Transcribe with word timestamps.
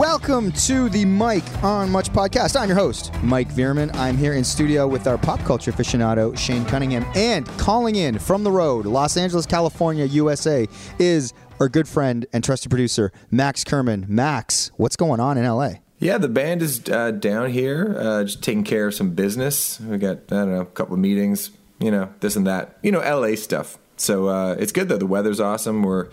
Welcome 0.00 0.52
to 0.52 0.88
the 0.88 1.04
Mike 1.04 1.62
on 1.62 1.90
Much 1.90 2.10
podcast. 2.10 2.58
I'm 2.58 2.70
your 2.70 2.78
host, 2.78 3.12
Mike 3.22 3.50
Veerman. 3.50 3.94
I'm 3.96 4.16
here 4.16 4.32
in 4.32 4.42
studio 4.44 4.88
with 4.88 5.06
our 5.06 5.18
pop 5.18 5.40
culture 5.40 5.70
aficionado, 5.70 6.38
Shane 6.38 6.64
Cunningham, 6.64 7.04
and 7.14 7.46
calling 7.58 7.96
in 7.96 8.18
from 8.18 8.42
the 8.42 8.50
road, 8.50 8.86
Los 8.86 9.18
Angeles, 9.18 9.44
California, 9.44 10.06
USA, 10.06 10.66
is 10.98 11.34
our 11.60 11.68
good 11.68 11.86
friend 11.86 12.24
and 12.32 12.42
trusted 12.42 12.70
producer, 12.70 13.12
Max 13.30 13.62
Kerman. 13.62 14.06
Max, 14.08 14.70
what's 14.78 14.96
going 14.96 15.20
on 15.20 15.36
in 15.36 15.44
LA? 15.44 15.72
Yeah, 15.98 16.16
the 16.16 16.28
band 16.28 16.62
is 16.62 16.88
uh, 16.88 17.10
down 17.10 17.50
here, 17.50 17.94
uh, 17.98 18.24
just 18.24 18.42
taking 18.42 18.64
care 18.64 18.86
of 18.86 18.94
some 18.94 19.10
business. 19.10 19.78
We 19.80 19.98
got, 19.98 20.16
I 20.16 20.20
don't 20.30 20.50
know, 20.52 20.60
a 20.62 20.64
couple 20.64 20.94
of 20.94 21.00
meetings, 21.00 21.50
you 21.78 21.90
know, 21.90 22.08
this 22.20 22.36
and 22.36 22.46
that. 22.46 22.78
You 22.82 22.90
know, 22.90 23.00
LA 23.00 23.34
stuff. 23.34 23.76
So 23.98 24.28
uh, 24.28 24.56
it's 24.58 24.72
good 24.72 24.88
though. 24.88 24.96
The 24.96 25.06
weather's 25.06 25.40
awesome. 25.40 25.82
We're 25.82 26.08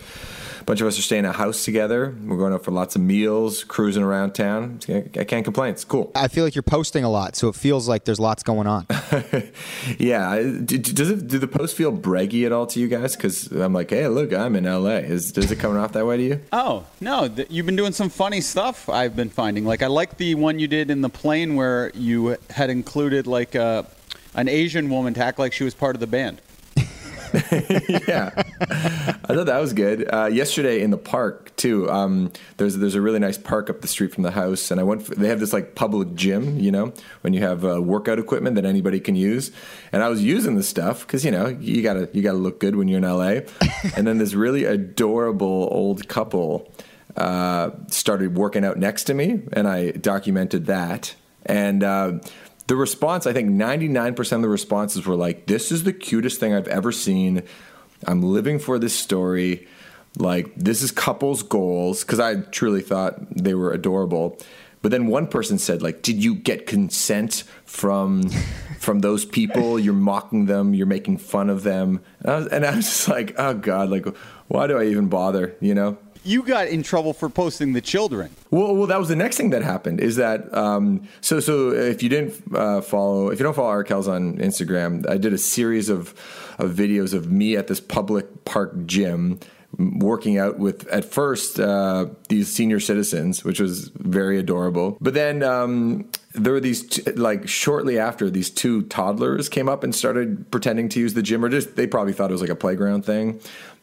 bunch 0.68 0.82
of 0.82 0.86
us 0.86 0.98
are 0.98 1.02
staying 1.02 1.24
in 1.24 1.30
a 1.30 1.32
house 1.32 1.64
together. 1.64 2.14
We're 2.26 2.36
going 2.36 2.52
out 2.52 2.62
for 2.62 2.72
lots 2.72 2.94
of 2.94 3.00
meals, 3.00 3.64
cruising 3.64 4.02
around 4.02 4.34
town. 4.34 4.80
I 4.86 5.24
can't 5.24 5.42
complain. 5.42 5.70
It's 5.70 5.82
cool. 5.82 6.12
I 6.14 6.28
feel 6.28 6.44
like 6.44 6.54
you're 6.54 6.62
posting 6.62 7.04
a 7.04 7.10
lot, 7.10 7.36
so 7.36 7.48
it 7.48 7.54
feels 7.54 7.88
like 7.88 8.04
there's 8.04 8.20
lots 8.20 8.42
going 8.42 8.66
on. 8.66 8.86
yeah. 9.98 10.36
Does 10.36 11.10
it? 11.10 11.26
Do 11.26 11.38
the 11.38 11.48
post 11.48 11.74
feel 11.74 11.90
braggy 11.90 12.44
at 12.44 12.52
all 12.52 12.66
to 12.66 12.80
you 12.80 12.86
guys? 12.86 13.16
Because 13.16 13.46
I'm 13.46 13.72
like, 13.72 13.88
hey, 13.88 14.08
look, 14.08 14.34
I'm 14.34 14.54
in 14.56 14.64
LA. 14.64 14.98
Is 14.98 15.32
does 15.32 15.50
it 15.50 15.56
coming 15.56 15.78
off 15.78 15.92
that 15.92 16.04
way 16.04 16.18
to 16.18 16.22
you? 16.22 16.40
Oh 16.52 16.84
no, 17.00 17.34
you've 17.48 17.64
been 17.64 17.76
doing 17.76 17.92
some 17.92 18.10
funny 18.10 18.42
stuff. 18.42 18.90
I've 18.90 19.16
been 19.16 19.30
finding. 19.30 19.64
Like 19.64 19.82
I 19.82 19.86
like 19.86 20.18
the 20.18 20.34
one 20.34 20.58
you 20.58 20.68
did 20.68 20.90
in 20.90 21.00
the 21.00 21.08
plane 21.08 21.54
where 21.54 21.90
you 21.94 22.36
had 22.50 22.68
included 22.68 23.26
like 23.26 23.54
a, 23.54 23.86
an 24.34 24.48
Asian 24.48 24.90
woman 24.90 25.14
to 25.14 25.24
act 25.24 25.38
like 25.38 25.54
she 25.54 25.64
was 25.64 25.74
part 25.74 25.96
of 25.96 26.00
the 26.00 26.06
band. 26.06 26.42
yeah, 28.08 28.30
I 28.60 29.34
thought 29.34 29.46
that 29.46 29.58
was 29.60 29.72
good. 29.72 30.08
Uh, 30.12 30.26
yesterday 30.26 30.82
in 30.82 30.90
the 30.90 30.98
park 30.98 31.54
too. 31.56 31.90
Um, 31.90 32.32
there's 32.56 32.76
there's 32.76 32.94
a 32.94 33.00
really 33.00 33.18
nice 33.18 33.36
park 33.36 33.68
up 33.68 33.80
the 33.80 33.88
street 33.88 34.14
from 34.14 34.22
the 34.22 34.30
house, 34.30 34.70
and 34.70 34.80
I 34.80 34.84
went. 34.84 35.02
For, 35.02 35.14
they 35.14 35.28
have 35.28 35.40
this 35.40 35.52
like 35.52 35.74
public 35.74 36.14
gym, 36.14 36.58
you 36.58 36.70
know, 36.70 36.92
when 37.20 37.32
you 37.32 37.40
have 37.40 37.64
uh, 37.64 37.82
workout 37.82 38.18
equipment 38.18 38.56
that 38.56 38.64
anybody 38.64 39.00
can 39.00 39.16
use. 39.16 39.50
And 39.92 40.02
I 40.02 40.08
was 40.08 40.22
using 40.22 40.56
the 40.56 40.62
stuff 40.62 41.06
because 41.06 41.24
you 41.24 41.30
know 41.30 41.48
you 41.48 41.82
gotta 41.82 42.08
you 42.12 42.22
gotta 42.22 42.38
look 42.38 42.60
good 42.60 42.76
when 42.76 42.88
you're 42.88 42.98
in 42.98 43.04
LA. 43.04 43.40
and 43.96 44.06
then 44.06 44.18
this 44.18 44.34
really 44.34 44.64
adorable 44.64 45.68
old 45.70 46.08
couple 46.08 46.72
uh, 47.16 47.70
started 47.88 48.36
working 48.36 48.64
out 48.64 48.78
next 48.78 49.04
to 49.04 49.14
me, 49.14 49.42
and 49.52 49.68
I 49.68 49.90
documented 49.90 50.66
that. 50.66 51.14
And 51.44 51.82
uh, 51.82 52.18
the 52.68 52.76
response, 52.76 53.26
I 53.26 53.32
think 53.32 53.50
99% 53.50 54.32
of 54.32 54.42
the 54.42 54.48
responses 54.48 55.06
were 55.06 55.16
like, 55.16 55.46
this 55.46 55.72
is 55.72 55.84
the 55.84 55.92
cutest 55.92 56.38
thing 56.38 56.54
I've 56.54 56.68
ever 56.68 56.92
seen. 56.92 57.42
I'm 58.06 58.22
living 58.22 58.58
for 58.58 58.78
this 58.78 58.94
story. 58.94 59.66
Like, 60.18 60.54
this 60.54 60.82
is 60.82 60.90
couples' 60.90 61.42
goals. 61.42 62.04
Because 62.04 62.20
I 62.20 62.36
truly 62.36 62.82
thought 62.82 63.16
they 63.34 63.54
were 63.54 63.72
adorable. 63.72 64.38
But 64.82 64.92
then 64.92 65.06
one 65.06 65.26
person 65.26 65.58
said, 65.58 65.80
like, 65.80 66.02
did 66.02 66.22
you 66.22 66.34
get 66.34 66.66
consent 66.66 67.44
from 67.64 68.28
from 68.78 69.00
those 69.00 69.24
people? 69.24 69.80
You're 69.80 69.94
mocking 69.94 70.44
them. 70.44 70.74
You're 70.74 70.86
making 70.86 71.18
fun 71.18 71.48
of 71.48 71.62
them. 71.62 72.00
And 72.20 72.30
I 72.30 72.36
was, 72.36 72.46
and 72.48 72.66
I 72.66 72.76
was 72.76 72.84
just 72.84 73.08
like, 73.08 73.34
oh 73.38 73.54
God, 73.54 73.88
like, 73.88 74.06
why 74.48 74.66
do 74.66 74.78
I 74.78 74.84
even 74.84 75.08
bother? 75.08 75.56
You 75.60 75.74
know? 75.74 75.98
You 76.28 76.42
got 76.42 76.68
in 76.68 76.82
trouble 76.82 77.12
for 77.12 77.28
posting 77.28 77.72
the 77.72 77.80
children. 77.80 78.30
Well, 78.50 78.74
well, 78.76 78.86
that 78.86 78.98
was 78.98 79.08
the 79.08 79.16
next 79.16 79.36
thing 79.36 79.50
that 79.50 79.62
happened. 79.62 80.00
Is 80.00 80.16
that 80.16 80.54
um, 80.54 81.08
so? 81.20 81.40
So 81.40 81.70
if 81.70 82.02
you 82.02 82.08
didn't 82.08 82.34
uh, 82.54 82.80
follow, 82.82 83.30
if 83.30 83.38
you 83.38 83.44
don't 83.44 83.54
follow 83.54 83.72
Arkells 83.82 84.08
on 84.08 84.36
Instagram, 84.38 85.08
I 85.08 85.16
did 85.16 85.32
a 85.32 85.38
series 85.38 85.88
of 85.88 86.14
of 86.58 86.72
videos 86.72 87.14
of 87.14 87.30
me 87.30 87.56
at 87.56 87.66
this 87.66 87.80
public 87.80 88.44
park 88.44 88.86
gym 88.86 89.40
working 89.76 90.38
out 90.38 90.58
with 90.58 90.86
at 90.88 91.04
first 91.04 91.60
uh, 91.60 92.06
these 92.28 92.48
senior 92.48 92.80
citizens, 92.80 93.44
which 93.44 93.60
was 93.60 93.88
very 93.94 94.38
adorable. 94.38 94.96
But 95.00 95.14
then 95.14 95.42
um, 95.42 96.10
there 96.34 96.52
were 96.52 96.60
these 96.60 96.86
t- 96.86 97.10
like 97.12 97.48
shortly 97.48 97.98
after 97.98 98.30
these 98.30 98.50
two 98.50 98.82
toddlers 98.82 99.48
came 99.48 99.68
up 99.68 99.82
and 99.82 99.94
started 99.94 100.50
pretending 100.50 100.88
to 100.90 101.00
use 101.00 101.14
the 101.14 101.22
gym, 101.22 101.44
or 101.44 101.48
just 101.48 101.76
they 101.76 101.86
probably 101.86 102.12
thought 102.12 102.30
it 102.30 102.32
was 102.32 102.42
like 102.42 102.50
a 102.50 102.56
playground 102.56 103.04
thing. 103.04 103.40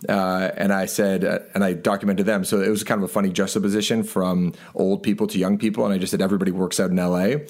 Uh, 0.07 0.51
and 0.57 0.71
I 0.71 0.85
said, 0.85 1.23
uh, 1.23 1.39
and 1.53 1.63
I 1.63 1.73
documented 1.73 2.25
them. 2.25 2.43
So 2.43 2.61
it 2.61 2.69
was 2.69 2.83
kind 2.83 3.01
of 3.01 3.09
a 3.09 3.11
funny 3.11 3.31
juxtaposition 3.31 4.03
from 4.03 4.53
old 4.75 5.01
people 5.01 5.25
to 5.27 5.39
young 5.39 5.57
people. 5.57 5.85
And 5.85 5.93
I 5.93 5.97
just 5.97 6.11
said, 6.11 6.21
everybody 6.21 6.51
works 6.51 6.79
out 6.79 6.91
in 6.91 6.97
LA. 6.97 7.45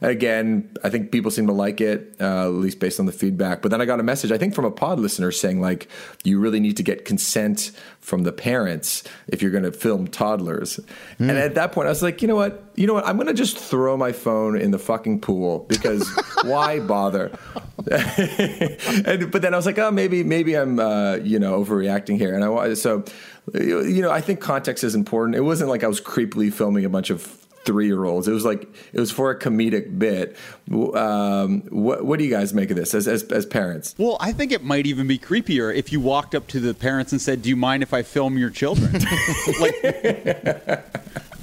Again, 0.00 0.70
I 0.84 0.90
think 0.90 1.10
people 1.10 1.30
seem 1.30 1.48
to 1.48 1.52
like 1.52 1.80
it, 1.80 2.14
uh, 2.20 2.44
at 2.44 2.52
least 2.52 2.78
based 2.78 3.00
on 3.00 3.06
the 3.06 3.12
feedback. 3.12 3.62
But 3.62 3.70
then 3.72 3.80
I 3.80 3.84
got 3.84 3.98
a 3.98 4.04
message, 4.04 4.30
I 4.30 4.38
think, 4.38 4.54
from 4.54 4.64
a 4.64 4.70
pod 4.70 5.00
listener 5.00 5.32
saying, 5.32 5.60
like, 5.60 5.88
you 6.22 6.38
really 6.38 6.60
need 6.60 6.76
to 6.76 6.84
get 6.84 7.04
consent 7.04 7.72
from 8.00 8.22
the 8.22 8.32
parents 8.32 9.02
if 9.26 9.42
you're 9.42 9.50
going 9.50 9.64
to 9.64 9.72
film 9.72 10.06
toddlers. 10.06 10.78
Mm. 11.18 11.30
And 11.30 11.32
at 11.32 11.56
that 11.56 11.72
point, 11.72 11.86
I 11.86 11.90
was 11.90 12.02
like, 12.02 12.22
you 12.22 12.28
know 12.28 12.36
what? 12.36 12.67
You 12.78 12.86
know 12.86 12.94
what? 12.94 13.06
I'm 13.08 13.16
going 13.16 13.26
to 13.26 13.34
just 13.34 13.58
throw 13.58 13.96
my 13.96 14.12
phone 14.12 14.56
in 14.56 14.70
the 14.70 14.78
fucking 14.78 15.20
pool 15.20 15.66
because 15.68 16.08
why 16.44 16.78
bother? 16.78 17.36
and, 17.90 19.32
but 19.32 19.42
then 19.42 19.52
I 19.52 19.56
was 19.56 19.66
like, 19.66 19.78
oh, 19.78 19.90
maybe, 19.90 20.22
maybe 20.22 20.54
I'm, 20.54 20.78
uh, 20.78 21.16
you 21.16 21.40
know, 21.40 21.60
overreacting 21.60 22.18
here. 22.18 22.36
And 22.36 22.44
I 22.44 22.74
so, 22.74 23.04
you 23.52 24.00
know, 24.00 24.12
I 24.12 24.20
think 24.20 24.40
context 24.40 24.84
is 24.84 24.94
important. 24.94 25.36
It 25.36 25.40
wasn't 25.40 25.70
like 25.70 25.82
I 25.82 25.88
was 25.88 26.00
creepily 26.00 26.52
filming 26.52 26.84
a 26.84 26.88
bunch 26.88 27.10
of 27.10 27.22
three 27.64 27.86
year 27.86 28.04
olds. 28.04 28.28
It 28.28 28.32
was 28.32 28.44
like 28.44 28.62
it 28.92 29.00
was 29.00 29.10
for 29.10 29.32
a 29.32 29.38
comedic 29.38 29.98
bit. 29.98 30.36
Um, 30.70 31.62
what, 31.62 32.04
what 32.04 32.20
do 32.20 32.24
you 32.24 32.30
guys 32.30 32.54
make 32.54 32.70
of 32.70 32.76
this 32.76 32.94
as, 32.94 33.08
as, 33.08 33.24
as 33.24 33.44
parents? 33.44 33.96
Well, 33.98 34.18
I 34.20 34.30
think 34.32 34.52
it 34.52 34.62
might 34.62 34.86
even 34.86 35.08
be 35.08 35.18
creepier 35.18 35.74
if 35.74 35.92
you 35.92 35.98
walked 35.98 36.36
up 36.36 36.46
to 36.48 36.60
the 36.60 36.74
parents 36.74 37.10
and 37.10 37.20
said, 37.20 37.42
"Do 37.42 37.48
you 37.48 37.56
mind 37.56 37.82
if 37.82 37.92
I 37.92 38.02
film 38.02 38.38
your 38.38 38.50
children?" 38.50 38.92
like 39.60 39.82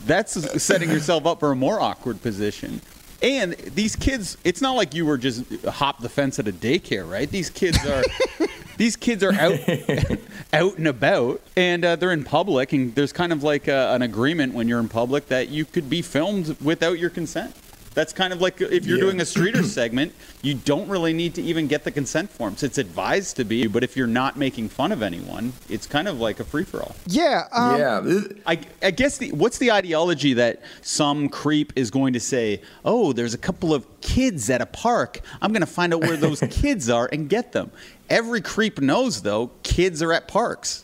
that's 0.06 0.64
setting 0.64 0.90
yourself 0.90 1.26
up 1.26 1.40
for 1.40 1.52
a 1.52 1.56
more 1.56 1.80
awkward 1.80 2.22
position. 2.22 2.82
And 3.22 3.54
these 3.54 3.96
kids, 3.96 4.38
it's 4.44 4.62
not 4.62 4.74
like 4.74 4.94
you 4.94 5.06
were 5.06 5.18
just 5.18 5.44
hop 5.66 6.00
the 6.00 6.10
fence 6.10 6.38
at 6.38 6.48
a 6.48 6.52
daycare, 6.52 7.10
right? 7.10 7.30
These 7.30 7.50
kids 7.50 7.84
are 7.86 8.04
these 8.78 8.96
kids 8.96 9.24
are 9.24 9.34
out 9.34 9.60
out 10.54 10.78
and 10.78 10.88
about 10.88 11.42
and 11.56 11.84
uh, 11.84 11.96
they're 11.96 12.12
in 12.12 12.24
public 12.24 12.74
and 12.74 12.94
there's 12.96 13.14
kind 13.14 13.32
of 13.32 13.44
like 13.44 13.68
a, 13.68 13.94
an 13.94 14.02
agreement 14.02 14.54
when 14.54 14.68
you're 14.68 14.80
in 14.80 14.90
public 14.90 15.28
that 15.28 15.50
you 15.50 15.66
could 15.66 15.90
be 15.90 16.02
filmed 16.02 16.56
without 16.62 17.00
your 17.00 17.10
consent 17.10 17.56
that's 17.96 18.14
kind 18.14 18.32
of 18.32 18.42
like 18.42 18.62
if 18.62 18.86
you're 18.86 18.98
yeah. 18.98 19.04
doing 19.04 19.22
a 19.22 19.26
streeter 19.26 19.64
segment, 19.80 20.14
you 20.42 20.54
don't 20.54 20.88
really 20.88 21.14
need 21.14 21.34
to 21.36 21.42
even 21.42 21.68
get 21.68 21.84
the 21.84 21.92
consent 21.92 22.30
forms. 22.30 22.62
It's 22.62 22.78
advised 22.78 23.38
to 23.38 23.44
be, 23.44 23.66
but 23.68 23.84
if 23.84 23.98
you're 23.98 24.06
not 24.06 24.38
making 24.38 24.70
fun 24.70 24.92
of 24.92 25.02
anyone, 25.02 25.54
it's 25.70 25.88
kind 25.88 26.08
of 26.08 26.20
like 26.20 26.40
a 26.40 26.44
free 26.44 26.66
for 26.66 26.82
all. 26.82 26.96
Yeah. 27.08 27.48
Um, 27.52 27.80
yeah. 27.80 28.22
I, 28.46 28.60
I 28.84 28.92
guess 28.92 29.18
the, 29.18 29.32
what's 29.32 29.58
the 29.58 29.72
ideology 29.72 30.34
that 30.34 30.62
some 30.82 31.30
creep 31.30 31.74
is 31.76 31.90
going 31.90 32.14
to 32.14 32.20
say, 32.20 32.62
oh, 32.84 33.14
there's 33.14 33.34
a 33.34 33.40
couple 33.40 33.74
of 33.74 33.88
kids 34.02 34.50
at 34.50 34.62
a 34.62 34.66
park. 34.66 35.22
I'm 35.42 35.52
going 35.52 35.62
to 35.62 35.66
find 35.66 35.94
out 35.94 36.02
where 36.02 36.18
those 36.18 36.40
kids 36.52 36.90
are 36.90 37.10
and 37.12 37.30
get 37.30 37.54
them. 37.54 37.72
Every 38.10 38.42
creep 38.42 38.80
knows, 38.80 39.24
though, 39.24 39.52
kids 39.64 40.04
are 40.04 40.14
at 40.14 40.28
parks. 40.28 40.84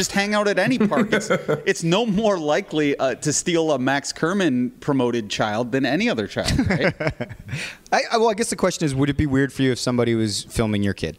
Just 0.00 0.12
hang 0.12 0.32
out 0.32 0.48
at 0.48 0.58
any 0.58 0.78
park. 0.78 1.12
It's, 1.12 1.28
it's 1.66 1.82
no 1.84 2.06
more 2.06 2.38
likely 2.38 2.98
uh, 2.98 3.16
to 3.16 3.34
steal 3.34 3.70
a 3.72 3.78
Max 3.78 4.14
Kerman 4.14 4.70
promoted 4.80 5.28
child 5.28 5.72
than 5.72 5.84
any 5.84 6.08
other 6.08 6.26
child, 6.26 6.58
right? 6.70 6.94
I, 7.92 8.04
I, 8.10 8.16
well, 8.16 8.30
I 8.30 8.32
guess 8.32 8.48
the 8.48 8.56
question 8.56 8.86
is 8.86 8.94
would 8.94 9.10
it 9.10 9.18
be 9.18 9.26
weird 9.26 9.52
for 9.52 9.60
you 9.60 9.72
if 9.72 9.78
somebody 9.78 10.14
was 10.14 10.44
filming 10.44 10.82
your 10.82 10.94
kid? 10.94 11.18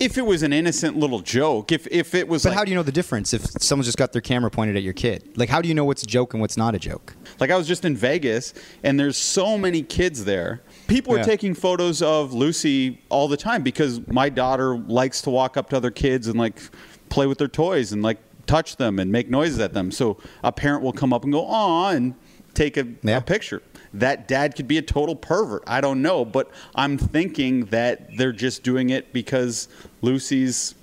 If 0.00 0.16
it 0.16 0.22
was 0.22 0.42
an 0.42 0.54
innocent 0.54 0.96
little 0.96 1.18
joke, 1.18 1.72
if, 1.72 1.86
if 1.88 2.14
it 2.14 2.26
was 2.26 2.44
But 2.44 2.48
like, 2.48 2.58
how 2.58 2.64
do 2.64 2.70
you 2.70 2.74
know 2.74 2.82
the 2.82 2.90
difference 2.90 3.34
if 3.34 3.42
someone 3.60 3.84
just 3.84 3.98
got 3.98 4.12
their 4.12 4.22
camera 4.22 4.50
pointed 4.50 4.78
at 4.78 4.82
your 4.82 4.94
kid? 4.94 5.36
Like, 5.36 5.50
how 5.50 5.60
do 5.60 5.68
you 5.68 5.74
know 5.74 5.84
what's 5.84 6.02
a 6.02 6.06
joke 6.06 6.32
and 6.32 6.40
what's 6.40 6.56
not 6.56 6.74
a 6.74 6.78
joke? 6.78 7.14
Like, 7.38 7.50
I 7.50 7.56
was 7.58 7.68
just 7.68 7.84
in 7.84 7.98
Vegas, 7.98 8.54
and 8.82 8.98
there's 8.98 9.18
so 9.18 9.58
many 9.58 9.82
kids 9.82 10.24
there 10.24 10.62
people 10.86 11.14
yeah. 11.14 11.22
are 11.22 11.24
taking 11.24 11.54
photos 11.54 12.02
of 12.02 12.32
Lucy 12.32 13.00
all 13.08 13.28
the 13.28 13.36
time 13.36 13.62
because 13.62 14.06
my 14.08 14.28
daughter 14.28 14.76
likes 14.76 15.22
to 15.22 15.30
walk 15.30 15.56
up 15.56 15.70
to 15.70 15.76
other 15.76 15.90
kids 15.90 16.26
and 16.28 16.38
like 16.38 16.60
play 17.14 17.26
with 17.28 17.38
their 17.38 17.48
toys 17.48 17.92
and 17.92 18.02
like 18.02 18.18
touch 18.46 18.76
them 18.76 18.98
and 18.98 19.10
make 19.10 19.30
noises 19.30 19.60
at 19.60 19.72
them. 19.72 19.92
So 19.92 20.18
a 20.42 20.50
parent 20.50 20.82
will 20.82 20.92
come 20.92 21.12
up 21.12 21.22
and 21.22 21.32
go, 21.32 21.46
"Aw," 21.46 21.90
and 21.90 22.14
take 22.54 22.76
a, 22.76 22.86
yeah. 23.02 23.18
a 23.18 23.20
picture. 23.20 23.62
That 23.94 24.26
dad 24.26 24.56
could 24.56 24.66
be 24.66 24.78
a 24.78 24.82
total 24.82 25.14
pervert. 25.14 25.62
I 25.66 25.80
don't 25.80 26.02
know, 26.02 26.24
but 26.24 26.50
I'm 26.74 26.98
thinking 26.98 27.66
that 27.66 28.16
they're 28.16 28.32
just 28.32 28.64
doing 28.64 28.90
it 28.90 29.12
because 29.12 29.68
Lucy's 30.02 30.74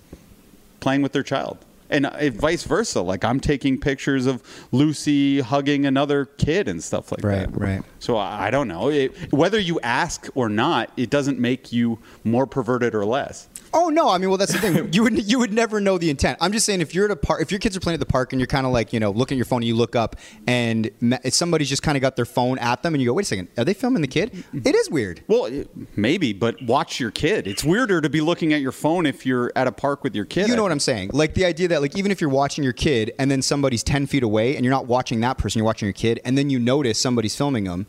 playing 0.80 1.02
with 1.02 1.12
their 1.12 1.22
child 1.22 1.58
and 1.92 2.06
uh, 2.06 2.30
vice 2.30 2.64
versa. 2.64 3.02
Like 3.02 3.24
I'm 3.24 3.40
taking 3.40 3.78
pictures 3.78 4.26
of 4.26 4.42
Lucy 4.72 5.42
hugging 5.42 5.86
another 5.86 6.26
kid 6.26 6.68
and 6.68 6.82
stuff 6.82 7.12
like 7.12 7.24
right, 7.24 7.40
that. 7.40 7.50
Right, 7.52 7.76
right. 7.76 7.84
So 8.00 8.18
I, 8.18 8.50
don't 8.50 8.68
know 8.68 8.90
it, 8.90 9.34
whether 9.34 9.60
you 9.60 9.80
ask 9.82 10.28
or 10.34 10.50
not. 10.50 10.90
It 10.98 11.10
doesn't 11.10 11.38
make 11.38 11.72
you 11.72 12.00
more 12.24 12.48
perverted 12.48 12.96
or 12.96 13.06
less. 13.06 13.50
Oh 13.74 13.90
no! 13.90 14.10
I 14.10 14.18
mean, 14.18 14.30
well, 14.30 14.38
that's 14.38 14.54
the 14.54 14.60
thing. 14.60 14.72
You 14.94 15.04
would 15.04 15.30
you 15.32 15.40
would 15.40 15.54
never 15.54 15.80
know 15.80 15.98
the 15.98 16.10
intent. 16.10 16.38
I'm 16.42 16.52
just 16.52 16.66
saying, 16.66 16.82
if 16.82 16.94
you're 16.94 17.06
at 17.06 17.12
a 17.12 17.16
park, 17.16 17.42
if 17.42 17.52
your 17.52 17.60
kids 17.60 17.78
are 17.78 17.80
playing 17.80 17.96
at 17.96 18.00
the 18.00 18.06
park, 18.06 18.34
and 18.34 18.40
you're 18.40 18.48
kind 18.48 18.66
of 18.66 18.74
like, 18.74 18.92
you 18.94 19.00
know, 19.00 19.12
looking 19.12 19.36
at 19.36 19.38
your 19.38 19.46
phone, 19.46 19.58
and 19.58 19.66
you 19.68 19.76
look 19.76 19.96
up, 19.96 20.16
and 20.48 20.90
somebody's 21.30 21.70
just 21.70 21.82
kind 21.82 21.96
of 21.96 22.02
got 22.02 22.16
their 22.16 22.26
phone 22.26 22.58
at 22.60 22.84
them, 22.84 22.94
and 22.94 23.02
you 23.02 23.10
go, 23.10 23.14
wait 23.14 23.24
a 23.24 23.28
second, 23.28 23.48
are 23.58 23.64
they 23.64 23.74
filming 23.74 24.02
the 24.02 24.08
kid? 24.08 24.44
It 24.54 24.76
is 24.76 24.90
weird. 24.90 25.24
Well, 25.28 25.50
maybe, 25.96 26.34
but 26.34 26.62
watch 26.64 27.00
your 27.00 27.12
kid. 27.12 27.48
It's 27.48 27.64
weirder 27.64 28.02
to 28.02 28.10
be 28.10 28.22
looking 28.22 28.54
at 28.54 28.62
your 28.62 28.72
phone 28.74 29.06
if 29.06 29.26
you're 29.26 29.52
at 29.56 29.68
a 29.68 29.72
park 29.72 30.04
with 30.04 30.16
your 30.16 30.26
kid. 30.26 30.48
You 30.48 30.56
know 30.56 30.64
what 30.64 30.72
I'm 30.72 30.80
saying? 30.80 31.12
Like 31.14 31.34
the 31.34 31.46
idea 31.46 31.70
that 31.70 31.82
like 31.82 31.98
even 31.98 32.12
if 32.12 32.20
you're 32.22 32.30
watching 32.30 32.64
your 32.64 32.74
kid 32.74 33.14
and 33.20 33.32
then 33.32 33.42
somebody's 33.42 33.84
ten 33.84 34.06
feet 34.08 34.24
away 34.24 34.56
and 34.56 34.66
you're 34.66 34.74
not 34.74 34.88
watching 34.88 35.22
that 35.22 35.38
person, 35.38 35.60
you're 35.60 35.66
watching 35.66 35.86
your 35.88 35.94
kid, 35.94 36.20
and 36.26 36.38
then 36.38 36.50
you 36.50 36.60
notice 36.60 37.00
somebody's 37.00 37.36
filming 37.36 37.64
them. 37.66 37.88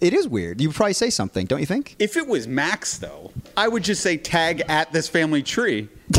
It 0.00 0.12
is 0.12 0.26
weird. 0.26 0.60
You 0.60 0.72
probably 0.72 0.94
say 0.94 1.10
something, 1.10 1.46
don't 1.46 1.60
you 1.60 1.66
think? 1.66 1.94
If 2.00 2.16
it 2.16 2.26
was 2.26 2.48
Max, 2.48 2.98
though, 2.98 3.30
I 3.56 3.68
would 3.68 3.84
just 3.84 4.02
say 4.02 4.16
tag 4.16 4.62
at 4.68 4.92
this 4.92 5.08
family 5.08 5.42
tree. 5.42 5.88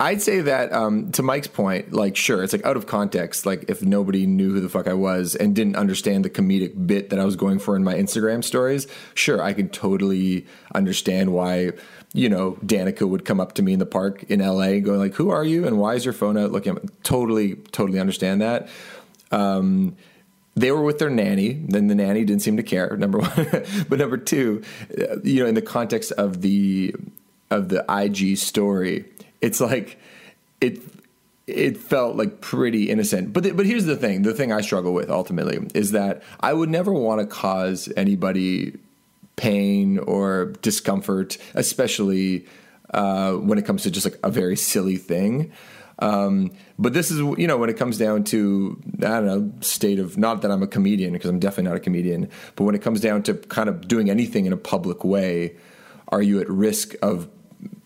I'd 0.00 0.22
say 0.22 0.40
that 0.42 0.72
um, 0.72 1.10
to 1.12 1.22
Mike's 1.22 1.48
point, 1.48 1.92
like 1.92 2.16
sure, 2.16 2.44
it's 2.44 2.52
like 2.52 2.64
out 2.64 2.76
of 2.76 2.86
context. 2.86 3.46
Like 3.46 3.64
if 3.68 3.82
nobody 3.82 4.26
knew 4.26 4.52
who 4.52 4.60
the 4.60 4.68
fuck 4.68 4.86
I 4.86 4.94
was 4.94 5.34
and 5.34 5.54
didn't 5.54 5.76
understand 5.76 6.24
the 6.24 6.30
comedic 6.30 6.86
bit 6.86 7.10
that 7.10 7.18
I 7.18 7.24
was 7.24 7.36
going 7.36 7.58
for 7.58 7.74
in 7.74 7.82
my 7.82 7.94
Instagram 7.94 8.44
stories, 8.44 8.86
sure, 9.14 9.42
I 9.42 9.52
can 9.52 9.68
totally 9.68 10.46
understand 10.74 11.32
why. 11.32 11.72
You 12.12 12.28
know, 12.28 12.58
Danica 12.66 13.08
would 13.08 13.24
come 13.24 13.38
up 13.38 13.52
to 13.54 13.62
me 13.62 13.72
in 13.72 13.78
the 13.78 13.86
park 13.86 14.24
in 14.24 14.40
LA, 14.40 14.80
going 14.80 14.98
like, 14.98 15.14
"Who 15.14 15.30
are 15.30 15.44
you? 15.44 15.64
And 15.66 15.78
why 15.78 15.94
is 15.94 16.04
your 16.04 16.14
phone 16.14 16.36
out?" 16.36 16.50
Looking, 16.50 16.76
totally, 17.04 17.54
totally 17.70 18.00
understand 18.00 18.40
that. 18.42 18.68
Um, 19.30 19.96
they 20.56 20.70
were 20.72 20.82
with 20.82 20.98
their 20.98 21.10
nanny. 21.10 21.52
Then 21.52 21.86
the 21.86 21.94
nanny 21.94 22.24
didn't 22.24 22.42
seem 22.42 22.56
to 22.56 22.62
care. 22.62 22.96
Number 22.96 23.18
one, 23.18 23.64
but 23.88 23.98
number 23.98 24.16
two, 24.16 24.62
you 25.22 25.42
know, 25.42 25.46
in 25.46 25.54
the 25.54 25.62
context 25.62 26.12
of 26.12 26.40
the 26.40 26.94
of 27.50 27.68
the 27.68 27.84
IG 27.88 28.38
story, 28.38 29.04
it's 29.40 29.60
like 29.60 29.98
it 30.60 30.82
it 31.46 31.76
felt 31.76 32.16
like 32.16 32.40
pretty 32.40 32.90
innocent. 32.90 33.32
But 33.32 33.42
the, 33.42 33.50
but 33.52 33.66
here's 33.66 33.84
the 33.84 33.96
thing: 33.96 34.22
the 34.22 34.34
thing 34.34 34.52
I 34.52 34.60
struggle 34.60 34.92
with 34.92 35.10
ultimately 35.10 35.66
is 35.74 35.92
that 35.92 36.22
I 36.40 36.52
would 36.52 36.68
never 36.68 36.92
want 36.92 37.20
to 37.20 37.26
cause 37.26 37.92
anybody 37.96 38.78
pain 39.36 39.98
or 39.98 40.52
discomfort, 40.60 41.38
especially 41.54 42.46
uh, 42.92 43.32
when 43.32 43.58
it 43.58 43.64
comes 43.64 43.82
to 43.84 43.90
just 43.90 44.04
like 44.04 44.18
a 44.22 44.30
very 44.30 44.56
silly 44.56 44.96
thing. 44.96 45.52
Um, 46.00 46.52
but 46.78 46.92
this 46.92 47.10
is, 47.10 47.18
you 47.18 47.46
know, 47.46 47.56
when 47.56 47.70
it 47.70 47.76
comes 47.76 47.98
down 47.98 48.24
to, 48.24 48.80
I 48.98 49.20
don't 49.20 49.26
know, 49.26 49.52
state 49.60 49.98
of, 49.98 50.16
not 50.16 50.42
that 50.42 50.50
I'm 50.50 50.62
a 50.62 50.66
comedian, 50.66 51.12
because 51.12 51.28
I'm 51.30 51.38
definitely 51.38 51.64
not 51.64 51.76
a 51.76 51.80
comedian, 51.80 52.28
but 52.56 52.64
when 52.64 52.74
it 52.74 52.82
comes 52.82 53.00
down 53.00 53.22
to 53.24 53.34
kind 53.34 53.68
of 53.68 53.86
doing 53.86 54.10
anything 54.10 54.46
in 54.46 54.52
a 54.52 54.56
public 54.56 55.04
way, 55.04 55.56
are 56.08 56.22
you 56.22 56.40
at 56.40 56.48
risk 56.48 56.94
of 57.02 57.28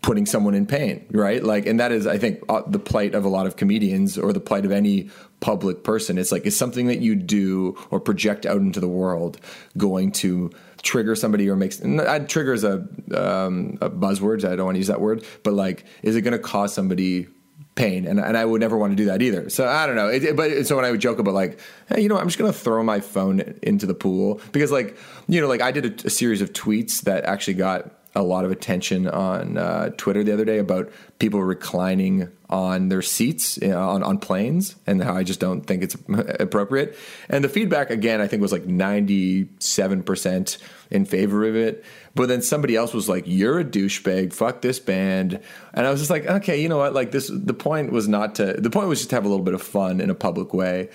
putting 0.03 0.27
someone 0.27 0.55
in 0.55 0.67
pain, 0.67 1.07
right? 1.11 1.43
Like, 1.43 1.67
and 1.67 1.81
that 1.81 1.91
is, 1.91 2.07
I 2.07 2.19
think, 2.19 2.43
uh, 2.49 2.63
the 2.67 2.79
plight 2.79 3.15
of 3.15 3.25
a 3.25 3.29
lot 3.29 3.47
of 3.47 3.57
comedians 3.57 4.19
or 4.19 4.33
the 4.33 4.41
plight 4.41 4.67
of 4.67 4.71
any 4.71 5.11
public 5.41 5.83
person. 5.83 6.19
It's 6.19 6.31
like, 6.31 6.45
is 6.45 6.57
something 6.57 6.87
that 6.89 7.01
you 7.01 7.15
do 7.15 7.77
or 7.91 8.01
project 8.01 8.45
out 8.45 8.59
into 8.59 8.81
the 8.81 8.89
world 8.89 9.41
going 9.77 10.13
to 10.13 10.51
trigger 10.83 11.17
somebody 11.17 11.49
or 11.49 11.57
makes, 11.57 11.83
I, 11.83 12.19
trigger 12.21 12.53
is 12.53 12.65
a, 12.65 12.87
um, 13.17 13.79
a 13.81 13.89
buzzword. 13.89 14.45
I 14.45 14.57
don't 14.57 14.67
want 14.67 14.75
to 14.75 14.81
use 14.81 14.89
that 14.89 15.01
word, 15.01 15.25
but 15.43 15.55
like, 15.55 15.87
is 16.03 16.17
it 16.17 16.21
going 16.21 16.33
to 16.33 16.39
cause 16.39 16.75
somebody 16.75 17.27
pain? 17.75 18.07
And, 18.07 18.21
and 18.21 18.37
I 18.37 18.45
would 18.45 18.61
never 18.61 18.77
want 18.79 18.93
to 18.93 18.97
do 18.97 19.07
that 19.07 19.21
either. 19.23 19.49
So 19.51 19.67
I 19.67 19.87
don't 19.87 19.97
know. 19.97 20.09
It, 20.09 20.25
it- 20.25 20.37
but 20.37 20.67
so 20.67 20.77
when 20.77 20.85
I 20.85 20.91
would 20.91 21.01
joke 21.01 21.19
about 21.19 21.35
like, 21.35 21.59
hey, 21.89 22.01
you 22.03 22.09
know, 22.09 22.17
I'm 22.19 22.29
just 22.29 22.39
to 22.53 22.59
throw 22.59 22.83
my 22.83 23.01
phone 23.01 23.41
into 23.63 23.87
the 23.87 23.95
pool 23.95 24.41
because 24.53 24.71
like, 24.71 24.97
you 25.29 25.41
know, 25.41 25.49
like 25.49 25.61
I 25.63 25.71
did 25.73 26.05
a, 26.05 26.07
a 26.07 26.11
series 26.11 26.41
of 26.43 26.53
tweets 26.53 27.03
that 27.03 27.25
actually 27.25 27.55
got 27.55 27.91
a 28.15 28.23
lot 28.23 28.45
of 28.45 28.53
attention 28.53 29.09
on 29.09 29.59
uh, 29.59 29.91
Twitter 29.97 30.23
the 30.23 30.33
other 30.33 30.45
day 30.45 30.59
about 30.59 30.89
people 31.19 31.43
reclining 31.43 32.31
on 32.55 32.89
their 32.89 33.03
seats 33.03 33.59
you 33.61 33.67
know, 33.67 33.81
on 33.81 34.05
on 34.05 34.17
planes 34.17 34.77
and 34.87 35.03
how 35.03 35.17
I 35.17 35.25
just 35.25 35.41
don't 35.41 35.63
think 35.63 35.83
it's 35.83 35.97
appropriate. 36.41 36.97
And 37.29 37.43
the 37.43 37.49
feedback 37.49 37.91
again, 37.91 38.21
I 38.21 38.29
think 38.29 38.41
was 38.41 38.53
like 38.53 38.65
ninety 38.65 39.49
seven 39.59 40.05
percent 40.05 40.59
in 40.89 41.05
favor 41.05 41.45
of 41.45 41.57
it. 41.57 41.85
But 42.15 42.29
then 42.29 42.43
somebody 42.43 42.77
else 42.77 42.95
was 42.95 43.09
like, 43.09 43.25
"You're 43.27 43.59
a 43.59 43.65
douchebag. 43.65 44.33
Fuck 44.33 44.63
this 44.63 44.79
band." 44.79 45.41
And 45.73 45.85
I 45.85 45.91
was 45.91 46.01
just 46.01 46.11
like, 46.11 46.27
"Okay, 46.27 46.63
you 46.63 46.69
know 46.69 46.79
what? 46.79 46.95
Like 46.95 47.11
this. 47.11 47.29
The 47.29 47.55
point 47.55 47.91
was 47.91 48.07
not 48.07 48.37
to. 48.37 48.53
The 48.53 48.71
point 48.71 48.87
was 48.87 49.01
just 49.01 49.11
to 49.11 49.17
have 49.17 49.25
a 49.25 49.29
little 49.29 49.45
bit 49.45 49.55
of 49.55 49.63
fun 49.63 50.01
in 50.01 50.09
a 50.09 50.15
public 50.15 50.55
way." 50.55 50.91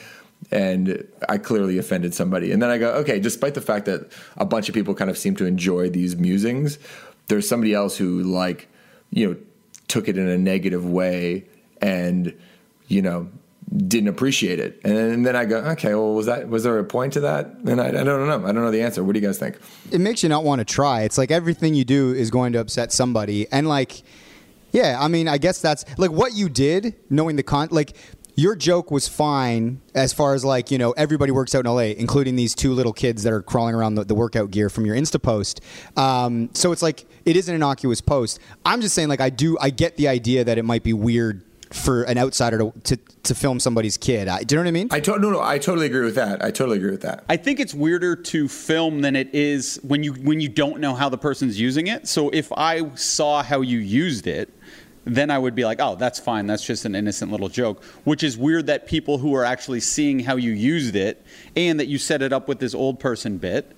and 0.52 1.06
I 1.28 1.38
clearly 1.38 1.78
offended 1.78 2.14
somebody. 2.14 2.54
And 2.54 2.62
then 2.62 2.70
I 2.70 2.78
go, 2.78 2.92
okay, 3.02 3.20
despite 3.20 3.56
the 3.56 3.62
fact 3.62 3.88
that 3.88 4.10
a 4.38 4.46
bunch 4.46 4.70
of 4.70 4.74
people 4.74 4.96
kind 4.96 5.10
of 5.10 5.18
seem 5.18 5.36
to 5.36 5.46
enjoy 5.46 5.90
these 5.90 6.16
musings, 6.16 6.80
there's 7.28 7.46
somebody 7.46 7.74
else 7.74 7.98
who 7.98 8.24
like, 8.24 8.70
you 9.10 9.28
know, 9.28 9.36
took 9.90 10.08
it 10.08 10.18
in 10.18 10.28
a 10.30 10.38
negative 10.38 10.86
way 10.86 11.46
and, 11.82 12.34
you 12.88 13.02
know, 13.02 13.30
didn't 13.88 14.10
appreciate 14.10 14.60
it. 14.60 14.80
And 14.84 15.26
then 15.26 15.36
I 15.36 15.46
go, 15.46 15.58
okay, 15.58 15.94
well, 15.94 16.14
was 16.14 16.26
that 16.26 16.50
was 16.50 16.64
there 16.64 16.80
a 16.80 16.84
point 16.84 17.14
to 17.14 17.20
that? 17.22 17.48
And 17.66 17.80
I, 17.80 17.88
I 17.90 17.92
don't 17.92 18.28
know. 18.28 18.44
I 18.44 18.52
don't 18.52 18.64
know 18.64 18.72
the 18.72 18.82
answer. 18.82 19.04
What 19.04 19.14
do 19.14 19.20
you 19.20 19.28
guys 19.28 19.38
think? 19.38 19.58
it 19.92 20.02
makes 20.02 20.24
you 20.24 20.30
not 20.30 20.44
want 20.44 20.60
to 20.60 20.66
try. 20.66 21.02
It's 21.02 21.18
like 21.18 21.32
everything 21.32 21.76
you 21.76 21.86
do 21.86 22.14
is 22.14 22.32
going 22.32 22.54
to 22.54 22.60
upset 22.60 22.92
somebody, 22.92 23.48
and 23.52 23.68
like, 23.68 24.02
yeah, 24.72 24.98
I 25.00 25.08
mean, 25.08 25.28
I 25.28 25.38
guess 25.38 25.62
that's 25.62 25.86
like 25.98 26.12
what 26.12 26.34
you 26.34 26.50
did, 26.50 26.96
knowing 27.10 27.36
the 27.36 27.44
con. 27.44 27.68
Like, 27.72 27.96
your 28.40 28.56
joke 28.56 28.90
was 28.90 29.06
fine 29.08 29.82
as 29.94 30.14
far 30.14 30.34
as 30.34 30.46
like 30.46 30.72
you 30.72 30.78
know 30.78 30.92
everybody 30.92 31.32
works 31.32 31.54
out 31.54 31.66
in 31.66 31.72
LA, 31.72 31.92
including 31.98 32.38
these 32.38 32.56
two 32.56 32.72
little 32.74 32.94
kids 32.94 33.24
that 33.24 33.34
are 33.34 33.42
crawling 33.42 33.76
around 33.76 33.96
the, 33.96 34.06
the 34.06 34.16
workout 34.16 34.50
gear 34.50 34.70
from 34.70 34.86
your 34.86 34.96
Insta 34.96 35.22
post. 35.22 35.60
Um, 35.98 36.50
so 36.54 36.72
it's 36.72 36.82
like 36.82 37.06
it 37.26 37.36
is 37.36 37.50
an 37.50 37.56
innocuous 37.56 38.00
post. 38.00 38.40
I'm 38.66 38.80
just 38.80 38.96
saying, 38.96 39.10
like, 39.10 39.20
I 39.20 39.30
do, 39.30 39.58
I 39.60 39.70
get 39.70 39.98
the 39.98 40.08
idea 40.08 40.44
that 40.46 40.58
it 40.58 40.64
might 40.64 40.84
be 40.84 40.94
weird 40.94 41.44
for 41.74 42.04
an 42.04 42.18
outsider 42.18 42.58
to 42.58 42.74
to, 42.86 42.98
to 43.24 43.36
film 43.36 43.60
somebody's 43.60 43.98
kid. 43.98 44.28
I, 44.30 44.44
do 44.44 44.56
you 44.56 44.58
know 44.58 44.64
what 44.64 44.70
I 44.70 44.72
mean? 44.72 44.88
I 44.90 45.00
to- 45.02 45.20
no 45.20 45.32
no 45.32 45.42
I 45.42 45.58
totally 45.60 45.88
agree 45.88 46.06
with 46.06 46.16
that. 46.16 46.42
I 46.44 46.50
totally 46.50 46.78
agree 46.78 46.92
with 46.92 47.02
that. 47.02 47.26
I 47.28 47.36
think 47.36 47.60
it's 47.60 47.74
weirder 47.74 48.16
to 48.16 48.48
film 48.48 49.02
than 49.02 49.18
it 49.18 49.36
is 49.36 49.80
when 49.84 50.02
you 50.02 50.14
when 50.14 50.40
you 50.40 50.50
don't 50.50 50.80
know 50.80 50.96
how 50.96 51.10
the 51.10 51.18
person's 51.18 51.60
using 51.60 51.88
it. 51.88 52.08
So 52.08 52.30
if 52.30 52.52
I 52.56 52.96
saw 52.96 53.44
how 53.44 53.62
you 53.62 53.80
used 53.80 54.28
it, 54.28 54.50
then 55.16 55.32
I 55.32 55.38
would 55.38 55.56
be 55.56 55.66
like, 55.66 55.80
"Oh, 55.82 55.96
that's 55.96 56.20
fine. 56.20 56.48
That's 56.48 56.66
just 56.66 56.86
an 56.86 56.96
innocent 56.96 57.32
little 57.32 57.50
joke." 57.50 57.84
Which 58.04 58.24
is 58.24 58.38
weird 58.38 58.68
that 58.68 58.88
people 58.88 59.18
who 59.18 59.36
are 59.36 59.46
actually 59.46 59.80
seeing 59.80 60.20
how 60.20 60.36
you 60.36 60.52
used 60.52 60.96
it 60.96 61.24
and 61.56 61.80
that 61.80 61.88
you 61.88 61.98
set 61.98 62.22
it 62.22 62.34
up 62.34 62.48
with 62.48 62.60
this 62.60 62.74
old 62.74 63.00
person 63.00 63.38
bit 63.38 63.76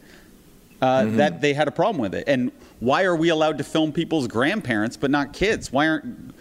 uh, 0.81 1.06
that 1.06 1.42
they 1.42 1.54
had 1.54 1.68
a 1.68 1.72
problem 1.72 2.01
with 2.01 2.16
it. 2.16 2.24
And 2.28 2.51
why 2.80 3.04
are 3.04 3.16
we 3.16 3.30
allowed 3.30 3.60
to 3.60 3.63
film 3.63 3.92
people's 3.92 4.28
grandparents 4.28 4.98
but 4.98 5.12
not 5.12 5.33
kids? 5.33 5.72
Why 5.72 5.88
aren't 5.88 6.33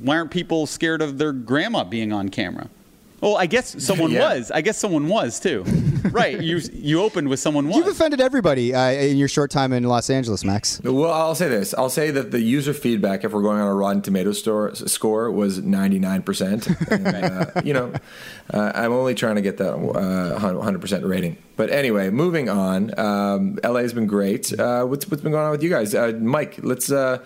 why 0.00 0.16
aren't 0.16 0.30
people 0.30 0.66
scared 0.66 1.00
of 1.02 1.18
their 1.18 1.32
grandma 1.32 1.84
being 1.84 2.12
on 2.12 2.28
camera? 2.28 2.68
Well, 3.22 3.36
I 3.36 3.46
guess 3.46 3.82
someone 3.86 4.10
Yeah. 4.10 4.34
was. 4.34 4.50
I 4.50 4.60
guess 4.60 4.76
someone 4.76 5.08
was 5.08 5.40
too. 5.40 5.62
right. 6.10 6.38
You 6.40 6.58
you 6.72 7.00
opened 7.00 7.28
with 7.28 7.38
someone 7.40 7.68
was. 7.68 7.76
You've 7.76 7.86
offended 7.86 8.20
everybody 8.20 8.74
uh, 8.74 8.90
in 8.90 9.16
your 9.16 9.28
short 9.28 9.50
time 9.52 9.72
in 9.72 9.84
Los 9.84 10.10
Angeles, 10.10 10.44
Max. 10.44 10.80
Well, 10.82 11.12
I'll 11.12 11.36
say 11.36 11.48
this. 11.48 11.72
I'll 11.74 11.88
say 11.88 12.10
that 12.10 12.32
the 12.32 12.40
user 12.40 12.74
feedback, 12.74 13.22
if 13.24 13.32
we're 13.32 13.42
going 13.42 13.60
on 13.60 13.68
a 13.68 13.74
Rotten 13.74 14.02
Tomatoes 14.02 14.40
store, 14.40 14.74
score, 14.74 15.30
was 15.30 15.60
99%. 15.60 17.54
Uh, 17.56 17.60
you 17.64 17.72
know, 17.72 17.92
uh, 18.52 18.72
I'm 18.74 18.92
only 18.92 19.14
trying 19.14 19.36
to 19.36 19.40
get 19.42 19.56
that 19.58 19.72
uh, 19.72 20.38
100% 20.40 21.08
rating. 21.08 21.36
But 21.56 21.70
anyway, 21.70 22.10
moving 22.10 22.48
on. 22.48 22.98
Um, 22.98 23.58
LA 23.62 23.80
has 23.80 23.92
been 23.92 24.06
great. 24.06 24.52
Uh, 24.58 24.84
what's, 24.84 25.08
what's 25.08 25.22
been 25.22 25.30
going 25.32 25.44
on 25.44 25.52
with 25.52 25.62
you 25.62 25.70
guys? 25.70 25.94
Uh, 25.94 26.12
Mike, 26.20 26.56
let's, 26.62 26.90
uh, 26.90 27.18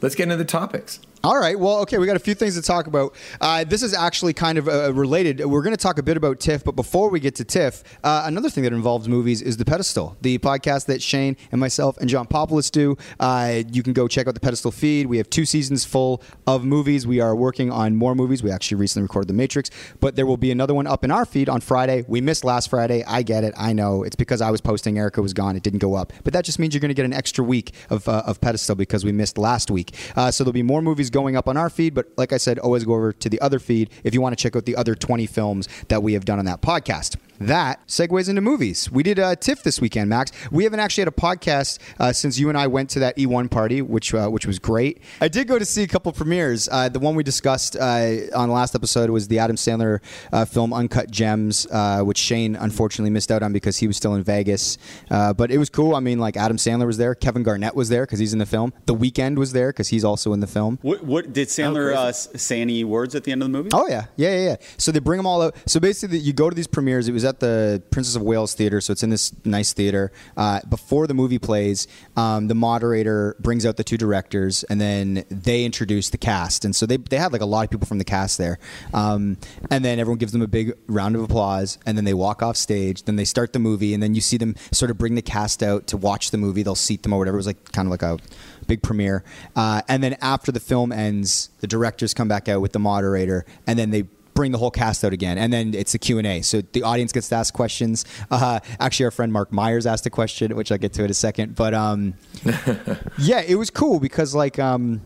let's 0.00 0.16
get 0.16 0.24
into 0.24 0.36
the 0.36 0.44
topics. 0.44 0.98
All 1.24 1.38
right. 1.38 1.58
Well, 1.58 1.78
okay. 1.78 1.96
We 1.96 2.06
got 2.06 2.16
a 2.16 2.20
few 2.20 2.34
things 2.34 2.54
to 2.54 2.60
talk 2.60 2.86
about. 2.86 3.14
Uh, 3.40 3.64
this 3.64 3.82
is 3.82 3.94
actually 3.94 4.34
kind 4.34 4.58
of 4.58 4.68
uh, 4.68 4.92
related. 4.92 5.42
We're 5.42 5.62
going 5.62 5.74
to 5.74 5.82
talk 5.82 5.96
a 5.96 6.02
bit 6.02 6.18
about 6.18 6.38
TIFF, 6.38 6.62
but 6.64 6.76
before 6.76 7.08
we 7.08 7.18
get 7.18 7.34
to 7.36 7.44
TIFF, 7.44 7.82
uh, 8.04 8.24
another 8.26 8.50
thing 8.50 8.62
that 8.64 8.74
involves 8.74 9.08
movies 9.08 9.40
is 9.40 9.56
The 9.56 9.64
Pedestal, 9.64 10.18
the 10.20 10.36
podcast 10.36 10.84
that 10.84 11.00
Shane 11.00 11.38
and 11.50 11.62
myself 11.62 11.96
and 11.96 12.10
John 12.10 12.26
Popoulos 12.26 12.70
do. 12.70 12.98
Uh, 13.18 13.62
you 13.72 13.82
can 13.82 13.94
go 13.94 14.06
check 14.06 14.28
out 14.28 14.34
the 14.34 14.40
Pedestal 14.40 14.70
feed. 14.70 15.06
We 15.06 15.16
have 15.16 15.30
two 15.30 15.46
seasons 15.46 15.86
full 15.86 16.22
of 16.46 16.62
movies. 16.66 17.06
We 17.06 17.20
are 17.20 17.34
working 17.34 17.72
on 17.72 17.96
more 17.96 18.14
movies. 18.14 18.42
We 18.42 18.50
actually 18.50 18.76
recently 18.76 19.04
recorded 19.04 19.28
The 19.28 19.32
Matrix, 19.32 19.70
but 20.00 20.16
there 20.16 20.26
will 20.26 20.36
be 20.36 20.50
another 20.50 20.74
one 20.74 20.86
up 20.86 21.04
in 21.04 21.10
our 21.10 21.24
feed 21.24 21.48
on 21.48 21.62
Friday. 21.62 22.04
We 22.06 22.20
missed 22.20 22.44
last 22.44 22.68
Friday. 22.68 23.02
I 23.02 23.22
get 23.22 23.44
it. 23.44 23.54
I 23.56 23.72
know. 23.72 24.02
It's 24.02 24.16
because 24.16 24.42
I 24.42 24.50
was 24.50 24.60
posting. 24.60 24.98
Erica 24.98 25.22
was 25.22 25.32
gone. 25.32 25.56
It 25.56 25.62
didn't 25.62 25.78
go 25.78 25.94
up. 25.94 26.12
But 26.22 26.34
that 26.34 26.44
just 26.44 26.58
means 26.58 26.74
you're 26.74 26.82
going 26.82 26.90
to 26.90 26.94
get 26.94 27.06
an 27.06 27.14
extra 27.14 27.42
week 27.42 27.72
of, 27.88 28.06
uh, 28.10 28.24
of 28.26 28.42
Pedestal 28.42 28.74
because 28.74 29.06
we 29.06 29.12
missed 29.12 29.38
last 29.38 29.70
week. 29.70 29.94
Uh, 30.14 30.30
so 30.30 30.44
there'll 30.44 30.52
be 30.52 30.62
more 30.62 30.82
movies 30.82 31.08
going 31.14 31.36
up 31.36 31.48
on 31.48 31.56
our 31.56 31.70
feed. 31.70 31.94
But 31.94 32.08
like 32.18 32.32
I 32.32 32.36
said, 32.36 32.58
always 32.58 32.84
go 32.84 32.92
over 32.92 33.12
to 33.12 33.28
the 33.30 33.40
other 33.40 33.58
feed 33.58 33.88
if 34.02 34.12
you 34.12 34.20
want 34.20 34.36
to 34.36 34.42
check 34.42 34.56
out 34.56 34.66
the 34.66 34.76
other 34.76 34.94
20 34.94 35.24
films 35.26 35.68
that 35.88 36.02
we 36.02 36.12
have 36.12 36.24
done 36.26 36.38
on 36.38 36.44
that 36.44 36.60
podcast. 36.60 37.16
That 37.40 37.86
segues 37.86 38.28
into 38.28 38.40
movies. 38.40 38.90
We 38.90 39.02
did 39.02 39.18
uh, 39.18 39.36
TIFF 39.36 39.62
this 39.62 39.80
weekend, 39.80 40.08
Max. 40.08 40.30
We 40.50 40.64
haven't 40.64 40.80
actually 40.80 41.02
had 41.02 41.08
a 41.08 41.12
podcast 41.12 41.78
uh, 41.98 42.12
since 42.12 42.38
you 42.38 42.48
and 42.48 42.56
I 42.56 42.66
went 42.66 42.90
to 42.90 43.00
that 43.00 43.16
E1 43.16 43.50
party, 43.50 43.82
which 43.82 44.14
uh, 44.14 44.28
which 44.28 44.46
was 44.46 44.58
great. 44.58 45.02
I 45.20 45.28
did 45.28 45.48
go 45.48 45.58
to 45.58 45.64
see 45.64 45.82
a 45.82 45.88
couple 45.88 46.12
premieres. 46.12 46.68
Uh, 46.70 46.88
the 46.88 47.00
one 47.00 47.14
we 47.14 47.22
discussed 47.22 47.76
uh, 47.76 48.16
on 48.34 48.48
the 48.48 48.54
last 48.54 48.74
episode 48.74 49.10
was 49.10 49.28
the 49.28 49.38
Adam 49.38 49.56
Sandler 49.56 50.00
uh, 50.32 50.44
film 50.44 50.72
Uncut 50.72 51.10
Gems, 51.10 51.66
uh, 51.70 52.02
which 52.02 52.18
Shane 52.18 52.56
unfortunately 52.56 53.10
missed 53.10 53.32
out 53.32 53.42
on 53.42 53.52
because 53.52 53.78
he 53.78 53.86
was 53.86 53.96
still 53.96 54.14
in 54.14 54.22
Vegas. 54.22 54.78
Uh, 55.10 55.32
but 55.32 55.50
it 55.50 55.58
was 55.58 55.70
cool. 55.70 55.94
I 55.94 56.00
mean, 56.00 56.18
like 56.18 56.36
Adam 56.36 56.56
Sandler 56.56 56.86
was 56.86 56.98
there, 56.98 57.14
Kevin 57.14 57.42
Garnett 57.42 57.74
was 57.74 57.88
there 57.88 58.04
because 58.04 58.18
he's 58.18 58.32
in 58.32 58.38
the 58.38 58.46
film. 58.46 58.72
The 58.86 58.94
Weeknd 58.94 59.36
was 59.36 59.52
there 59.52 59.70
because 59.70 59.88
he's 59.88 60.04
also 60.04 60.32
in 60.32 60.40
the 60.40 60.46
film. 60.46 60.78
What, 60.82 61.02
what 61.04 61.32
did 61.32 61.48
Sandler 61.48 61.94
uh, 61.94 62.12
say 62.12 62.60
any 62.60 62.84
words 62.84 63.14
at 63.14 63.24
the 63.24 63.32
end 63.32 63.42
of 63.42 63.48
the 63.48 63.52
movie? 63.52 63.70
Oh 63.72 63.88
yeah, 63.88 64.06
yeah, 64.16 64.34
yeah, 64.34 64.48
yeah. 64.50 64.56
So 64.76 64.92
they 64.92 65.00
bring 65.00 65.18
them 65.18 65.26
all 65.26 65.42
out. 65.42 65.56
So 65.66 65.80
basically, 65.80 66.18
you 66.18 66.32
go 66.32 66.48
to 66.48 66.54
these 66.54 66.66
premieres. 66.66 67.08
It 67.08 67.12
was 67.12 67.23
at 67.24 67.40
the 67.40 67.82
Princess 67.90 68.16
of 68.16 68.22
Wales 68.22 68.54
Theater, 68.54 68.80
so 68.80 68.92
it's 68.92 69.02
in 69.02 69.10
this 69.10 69.32
nice 69.44 69.72
theater. 69.72 70.12
Uh, 70.36 70.60
before 70.68 71.06
the 71.06 71.14
movie 71.14 71.38
plays, 71.38 71.86
um, 72.16 72.48
the 72.48 72.54
moderator 72.54 73.36
brings 73.40 73.66
out 73.66 73.76
the 73.76 73.84
two 73.84 73.96
directors, 73.96 74.64
and 74.64 74.80
then 74.80 75.24
they 75.30 75.64
introduce 75.64 76.10
the 76.10 76.18
cast. 76.18 76.64
And 76.64 76.74
so 76.74 76.86
they 76.86 76.96
they 76.96 77.16
had 77.16 77.32
like 77.32 77.42
a 77.42 77.46
lot 77.46 77.64
of 77.64 77.70
people 77.70 77.86
from 77.86 77.98
the 77.98 78.04
cast 78.04 78.38
there, 78.38 78.58
um, 78.92 79.36
and 79.70 79.84
then 79.84 79.98
everyone 79.98 80.18
gives 80.18 80.32
them 80.32 80.42
a 80.42 80.48
big 80.48 80.72
round 80.86 81.16
of 81.16 81.22
applause, 81.22 81.78
and 81.86 81.96
then 81.96 82.04
they 82.04 82.14
walk 82.14 82.42
off 82.42 82.56
stage. 82.56 83.04
Then 83.04 83.16
they 83.16 83.24
start 83.24 83.52
the 83.52 83.58
movie, 83.58 83.94
and 83.94 84.02
then 84.02 84.14
you 84.14 84.20
see 84.20 84.36
them 84.36 84.54
sort 84.72 84.90
of 84.90 84.98
bring 84.98 85.14
the 85.14 85.22
cast 85.22 85.62
out 85.62 85.86
to 85.88 85.96
watch 85.96 86.30
the 86.30 86.38
movie. 86.38 86.62
They'll 86.62 86.74
seat 86.74 87.02
them 87.02 87.12
or 87.12 87.18
whatever. 87.18 87.36
It 87.36 87.38
was 87.38 87.46
like 87.46 87.72
kind 87.72 87.86
of 87.86 87.90
like 87.90 88.02
a 88.02 88.18
big 88.66 88.82
premiere. 88.82 89.24
Uh, 89.54 89.82
and 89.88 90.02
then 90.02 90.16
after 90.20 90.52
the 90.52 90.60
film 90.60 90.92
ends, 90.92 91.50
the 91.60 91.66
directors 91.66 92.14
come 92.14 92.28
back 92.28 92.48
out 92.48 92.60
with 92.60 92.72
the 92.72 92.78
moderator, 92.78 93.44
and 93.66 93.78
then 93.78 93.90
they 93.90 94.04
bring 94.34 94.52
the 94.52 94.58
whole 94.58 94.70
cast 94.70 95.04
out 95.04 95.12
again, 95.12 95.38
and 95.38 95.52
then 95.52 95.74
it's 95.74 95.94
a 95.94 95.98
Q&A. 95.98 96.42
So 96.42 96.60
the 96.60 96.82
audience 96.82 97.12
gets 97.12 97.28
to 97.30 97.36
ask 97.36 97.54
questions. 97.54 98.04
Uh, 98.30 98.60
actually, 98.80 99.04
our 99.04 99.10
friend 99.10 99.32
Mark 99.32 99.52
Myers 99.52 99.86
asked 99.86 100.06
a 100.06 100.10
question, 100.10 100.54
which 100.56 100.70
I'll 100.70 100.78
get 100.78 100.92
to 100.94 101.04
in 101.04 101.10
a 101.10 101.14
second. 101.14 101.54
But 101.54 101.74
um, 101.74 102.14
yeah, 103.18 103.40
it 103.40 103.56
was 103.56 103.70
cool 103.70 104.00
because 104.00 104.34
like 104.34 104.58
um, 104.58 105.00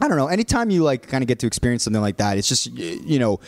I 0.00 0.08
don't 0.08 0.16
know. 0.16 0.28
Anytime 0.28 0.70
you 0.70 0.82
like 0.82 1.08
kind 1.08 1.22
of 1.22 1.28
get 1.28 1.38
to 1.40 1.46
experience 1.46 1.84
something 1.84 2.02
like 2.02 2.18
that, 2.18 2.38
it's 2.38 2.48
just 2.48 2.66
you 2.66 3.18
know. 3.18 3.40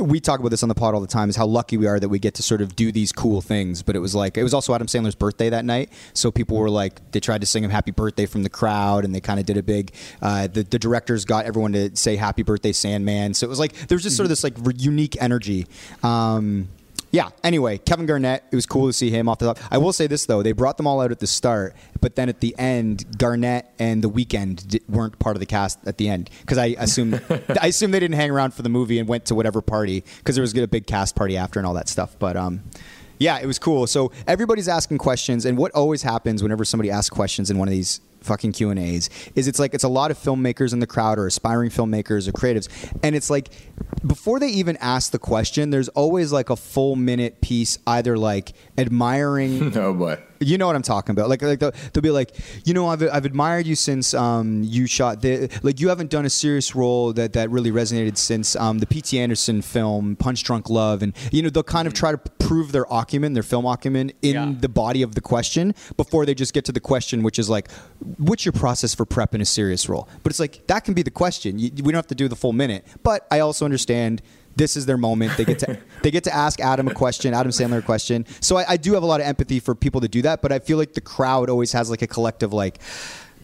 We 0.00 0.20
talk 0.20 0.40
about 0.40 0.50
this 0.50 0.62
on 0.62 0.68
the 0.68 0.74
pod 0.74 0.94
all 0.94 1.00
the 1.00 1.06
time. 1.06 1.28
Is 1.28 1.36
how 1.36 1.46
lucky 1.46 1.76
we 1.76 1.86
are 1.86 2.00
that 2.00 2.08
we 2.08 2.18
get 2.18 2.34
to 2.34 2.42
sort 2.42 2.60
of 2.60 2.74
do 2.74 2.90
these 2.90 3.12
cool 3.12 3.40
things. 3.40 3.82
But 3.82 3.96
it 3.96 4.00
was 4.00 4.14
like 4.14 4.36
it 4.36 4.42
was 4.42 4.52
also 4.52 4.74
Adam 4.74 4.86
Sandler's 4.86 5.14
birthday 5.14 5.50
that 5.50 5.64
night, 5.64 5.92
so 6.12 6.30
people 6.30 6.56
were 6.56 6.70
like 6.70 7.12
they 7.12 7.20
tried 7.20 7.40
to 7.42 7.46
sing 7.46 7.62
him 7.62 7.70
happy 7.70 7.92
birthday 7.92 8.26
from 8.26 8.42
the 8.42 8.50
crowd, 8.50 9.04
and 9.04 9.14
they 9.14 9.20
kind 9.20 9.38
of 9.38 9.46
did 9.46 9.56
a 9.56 9.62
big. 9.62 9.92
Uh, 10.20 10.48
the 10.48 10.62
the 10.64 10.78
directors 10.78 11.24
got 11.24 11.44
everyone 11.44 11.72
to 11.72 11.94
say 11.96 12.16
happy 12.16 12.42
birthday 12.42 12.72
Sandman. 12.72 13.34
So 13.34 13.46
it 13.46 13.50
was 13.50 13.58
like 13.60 13.74
there 13.88 13.96
was 13.96 14.02
just 14.02 14.16
sort 14.16 14.24
of 14.24 14.30
this 14.30 14.42
like 14.42 14.56
unique 14.76 15.16
energy. 15.20 15.66
Um, 16.02 16.68
yeah. 17.10 17.30
Anyway, 17.44 17.78
Kevin 17.78 18.06
Garnett. 18.06 18.44
It 18.50 18.54
was 18.56 18.66
cool 18.66 18.86
to 18.86 18.92
see 18.92 19.10
him 19.10 19.28
off 19.28 19.38
the 19.38 19.54
top. 19.54 19.58
I 19.70 19.78
will 19.78 19.92
say 19.92 20.06
this 20.06 20.26
though: 20.26 20.42
they 20.42 20.52
brought 20.52 20.76
them 20.76 20.86
all 20.86 21.00
out 21.00 21.10
at 21.10 21.20
the 21.20 21.26
start, 21.26 21.74
but 22.00 22.16
then 22.16 22.28
at 22.28 22.40
the 22.40 22.54
end, 22.58 23.18
Garnett 23.18 23.72
and 23.78 24.02
The 24.02 24.10
Weeknd 24.10 24.80
weren't 24.88 25.18
part 25.18 25.36
of 25.36 25.40
the 25.40 25.46
cast 25.46 25.78
at 25.86 25.98
the 25.98 26.08
end 26.08 26.30
because 26.40 26.58
I 26.58 26.76
assumed 26.78 27.22
I 27.60 27.68
assumed 27.68 27.94
they 27.94 28.00
didn't 28.00 28.16
hang 28.16 28.30
around 28.30 28.54
for 28.54 28.62
the 28.62 28.68
movie 28.68 28.98
and 28.98 29.08
went 29.08 29.24
to 29.26 29.34
whatever 29.34 29.62
party 29.62 30.04
because 30.18 30.34
there 30.34 30.42
was 30.42 30.56
a 30.56 30.66
big 30.66 30.86
cast 30.86 31.16
party 31.16 31.36
after 31.36 31.60
and 31.60 31.66
all 31.66 31.74
that 31.74 31.88
stuff. 31.88 32.16
But 32.18 32.36
um, 32.36 32.62
yeah, 33.18 33.38
it 33.38 33.46
was 33.46 33.58
cool. 33.58 33.86
So 33.86 34.12
everybody's 34.26 34.68
asking 34.68 34.98
questions, 34.98 35.46
and 35.46 35.56
what 35.56 35.72
always 35.72 36.02
happens 36.02 36.42
whenever 36.42 36.64
somebody 36.64 36.90
asks 36.90 37.10
questions 37.10 37.50
in 37.50 37.58
one 37.58 37.68
of 37.68 37.72
these 37.72 38.00
fucking 38.26 38.52
Q 38.52 38.70
and 38.70 38.78
A's 38.78 39.08
is 39.34 39.48
it's 39.48 39.58
like 39.58 39.72
it's 39.72 39.84
a 39.84 39.88
lot 39.88 40.10
of 40.10 40.18
filmmakers 40.18 40.72
in 40.72 40.80
the 40.80 40.86
crowd 40.86 41.18
or 41.18 41.26
aspiring 41.26 41.70
filmmakers 41.70 42.28
or 42.28 42.32
creatives, 42.32 42.68
and 43.02 43.16
it's 43.16 43.30
like 43.30 43.48
before 44.06 44.38
they 44.38 44.48
even 44.48 44.76
ask 44.78 45.12
the 45.12 45.18
question, 45.18 45.70
there's 45.70 45.88
always 45.90 46.32
like 46.32 46.50
a 46.50 46.56
full 46.56 46.96
minute 46.96 47.40
piece 47.40 47.78
either 47.86 48.18
like 48.18 48.52
admiring 48.76 49.76
oh 49.78 49.94
boy. 49.94 50.20
You 50.40 50.58
know 50.58 50.66
what 50.66 50.76
I'm 50.76 50.82
talking 50.82 51.12
about. 51.12 51.28
Like, 51.28 51.42
like 51.42 51.58
they'll, 51.58 51.72
they'll 51.92 52.02
be 52.02 52.10
like, 52.10 52.32
you 52.64 52.74
know, 52.74 52.88
I've, 52.88 53.02
I've 53.02 53.24
admired 53.24 53.66
you 53.66 53.74
since 53.74 54.14
um, 54.14 54.62
you 54.62 54.86
shot 54.86 55.22
the 55.22 55.48
like 55.62 55.80
you 55.80 55.88
haven't 55.88 56.10
done 56.10 56.24
a 56.26 56.30
serious 56.30 56.74
role 56.74 57.12
that 57.14 57.32
that 57.34 57.50
really 57.50 57.70
resonated 57.70 58.16
since 58.16 58.56
um, 58.56 58.78
the 58.78 58.86
P.T. 58.86 59.18
Anderson 59.18 59.62
film 59.62 60.16
Punch 60.16 60.42
Drunk 60.44 60.68
Love, 60.70 61.02
and 61.02 61.14
you 61.32 61.42
know 61.42 61.48
they'll 61.50 61.62
kind 61.62 61.86
of 61.86 61.94
try 61.94 62.12
to 62.12 62.18
prove 62.38 62.72
their 62.72 62.86
acumen, 62.90 63.32
their 63.32 63.42
film 63.42 63.64
acumen, 63.66 64.12
in 64.22 64.34
Yeah. 64.34 64.52
the 64.58 64.68
body 64.68 65.02
of 65.02 65.14
the 65.14 65.20
question 65.20 65.74
before 65.96 66.24
they 66.26 66.34
just 66.34 66.52
get 66.54 66.64
to 66.66 66.72
the 66.72 66.80
question, 66.80 67.22
which 67.22 67.38
is 67.38 67.48
like, 67.50 67.70
what's 68.18 68.44
your 68.44 68.52
process 68.52 68.94
for 68.94 69.04
prep 69.04 69.34
in 69.34 69.40
a 69.40 69.44
serious 69.44 69.88
role? 69.88 70.08
But 70.22 70.30
it's 70.32 70.40
like 70.40 70.66
that 70.68 70.84
can 70.84 70.94
be 70.94 71.02
the 71.02 71.10
question. 71.10 71.58
You, 71.58 71.70
we 71.76 71.92
don't 71.92 71.94
have 71.94 72.06
to 72.08 72.14
do 72.14 72.28
the 72.28 72.36
full 72.36 72.52
minute, 72.52 72.86
but 73.02 73.26
I 73.30 73.40
also 73.40 73.64
understand 73.64 74.22
this 74.54 74.74
is 74.76 74.86
their 74.86 74.96
moment. 74.96 75.36
They 75.36 75.44
get 75.44 75.58
to 75.60 75.78
they 76.06 76.12
get 76.12 76.22
to 76.22 76.32
ask 76.32 76.60
Adam 76.60 76.86
a 76.86 76.94
question, 76.94 77.34
Adam 77.34 77.50
Sandler 77.50 77.78
a 77.78 77.82
question. 77.82 78.26
So 78.38 78.58
I, 78.58 78.64
I 78.68 78.76
do 78.76 78.94
have 78.94 79.02
a 79.02 79.06
lot 79.06 79.20
of 79.20 79.26
empathy 79.26 79.58
for 79.58 79.74
people 79.74 80.00
to 80.02 80.06
do 80.06 80.22
that, 80.22 80.40
but 80.40 80.52
I 80.52 80.60
feel 80.60 80.78
like 80.78 80.94
the 80.94 81.00
crowd 81.00 81.50
always 81.50 81.72
has 81.72 81.90
like 81.90 82.00
a 82.00 82.06
collective 82.06 82.52
like 82.52 82.80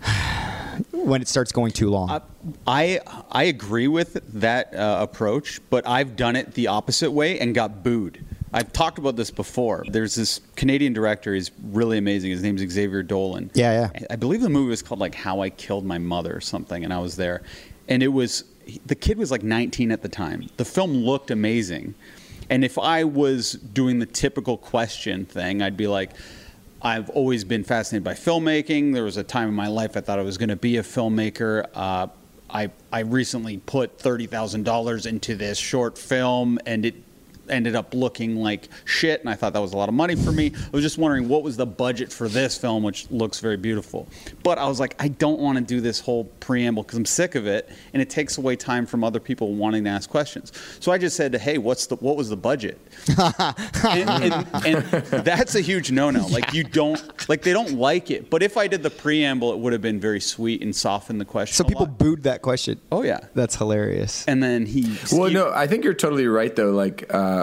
when 0.93 1.21
it 1.21 1.27
starts 1.27 1.51
going 1.51 1.73
too 1.73 1.91
long. 1.91 2.23
I 2.65 3.01
I 3.33 3.45
agree 3.45 3.89
with 3.89 4.13
that 4.41 4.73
uh, 4.77 4.99
approach, 5.01 5.59
but 5.71 5.89
I've 5.89 6.15
done 6.15 6.37
it 6.37 6.55
the 6.55 6.69
opposite 6.69 7.11
way 7.11 7.41
and 7.41 7.53
got 7.53 7.83
booed. 7.83 8.25
I've 8.53 8.73
talked 8.73 8.99
about 8.99 9.17
this 9.17 9.33
before. 9.33 9.85
There's 9.89 10.15
this 10.15 10.41
Canadian 10.55 10.93
director. 10.93 11.35
He's 11.35 11.51
really 11.65 11.99
amazing. 11.99 12.31
His 12.31 12.45
name's 12.45 12.61
Xavier 12.61 13.03
Dolan. 13.03 13.51
Yeah, 13.55 13.91
yeah. 13.93 14.07
I 14.09 14.15
believe 14.15 14.41
the 14.41 14.49
movie 14.49 14.71
was 14.71 14.83
called 14.83 15.01
like 15.01 15.17
How 15.17 15.41
I 15.41 15.51
Killed 15.51 15.85
My 15.85 15.99
Mother 15.99 16.37
or 16.37 16.41
something, 16.41 16.85
and 16.85 16.95
I 16.95 17.01
was 17.01 17.17
there, 17.17 17.43
and 17.89 18.05
it 18.05 18.09
was 18.09 18.45
the 18.87 18.95
kid 18.95 19.19
was 19.19 19.33
like 19.33 19.43
19 19.43 19.91
at 19.91 20.03
the 20.03 20.09
time. 20.09 20.49
The 20.59 20.65
film 20.65 20.93
looked 20.93 21.33
amazing, 21.33 21.95
and 22.51 22.65
if 22.65 22.79
I 22.79 23.05
was 23.05 23.53
doing 23.53 23.99
the 23.99 24.07
typical 24.07 24.57
question 24.57 25.25
thing, 25.25 25.63
I'd 25.63 25.77
be 25.77 25.87
like. 25.87 26.11
I've 26.85 27.11
always 27.11 27.45
been 27.45 27.63
fascinated 27.63 28.03
by 28.03 28.15
filmmaking. 28.15 28.93
There 28.93 29.05
was 29.05 29.17
a 29.17 29.23
time 29.23 29.49
in 29.49 29.55
my 29.55 29.69
life 29.69 29.97
I 29.97 30.01
thought 30.01 30.19
I 30.19 30.23
was 30.23 30.37
going 30.37 30.49
to 30.49 30.57
be 30.57 30.79
a 30.79 30.83
filmmaker. 30.83 31.65
Uh, 31.73 32.09
I 32.51 32.71
I 32.93 33.01
recently 33.01 33.59
put 33.59 34.01
thirty 34.01 34.27
thousand 34.27 34.65
dollars 34.65 35.07
into 35.07 35.37
this 35.37 35.59
short 35.59 35.97
film, 35.97 36.59
and 36.67 36.85
it 36.85 36.97
ended 37.49 37.75
up 37.75 37.95
looking 37.95 38.37
like 38.37 38.69
shit. 38.85 39.21
And 39.21 39.29
I 39.29 39.35
thought 39.35 39.53
that 39.53 39.61
was 39.61 39.73
a 39.73 39.77
lot 39.77 39.89
of 39.89 39.95
money 39.95 40.15
for 40.17 40.33
me. 40.33 40.53
I 40.55 40.71
was 40.71 40.83
just 40.83 40.99
wondering 40.99 41.29
what 41.29 41.43
was 41.43 41.57
the 41.57 41.67
budget 41.67 42.13
for 42.13 42.29
this 42.29 42.57
film, 42.57 42.83
which 42.83 43.11
looks 43.11 43.41
very 43.41 43.57
beautiful. 43.57 44.09
But 44.43 44.59
I 44.59 44.67
was 44.67 44.81
like, 44.81 44.95
I 44.99 45.09
don't 45.09 45.41
want 45.41 45.59
to 45.59 45.65
do 45.65 45.81
this 45.81 46.01
whole 46.01 46.25
preamble 46.41 46.83
because 46.83 46.99
I'm 46.99 47.05
sick 47.05 47.35
of 47.35 47.47
it, 47.47 47.69
and 47.93 48.03
it 48.03 48.11
takes 48.11 48.39
away 48.39 48.57
time 48.57 48.87
from 48.87 49.05
other 49.05 49.21
people 49.21 49.55
wanting 49.55 49.85
to 49.85 49.91
ask 49.91 50.09
questions. 50.09 50.53
So 50.81 50.93
I 50.93 50.99
just 50.99 51.17
said, 51.17 51.35
Hey, 51.35 51.59
what's 51.59 51.87
the 51.87 51.97
what 51.97 52.17
was 52.17 52.29
the 52.29 52.37
budget? 52.37 52.79
and, 53.19 54.35
and, 54.65 54.67
and 54.67 54.85
that's 55.25 55.55
a 55.55 55.61
huge 55.61 55.91
no-no. 55.91 56.27
Like 56.27 56.53
you 56.53 56.65
don't 56.65 57.29
like 57.29 57.43
they 57.43 57.53
don't 57.53 57.73
like 57.73 58.11
it. 58.11 58.31
But 58.31 58.43
if 58.43 58.57
I 58.57 58.67
did 58.67 58.83
the 58.83 58.91
preamble, 58.91 59.53
it 59.53 59.59
would 59.59 59.73
have 59.73 59.83
been 59.83 60.01
very 60.01 60.21
sweet 60.21 60.63
and 60.63 60.75
softened 60.75 61.21
the 61.21 61.25
question. 61.25 61.55
so 61.55 61.65
people 61.65 61.87
lot. 61.87 61.99
booed 61.99 62.23
that 62.25 62.43
question. 62.43 62.81
Oh 62.91 63.03
yeah. 63.03 63.21
That's 63.35 63.57
hilarious. 63.57 64.25
And 64.27 64.43
then 64.43 64.67
he. 64.67 64.97
Well, 65.13 65.29
he- 65.29 65.35
no, 65.35 65.51
I 65.53 65.67
think 65.67 65.85
you're 65.85 65.95
totally 65.95 66.27
right, 66.27 66.55
though. 66.55 66.71
Like, 66.73 67.13
uh, 67.13 67.42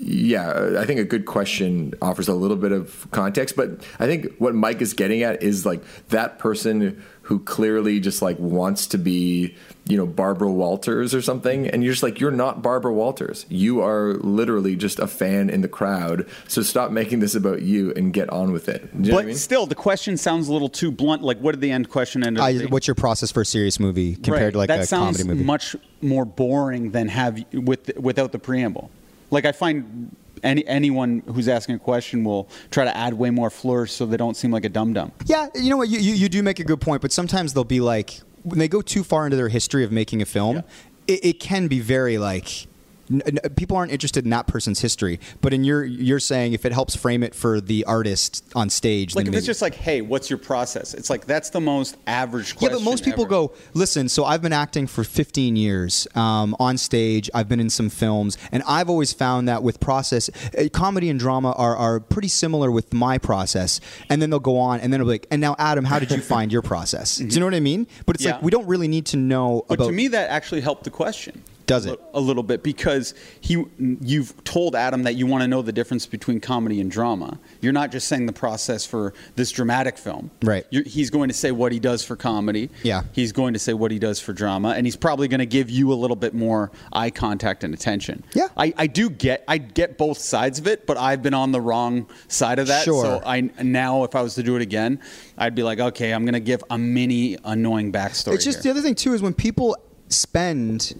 yeah, 0.00 0.76
I 0.78 0.84
think 0.86 1.00
a 1.00 1.04
good 1.04 1.26
question 1.26 1.94
offers 2.00 2.28
a 2.28 2.34
little 2.34 2.56
bit 2.56 2.72
of 2.72 3.06
context, 3.10 3.56
but 3.56 3.70
I 3.98 4.06
think 4.06 4.32
what 4.38 4.54
Mike 4.54 4.80
is 4.80 4.94
getting 4.94 5.22
at 5.22 5.42
is 5.42 5.66
like 5.66 5.82
that 6.08 6.38
person 6.38 7.02
who 7.22 7.40
clearly 7.40 8.00
just 8.00 8.22
like 8.22 8.38
wants 8.38 8.86
to 8.86 8.96
be, 8.96 9.54
you 9.86 9.98
know, 9.98 10.06
Barbara 10.06 10.50
Walters 10.50 11.14
or 11.14 11.20
something, 11.20 11.68
and 11.68 11.84
you're 11.84 11.92
just 11.92 12.02
like, 12.02 12.20
you're 12.20 12.30
not 12.30 12.62
Barbara 12.62 12.92
Walters. 12.94 13.44
You 13.50 13.82
are 13.82 14.14
literally 14.14 14.76
just 14.76 14.98
a 14.98 15.06
fan 15.06 15.50
in 15.50 15.60
the 15.60 15.68
crowd. 15.68 16.26
So 16.46 16.62
stop 16.62 16.90
making 16.90 17.18
this 17.20 17.34
about 17.34 17.60
you 17.60 17.92
and 17.94 18.14
get 18.14 18.30
on 18.30 18.50
with 18.52 18.66
it. 18.70 18.88
You 18.94 19.10
know 19.10 19.16
But 19.16 19.24
I 19.24 19.26
mean? 19.26 19.34
still, 19.36 19.66
the 19.66 19.74
question 19.74 20.16
sounds 20.16 20.48
a 20.48 20.52
little 20.54 20.70
too 20.70 20.90
blunt. 20.90 21.22
Like, 21.22 21.38
what 21.40 21.52
did 21.52 21.60
the 21.60 21.70
end 21.70 21.90
question 21.90 22.24
end 22.26 22.38
up 22.38 22.44
I, 22.44 22.52
being? 22.54 22.70
what's 22.70 22.86
your 22.86 22.94
process 22.94 23.30
for 23.30 23.42
a 23.42 23.46
serious 23.46 23.78
movie 23.78 24.14
compared 24.14 24.42
Right. 24.42 24.52
to 24.52 24.58
like 24.58 24.68
that 24.68 24.84
a 24.84 24.86
comedy 24.86 25.24
movie? 25.24 25.42
That 25.44 25.60
sounds 25.60 25.74
much 25.74 25.76
more 26.00 26.24
boring 26.24 26.92
than 26.92 27.08
have 27.08 27.44
with 27.52 27.90
without 27.98 28.32
the 28.32 28.38
preamble. 28.38 28.90
Like 29.30 29.44
I 29.44 29.52
find 29.52 30.14
any 30.42 30.66
anyone 30.66 31.22
who's 31.26 31.48
asking 31.48 31.74
a 31.74 31.78
question 31.78 32.24
will 32.24 32.48
try 32.70 32.84
to 32.84 32.96
add 32.96 33.14
way 33.14 33.30
more 33.30 33.50
flourish 33.50 33.92
so 33.92 34.06
they 34.06 34.16
don't 34.16 34.36
seem 34.36 34.50
like 34.50 34.64
a 34.64 34.68
dum 34.68 34.92
dum. 34.92 35.12
Yeah, 35.26 35.48
you 35.54 35.68
know 35.70 35.76
what? 35.76 35.88
You, 35.88 35.98
you, 35.98 36.14
you 36.14 36.28
do 36.28 36.42
make 36.42 36.60
a 36.60 36.64
good 36.64 36.80
point, 36.80 37.02
but 37.02 37.12
sometimes 37.12 37.54
they'll 37.54 37.64
be 37.64 37.80
like, 37.80 38.20
when 38.44 38.58
they 38.58 38.68
go 38.68 38.80
too 38.80 39.02
far 39.02 39.24
into 39.26 39.36
their 39.36 39.48
history 39.48 39.84
of 39.84 39.90
making 39.92 40.22
a 40.22 40.26
film, 40.26 40.56
Yeah. 40.56 40.62
it, 41.08 41.24
it 41.24 41.40
can 41.40 41.66
be 41.68 41.80
very 41.80 42.18
like. 42.18 42.66
N- 43.10 43.22
n- 43.26 43.38
People 43.56 43.76
aren't 43.76 43.92
interested 43.92 44.24
in 44.24 44.30
that 44.30 44.46
person's 44.46 44.80
history, 44.80 45.18
but 45.40 45.52
in 45.52 45.64
your 45.64 45.84
you're 45.84 46.20
saying 46.20 46.52
if 46.52 46.64
it 46.64 46.72
helps 46.72 46.94
frame 46.96 47.22
it 47.22 47.34
for 47.34 47.60
the 47.60 47.84
artist 47.84 48.44
on 48.54 48.70
stage, 48.70 49.14
Like 49.14 49.24
then 49.26 49.34
if 49.34 49.38
it's 49.38 49.46
just 49.46 49.62
like, 49.62 49.74
hey, 49.74 50.00
what's 50.00 50.30
your 50.30 50.38
process? 50.38 50.94
It's 50.94 51.10
like 51.10 51.26
that's 51.26 51.50
the 51.50 51.60
most 51.60 51.96
average 52.06 52.56
question 52.56 52.72
Yeah, 52.72 52.78
but 52.78 52.84
most 52.84 53.04
people 53.04 53.24
ever. 53.24 53.30
go, 53.30 53.52
listen, 53.74 54.08
so 54.08 54.24
I've 54.24 54.42
been 54.42 54.52
acting 54.52 54.86
for 54.86 55.04
15 55.04 55.56
years 55.56 56.06
um, 56.14 56.54
on 56.58 56.78
stage. 56.78 57.30
I've 57.34 57.48
been 57.48 57.60
in 57.60 57.70
some 57.70 57.88
films, 57.90 58.36
and 58.52 58.62
I've 58.66 58.88
always 58.90 59.12
found 59.12 59.48
that 59.48 59.62
with 59.62 59.80
process, 59.80 60.30
uh, 60.56 60.68
comedy 60.72 61.08
and 61.10 61.18
drama 61.18 61.52
are, 61.52 61.76
are 61.76 62.00
pretty 62.00 62.28
similar 62.28 62.70
with 62.70 62.92
my 62.92 63.18
process. 63.18 63.80
And 64.10 64.20
then 64.22 64.30
they'll 64.30 64.38
go 64.40 64.58
on, 64.58 64.80
and 64.80 64.92
then 64.92 65.00
it'll 65.00 65.08
be 65.08 65.14
like, 65.14 65.26
and 65.30 65.40
now, 65.40 65.56
Adam, 65.58 65.84
how 65.84 65.98
did 65.98 66.10
you 66.10 66.20
find 66.34 66.52
your 66.52 66.62
process? 66.62 67.16
Do 67.16 67.26
you 67.26 67.40
know 67.40 67.46
what 67.46 67.54
I 67.54 67.60
mean? 67.60 67.86
But 68.06 68.16
it's 68.16 68.24
Yeah. 68.24 68.32
like, 68.32 68.42
we 68.42 68.50
don't 68.50 68.66
really 68.66 68.88
need 68.88 69.06
to 69.06 69.16
know 69.16 69.64
But 69.68 69.74
about. 69.74 69.86
to 69.86 69.92
me, 69.92 70.08
that 70.08 70.30
actually 70.30 70.60
helped 70.60 70.84
the 70.84 70.90
question. 70.90 71.42
Does 71.68 71.86
it? 71.86 72.00
a 72.14 72.20
little 72.20 72.42
bit 72.42 72.62
because 72.62 73.14
he 73.40 73.64
you've 73.78 74.42
told 74.44 74.74
Adam 74.74 75.04
that 75.04 75.14
you 75.14 75.26
want 75.26 75.42
to 75.42 75.48
know 75.48 75.62
the 75.62 75.72
difference 75.72 76.04
between 76.06 76.40
comedy 76.40 76.80
and 76.80 76.90
drama. 76.90 77.38
You're 77.60 77.72
not 77.72 77.92
just 77.92 78.08
saying 78.08 78.26
the 78.26 78.32
process 78.32 78.84
for 78.84 79.14
this 79.36 79.52
dramatic 79.52 79.96
film. 79.96 80.30
Right. 80.42 80.66
You're, 80.70 80.82
he's 80.82 81.10
going 81.10 81.28
to 81.28 81.34
say 81.34 81.52
what 81.52 81.70
he 81.70 81.78
does 81.78 82.04
for 82.04 82.16
comedy. 82.16 82.70
Yeah. 82.82 83.04
He's 83.12 83.32
going 83.32 83.52
to 83.52 83.58
say 83.58 83.72
what 83.72 83.90
he 83.90 83.98
does 83.98 84.20
for 84.20 84.32
drama, 84.32 84.70
and 84.70 84.86
he's 84.86 84.96
probably 84.96 85.28
going 85.28 85.38
to 85.38 85.46
give 85.46 85.70
you 85.70 85.92
a 85.92 85.94
little 85.94 86.16
bit 86.16 86.34
more 86.34 86.72
eye 86.92 87.10
contact 87.10 87.62
and 87.62 87.72
attention. 87.72 88.24
Yeah. 88.34 88.48
I, 88.56 88.74
I 88.76 88.86
do 88.86 89.08
get 89.10 89.44
I 89.46 89.58
get 89.58 89.96
both 89.96 90.18
sides 90.18 90.58
of 90.58 90.66
it, 90.66 90.86
but 90.86 90.96
I've 90.96 91.22
been 91.22 91.34
on 91.34 91.52
the 91.52 91.60
wrong 91.60 92.08
side 92.26 92.58
of 92.58 92.66
that. 92.66 92.84
Sure. 92.84 93.04
So 93.04 93.22
I 93.24 93.42
now 93.62 94.04
if 94.04 94.14
I 94.16 94.22
was 94.22 94.34
to 94.34 94.42
do 94.42 94.56
it 94.56 94.62
again, 94.62 95.00
I'd 95.36 95.54
be 95.54 95.62
like, 95.62 95.78
okay, 95.78 96.12
I'm 96.12 96.24
going 96.24 96.34
to 96.34 96.40
give 96.40 96.64
a 96.70 96.78
mini 96.78 97.36
annoying 97.44 97.92
backstory. 97.92 98.34
It's 98.34 98.44
just 98.44 98.64
here. 98.64 98.72
the 98.74 98.80
other 98.80 98.82
thing 98.86 98.94
too 98.94 99.14
is 99.14 99.22
when 99.22 99.34
people 99.34 99.76
spend 100.08 100.98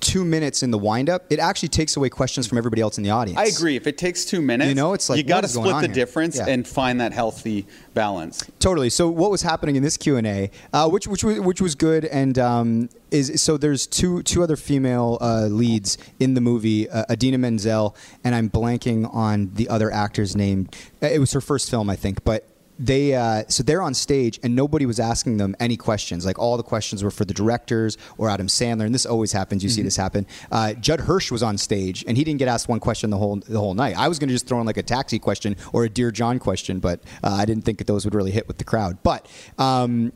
two 0.00 0.24
minutes 0.24 0.62
in 0.62 0.70
the 0.70 0.78
windup, 0.78 1.24
it 1.30 1.38
actually 1.38 1.68
takes 1.68 1.96
away 1.96 2.08
questions 2.08 2.46
from 2.46 2.58
everybody 2.58 2.82
else 2.82 2.98
in 2.98 3.04
the 3.04 3.10
audience. 3.10 3.38
I 3.38 3.44
agree. 3.44 3.76
If 3.76 3.86
it 3.86 3.98
takes 3.98 4.24
two 4.24 4.40
minutes, 4.42 4.68
You 4.68 4.74
know, 4.74 4.92
it's 4.92 5.08
like, 5.08 5.18
you 5.18 5.24
got 5.24 5.42
to 5.42 5.48
split 5.48 5.74
the 5.74 5.80
here? 5.82 5.88
difference 5.88 6.36
Yeah. 6.36 6.46
and 6.48 6.66
find 6.66 7.00
that 7.00 7.12
healthy 7.12 7.66
balance. 7.94 8.44
Totally. 8.58 8.90
So 8.90 9.08
what 9.08 9.30
was 9.30 9.42
happening 9.42 9.76
in 9.76 9.82
this 9.82 9.96
Q 9.96 10.16
and 10.16 10.26
A, 10.26 10.50
uh, 10.72 10.88
which 10.88 11.06
which 11.06 11.24
was 11.24 11.40
which 11.40 11.60
was 11.60 11.74
good, 11.74 12.04
and 12.04 12.38
um, 12.38 12.88
is 13.10 13.40
so 13.42 13.56
there's 13.56 13.86
two 13.86 14.22
two 14.22 14.42
other 14.42 14.56
female 14.56 15.18
uh, 15.20 15.46
leads 15.46 15.96
in 16.20 16.34
the 16.34 16.40
movie, 16.40 16.88
uh, 16.90 17.04
Idina 17.10 17.38
Menzel, 17.38 17.96
and 18.24 18.34
I'm 18.34 18.50
blanking 18.50 19.12
on 19.14 19.50
the 19.54 19.68
other 19.68 19.90
actor's 19.90 20.36
name. 20.36 20.68
Uh, 21.02 21.06
It 21.06 21.18
was 21.18 21.32
her 21.32 21.40
first 21.40 21.70
film, 21.70 21.88
I 21.90 21.96
think, 21.96 22.24
but. 22.24 22.44
They 22.78 23.14
uh, 23.14 23.44
so 23.48 23.62
they're 23.62 23.82
on 23.82 23.94
stage 23.94 24.38
and 24.42 24.54
nobody 24.54 24.86
was 24.86 25.00
asking 25.00 25.38
them 25.38 25.56
any 25.58 25.76
questions. 25.76 26.26
Like 26.26 26.38
all 26.38 26.56
the 26.56 26.62
questions 26.62 27.02
were 27.02 27.10
for 27.10 27.24
the 27.24 27.34
directors 27.34 27.96
or 28.18 28.28
Adam 28.28 28.48
Sandler, 28.48 28.84
and 28.84 28.94
this 28.94 29.06
always 29.06 29.32
happens. 29.32 29.62
You 29.62 29.70
see 29.70 29.82
this 29.82 29.96
happen. 29.96 30.26
Uh, 30.52 30.74
Judd 30.74 31.00
Hirsch 31.00 31.30
was 31.30 31.42
on 31.42 31.56
stage 31.58 32.04
and 32.06 32.16
he 32.16 32.24
didn't 32.24 32.38
get 32.38 32.48
asked 32.48 32.68
one 32.68 32.80
question 32.80 33.10
the 33.10 33.18
whole 33.18 33.36
the 33.36 33.58
whole 33.58 33.74
night. 33.74 33.96
I 33.96 34.08
was 34.08 34.18
going 34.18 34.28
to 34.28 34.34
just 34.34 34.46
throw 34.46 34.60
in 34.60 34.66
like 34.66 34.76
a 34.76 34.82
taxi 34.82 35.18
question 35.18 35.56
or 35.72 35.84
a 35.84 35.88
Dear 35.88 36.10
John 36.10 36.38
question, 36.38 36.78
but 36.78 37.00
uh, 37.24 37.32
I 37.32 37.44
didn't 37.44 37.64
think 37.64 37.78
that 37.78 37.86
those 37.86 38.04
would 38.04 38.14
really 38.14 38.30
hit 38.30 38.46
with 38.48 38.58
the 38.58 38.64
crowd. 38.64 38.98
But 39.02 39.26
um, 39.58 40.12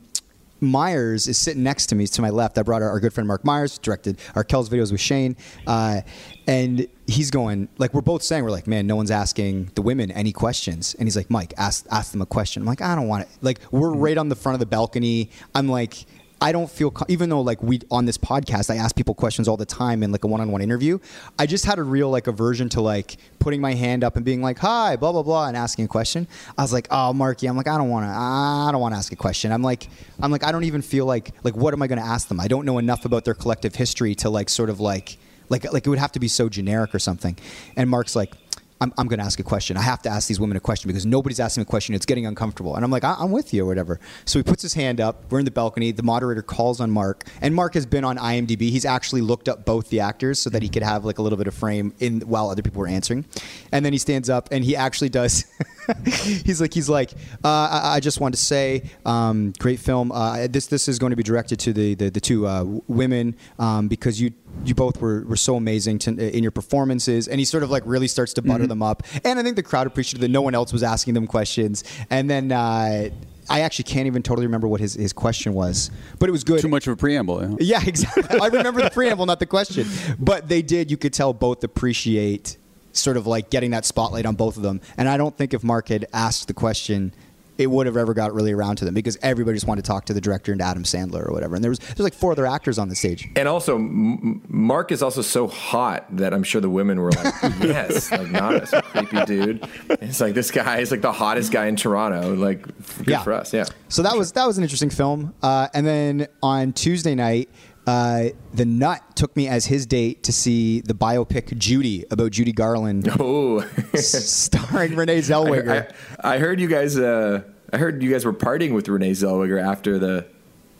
Myers 0.61 1.27
is 1.27 1.37
sitting 1.37 1.63
next 1.63 1.87
to 1.87 1.95
me, 1.95 2.07
to 2.07 2.21
my 2.21 2.29
left. 2.29 2.57
I 2.57 2.61
brought 2.61 2.81
our, 2.81 2.89
our 2.89 2.99
good 2.99 3.13
friend 3.13 3.27
Mark 3.27 3.43
Myers, 3.43 3.77
directed 3.77 4.17
Arkells 4.35 4.69
videos 4.69 4.91
with 4.91 5.01
Shane, 5.01 5.35
uh, 5.67 6.01
and 6.47 6.87
he's 7.07 7.31
going 7.31 7.67
like 7.77 7.93
we're 7.93 8.01
both 8.01 8.23
saying 8.23 8.43
we're 8.43 8.51
like, 8.51 8.67
man, 8.67 8.87
no 8.87 8.95
one's 8.95 9.11
asking 9.11 9.71
the 9.75 9.81
women 9.81 10.11
any 10.11 10.31
questions, 10.31 10.95
and 10.95 11.07
he's 11.07 11.17
like, 11.17 11.29
Mike, 11.29 11.53
ask 11.57 11.85
ask 11.91 12.11
them 12.11 12.21
a 12.21 12.25
question. 12.25 12.61
I'm 12.61 12.67
like, 12.67 12.81
I 12.81 12.95
don't 12.95 13.07
want 13.07 13.23
it. 13.23 13.29
Like 13.41 13.59
we're 13.71 13.93
right 13.93 14.17
on 14.17 14.29
the 14.29 14.35
front 14.35 14.53
of 14.53 14.59
the 14.59 14.65
balcony. 14.65 15.29
I'm 15.55 15.67
like. 15.67 16.05
I 16.41 16.51
don't 16.51 16.69
feel 16.69 16.91
even 17.07 17.29
though 17.29 17.41
like 17.41 17.61
we 17.61 17.81
on 17.91 18.05
this 18.05 18.17
podcast 18.17 18.71
I 18.71 18.77
ask 18.77 18.95
people 18.95 19.13
questions 19.13 19.47
all 19.47 19.57
the 19.57 19.65
time 19.65 20.01
in 20.01 20.11
like 20.11 20.23
a 20.23 20.27
one-on-one 20.27 20.61
interview. 20.61 20.97
I 21.37 21.45
just 21.45 21.65
had 21.65 21.77
a 21.77 21.83
real 21.83 22.09
like 22.09 22.25
aversion 22.25 22.67
to 22.69 22.81
like 22.81 23.17
putting 23.37 23.61
my 23.61 23.75
hand 23.75 24.03
up 24.03 24.15
and 24.15 24.25
being 24.25 24.41
like 24.41 24.57
hi 24.57 24.95
blah 24.95 25.11
blah 25.11 25.21
blah 25.21 25.47
and 25.47 25.55
asking 25.55 25.85
a 25.85 25.87
question. 25.87 26.27
I 26.57 26.63
was 26.63 26.73
like 26.73 26.87
oh 26.89 27.13
Marky 27.13 27.47
I'm 27.47 27.55
like 27.55 27.67
I 27.67 27.77
don't 27.77 27.89
want 27.89 28.05
to 28.05 28.09
I 28.09 28.69
don't 28.71 28.81
want 28.81 28.93
to 28.93 28.97
ask 28.97 29.13
a 29.13 29.15
question. 29.15 29.51
I'm 29.51 29.61
like 29.61 29.87
I'm 30.19 30.31
like 30.31 30.43
I 30.43 30.51
don't 30.51 30.63
even 30.63 30.81
feel 30.81 31.05
like 31.05 31.31
like 31.43 31.55
what 31.55 31.73
am 31.75 31.81
I 31.83 31.87
going 31.87 31.99
to 31.99 32.05
ask 32.05 32.27
them? 32.27 32.39
I 32.39 32.47
don't 32.47 32.65
know 32.65 32.79
enough 32.79 33.05
about 33.05 33.23
their 33.23 33.35
collective 33.35 33.75
history 33.75 34.15
to 34.15 34.29
like 34.31 34.49
sort 34.49 34.71
of 34.71 34.79
like 34.79 35.19
like 35.49 35.71
like 35.71 35.85
it 35.85 35.89
would 35.89 35.99
have 35.99 36.13
to 36.13 36.19
be 36.19 36.27
so 36.27 36.49
generic 36.49 36.95
or 36.95 36.99
something. 36.99 37.37
And 37.75 37.87
Mark's 37.87 38.15
like 38.15 38.33
I'm, 38.81 38.91
I'm 38.97 39.07
going 39.07 39.19
to 39.19 39.25
ask 39.25 39.39
a 39.39 39.43
question. 39.43 39.77
I 39.77 39.81
have 39.83 40.01
to 40.01 40.09
ask 40.09 40.27
these 40.27 40.39
women 40.39 40.57
a 40.57 40.59
question 40.59 40.87
because 40.89 41.05
nobody's 41.05 41.39
asking 41.39 41.61
a 41.61 41.65
question. 41.65 41.93
It's 41.93 42.05
getting 42.05 42.25
uncomfortable. 42.25 42.75
And 42.75 42.83
I'm 42.83 42.89
like, 42.91 43.03
I- 43.03 43.15
I'm 43.19 43.31
with 43.31 43.53
you 43.53 43.63
or 43.63 43.67
whatever. 43.67 43.99
So 44.25 44.39
he 44.39 44.43
puts 44.43 44.63
his 44.63 44.73
hand 44.73 44.99
up. 44.99 45.31
We're 45.31 45.39
in 45.39 45.45
the 45.45 45.51
balcony. 45.51 45.91
The 45.91 46.03
moderator 46.03 46.41
calls 46.41 46.81
on 46.81 46.89
Mark. 46.89 47.25
And 47.41 47.53
Mark 47.53 47.75
has 47.75 47.85
been 47.85 48.03
on 48.03 48.17
IMDb. 48.17 48.69
He's 48.71 48.85
actually 48.85 49.21
looked 49.21 49.47
up 49.47 49.65
both 49.65 49.89
the 49.89 49.99
actors 49.99 50.39
so 50.39 50.49
that 50.49 50.63
he 50.63 50.69
could 50.69 50.83
have 50.83 51.05
like 51.05 51.19
a 51.19 51.21
little 51.21 51.37
bit 51.37 51.47
of 51.47 51.53
frame 51.53 51.93
in 51.99 52.21
while 52.21 52.49
other 52.49 52.63
people 52.63 52.79
were 52.79 52.87
answering. 52.87 53.25
And 53.71 53.85
then 53.85 53.93
he 53.93 53.99
stands 53.99 54.29
up 54.29 54.49
and 54.51 54.63
he 54.65 54.75
actually 54.75 55.09
does. 55.09 55.45
he's 56.05 56.61
like, 56.61 56.73
he's 56.73 56.89
like, 56.89 57.11
uh, 57.43 57.47
I, 57.71 57.95
I 57.95 57.99
just 57.99 58.19
want 58.19 58.35
to 58.35 58.41
say, 58.41 58.89
um, 59.05 59.53
great 59.59 59.79
film. 59.79 60.11
Uh, 60.11 60.47
this 60.47 60.67
this 60.67 60.87
is 60.87 60.99
going 60.99 61.11
to 61.11 61.15
be 61.15 61.23
directed 61.23 61.59
to 61.59 61.73
the 61.73 61.95
the, 61.95 62.09
the 62.09 62.21
two 62.21 62.47
uh, 62.47 62.63
women 62.87 63.35
um, 63.59 63.87
because 63.87 64.21
you 64.21 64.31
you 64.65 64.75
both 64.75 64.99
were, 65.01 65.23
were 65.25 65.37
so 65.37 65.55
amazing 65.55 65.99
to, 65.99 66.35
in 66.35 66.43
your 66.43 66.51
performances. 66.51 67.27
And 67.27 67.39
he 67.39 67.45
sort 67.45 67.63
of 67.63 67.71
like 67.71 67.83
really 67.85 68.07
starts 68.07 68.33
to 68.33 68.41
butter 68.41 68.67
them 68.67 68.83
up. 68.83 69.03
And 69.23 69.39
I 69.39 69.43
think 69.43 69.55
the 69.55 69.63
crowd 69.63 69.87
appreciated 69.87 70.21
that 70.21 70.29
no 70.29 70.41
one 70.41 70.55
else 70.55 70.73
was 70.73 70.83
asking 70.83 71.13
them 71.13 71.27
questions. 71.27 71.83
And 72.09 72.29
then 72.29 72.51
uh, 72.51 73.09
I 73.49 73.61
actually 73.61 73.83
can't 73.83 74.07
even 74.07 74.23
totally 74.23 74.45
remember 74.45 74.67
what 74.67 74.79
his, 74.79 74.93
his 74.93 75.13
question 75.13 75.53
was, 75.53 75.91
but 76.19 76.29
it 76.29 76.31
was 76.31 76.43
good. 76.43 76.61
Too 76.61 76.67
much 76.67 76.87
of 76.87 76.93
a 76.93 76.95
preamble. 76.95 77.41
yeah. 77.41 77.55
Yeah, 77.71 77.87
exactly. 77.87 78.39
I 78.39 78.47
remember 78.47 78.81
the 78.81 78.89
preamble, 78.89 79.25
not 79.25 79.39
the 79.39 79.45
question. 79.45 79.87
But 80.19 80.47
they 80.47 80.61
did, 80.61 80.91
you 80.91 80.97
could 80.97 81.13
tell 81.13 81.33
both 81.33 81.63
appreciate 81.63 82.57
sort 82.93 83.17
of 83.17 83.27
like 83.27 83.49
getting 83.49 83.71
that 83.71 83.85
spotlight 83.85 84.25
on 84.25 84.35
both 84.35 84.57
of 84.57 84.63
them. 84.63 84.81
And 84.97 85.07
I 85.09 85.17
don't 85.17 85.35
think 85.37 85.53
if 85.53 85.63
Mark 85.63 85.89
had 85.89 86.05
asked 86.13 86.47
the 86.47 86.53
question, 86.53 87.13
it 87.57 87.69
would 87.69 87.85
have 87.85 87.97
ever 87.97 88.13
got 88.15 88.33
really 88.33 88.53
around 88.53 88.77
to 88.77 88.85
them 88.85 88.93
because 88.95 89.19
everybody 89.21 89.55
just 89.55 89.67
wanted 89.67 89.83
to 89.83 89.87
talk 89.87 90.05
to 90.05 90.13
the 90.13 90.21
director 90.21 90.51
and 90.51 90.61
Adam 90.61 90.81
Sandler 90.83 91.27
or 91.27 91.31
whatever. 91.31 91.53
And 91.53 91.63
there 91.63 91.69
was 91.69 91.77
there's 91.77 91.99
like 91.99 92.13
four 92.15 92.31
other 92.31 92.47
actors 92.47 92.79
on 92.79 92.89
the 92.89 92.95
stage. 92.95 93.27
And 93.35 93.47
also, 93.47 93.75
M- 93.75 94.41
Mark 94.47 94.91
is 94.91 95.03
also 95.03 95.21
so 95.21 95.45
hot 95.47 96.05
that 96.17 96.33
I'm 96.33 96.41
sure 96.43 96.59
the 96.59 96.71
women 96.71 96.99
were 96.99 97.11
like, 97.11 97.33
"Yes, 97.61 98.09
like 98.11 98.31
not 98.31 98.73
a 98.73 98.81
creepy 98.81 99.25
dude." 99.25 99.67
It's 99.89 100.19
like 100.19 100.33
this 100.33 100.49
guy 100.49 100.79
is 100.79 100.89
like 100.89 101.01
the 101.01 101.11
hottest 101.11 101.51
guy 101.51 101.67
in 101.67 101.75
Toronto. 101.75 102.33
Like, 102.33 102.63
good 102.63 103.07
Yeah. 103.07 103.21
for 103.23 103.33
us. 103.33 103.53
Yeah. 103.53 103.65
So 103.89 104.01
that 104.01 104.17
was 104.17 104.31
that 104.31 104.47
was 104.47 104.57
an 104.57 104.63
interesting 104.63 104.89
film. 104.89 105.35
Uh, 105.43 105.67
and 105.75 105.85
then 105.85 106.27
on 106.41 106.73
Tuesday 106.73 107.13
night, 107.13 107.49
uh, 107.87 108.25
the 108.53 108.65
Nut 108.65 109.01
took 109.15 109.35
me 109.35 109.47
as 109.47 109.65
his 109.65 109.85
date 109.85 110.23
to 110.23 110.31
see 110.31 110.81
the 110.81 110.93
biopic 110.93 111.57
Judy 111.57 112.05
about 112.11 112.31
Judy 112.31 112.51
Garland, 112.51 113.09
Oh, 113.19 113.61
starring 113.95 114.95
Renee 114.95 115.19
Zellweger. 115.21 115.91
I, 116.19 116.35
I 116.35 116.39
heard 116.39 116.59
you 116.59 116.67
guys. 116.67 116.97
Uh, 116.97 117.43
I 117.73 117.77
heard 117.77 118.03
you 118.03 118.11
guys 118.11 118.25
were 118.25 118.33
partying 118.33 118.73
with 118.73 118.87
Renee 118.87 119.11
Zellweger 119.11 119.61
after 119.61 119.97
the 119.97 120.25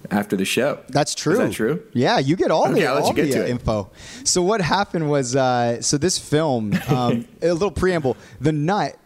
after 0.09 0.35
the 0.35 0.45
show. 0.45 0.79
That's 0.89 1.13
true. 1.15 1.33
Is 1.33 1.39
that 1.39 1.51
true? 1.53 1.83
Yeah, 1.93 2.19
you 2.19 2.35
get 2.35 2.51
all 2.51 2.67
Okay, 2.69 2.81
the, 2.81 2.87
all 2.91 3.07
you 3.07 3.13
get 3.13 3.31
the 3.31 3.43
uh, 3.45 3.47
info. 3.47 3.91
So 4.23 4.41
what 4.41 4.59
happened 4.61 5.09
was, 5.09 5.35
uh, 5.35 5.81
so 5.81 5.97
this 5.97 6.17
film, 6.17 6.73
um, 6.89 7.27
a 7.41 7.53
little 7.53 7.71
preamble. 7.71 8.17
The 8.39 8.51
Nut, 8.51 8.97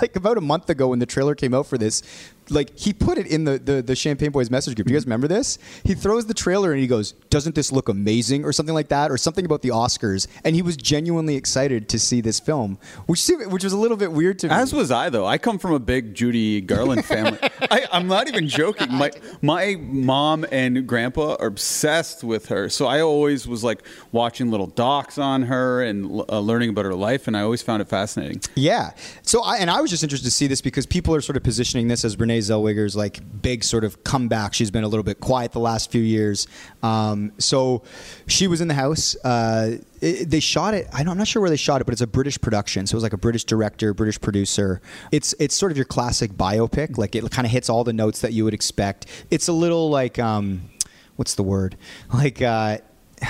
like 0.00 0.16
about 0.16 0.38
a 0.38 0.40
month 0.40 0.70
ago 0.70 0.88
when 0.88 0.98
the 0.98 1.06
trailer 1.06 1.34
came 1.34 1.52
out 1.52 1.66
for 1.66 1.78
this, 1.78 2.02
like 2.50 2.78
he 2.78 2.92
put 2.92 3.18
it 3.18 3.26
in 3.26 3.44
the, 3.44 3.58
the 3.58 3.82
the 3.82 3.96
Champagne 3.96 4.30
Boys 4.30 4.50
message 4.50 4.74
group. 4.74 4.86
Do 4.86 4.92
you 4.92 4.98
guys 4.98 5.06
remember 5.06 5.28
this? 5.28 5.58
He 5.84 5.94
throws 5.94 6.26
the 6.26 6.34
trailer 6.34 6.72
and 6.72 6.80
he 6.80 6.86
goes, 6.86 7.12
"Doesn't 7.30 7.54
this 7.54 7.72
look 7.72 7.88
amazing?" 7.88 8.44
or 8.44 8.52
something 8.52 8.74
like 8.74 8.88
that, 8.88 9.10
or 9.10 9.16
something 9.16 9.44
about 9.44 9.62
the 9.62 9.70
Oscars. 9.70 10.26
And 10.44 10.54
he 10.54 10.62
was 10.62 10.76
genuinely 10.76 11.36
excited 11.36 11.88
to 11.88 11.98
see 11.98 12.20
this 12.20 12.40
film, 12.40 12.78
which 13.06 13.20
seemed, 13.20 13.50
which 13.52 13.64
was 13.64 13.72
a 13.72 13.78
little 13.78 13.96
bit 13.96 14.12
weird 14.12 14.38
to 14.40 14.48
me. 14.48 14.54
As 14.54 14.72
was 14.72 14.90
I, 14.90 15.10
though. 15.10 15.26
I 15.26 15.38
come 15.38 15.58
from 15.58 15.72
a 15.72 15.78
big 15.78 16.14
Judy 16.14 16.60
Garland 16.60 17.04
family. 17.04 17.38
I, 17.70 17.86
I'm 17.92 18.06
not 18.06 18.28
even 18.28 18.48
joking. 18.48 18.92
My 18.92 19.10
my 19.42 19.76
mom 19.78 20.46
and 20.52 20.86
grandpa 20.86 21.36
are 21.40 21.46
obsessed 21.46 22.22
with 22.22 22.46
her, 22.46 22.68
so 22.68 22.86
I 22.86 23.00
always 23.00 23.48
was 23.48 23.64
like 23.64 23.82
watching 24.12 24.50
little 24.50 24.68
docs 24.68 25.18
on 25.18 25.42
her 25.42 25.82
and 25.82 26.22
uh, 26.28 26.40
learning 26.40 26.70
about 26.70 26.84
her 26.84 26.94
life, 26.94 27.26
and 27.26 27.36
I 27.36 27.42
always 27.42 27.62
found 27.62 27.82
it 27.82 27.88
fascinating. 27.88 28.40
Yeah. 28.54 28.90
So 29.22 29.42
I 29.42 29.56
and 29.56 29.70
I 29.70 29.80
was 29.80 29.90
just 29.90 30.02
interested 30.02 30.26
to 30.26 30.32
see 30.32 30.46
this 30.46 30.60
because 30.60 30.86
people 30.86 31.14
are 31.14 31.20
sort 31.20 31.36
of 31.36 31.42
positioning 31.42 31.88
this 31.88 32.04
as 32.04 32.18
Renee 32.18 32.35
Zellweger's 32.40 32.96
like 32.96 33.20
big 33.42 33.64
sort 33.64 33.84
of 33.84 34.04
comeback. 34.04 34.54
She's 34.54 34.70
been 34.70 34.84
a 34.84 34.88
little 34.88 35.02
bit 35.02 35.20
quiet 35.20 35.52
the 35.52 35.60
last 35.60 35.90
few 35.90 36.02
years. 36.02 36.46
Um, 36.82 37.32
so 37.38 37.82
she 38.26 38.46
was 38.46 38.60
in 38.60 38.68
the 38.68 38.74
house. 38.74 39.16
Uh, 39.24 39.78
it, 40.00 40.30
they 40.30 40.40
shot 40.40 40.74
it. 40.74 40.88
I 40.92 41.00
I'm 41.00 41.18
not 41.18 41.28
sure 41.28 41.40
where 41.40 41.50
they 41.50 41.56
shot 41.56 41.80
it, 41.80 41.84
but 41.84 41.92
it's 41.92 42.02
a 42.02 42.06
British 42.06 42.40
production. 42.40 42.86
So 42.86 42.94
it 42.94 42.96
was 42.96 43.02
like 43.02 43.12
a 43.12 43.18
British 43.18 43.44
director, 43.44 43.94
British 43.94 44.20
producer. 44.20 44.80
It's 45.12 45.34
it's 45.38 45.54
sort 45.54 45.72
of 45.72 45.78
your 45.78 45.86
classic 45.86 46.32
biopic. 46.32 46.98
Like 46.98 47.14
it 47.14 47.30
kind 47.30 47.46
of 47.46 47.52
hits 47.52 47.68
all 47.68 47.84
the 47.84 47.92
notes 47.92 48.20
that 48.20 48.32
you 48.32 48.44
would 48.44 48.54
expect. 48.54 49.06
It's 49.30 49.48
a 49.48 49.52
little 49.52 49.90
like 49.90 50.18
um, 50.18 50.68
what's 51.16 51.34
the 51.34 51.42
word? 51.42 51.76
Like 52.12 52.42
uh, 52.42 52.78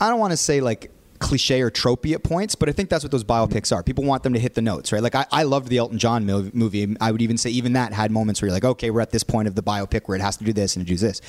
I 0.00 0.08
don't 0.08 0.18
want 0.18 0.32
to 0.32 0.36
say 0.36 0.60
like 0.60 0.90
cliche 1.20 1.60
or 1.60 1.70
tropey 1.70 2.14
at 2.14 2.24
points, 2.24 2.54
but 2.54 2.68
I 2.68 2.72
think 2.72 2.88
that's 2.88 3.04
what 3.04 3.12
those 3.12 3.22
biopics 3.24 3.74
are. 3.74 3.82
People 3.82 4.04
want 4.04 4.22
them 4.22 4.32
to 4.32 4.40
hit 4.40 4.54
the 4.54 4.62
notes, 4.62 4.90
right? 4.90 5.02
Like 5.02 5.14
I, 5.14 5.26
I 5.30 5.44
loved 5.44 5.68
the 5.68 5.76
Elton 5.76 5.98
John 5.98 6.26
mov- 6.26 6.52
movie. 6.54 6.96
I 7.00 7.12
would 7.12 7.22
even 7.22 7.36
say 7.38 7.50
even 7.50 7.74
that 7.74 7.92
had 7.92 8.10
moments 8.10 8.42
where 8.42 8.48
you're 8.48 8.54
like, 8.54 8.64
okay, 8.64 8.90
we're 8.90 9.00
at 9.02 9.10
this 9.10 9.22
point 9.22 9.46
of 9.46 9.54
the 9.54 9.62
biopic 9.62 10.02
where 10.06 10.16
it 10.16 10.22
has 10.22 10.36
to 10.38 10.44
do 10.44 10.52
this 10.52 10.74
and 10.76 10.84
do 10.84 10.96
this. 10.96 11.20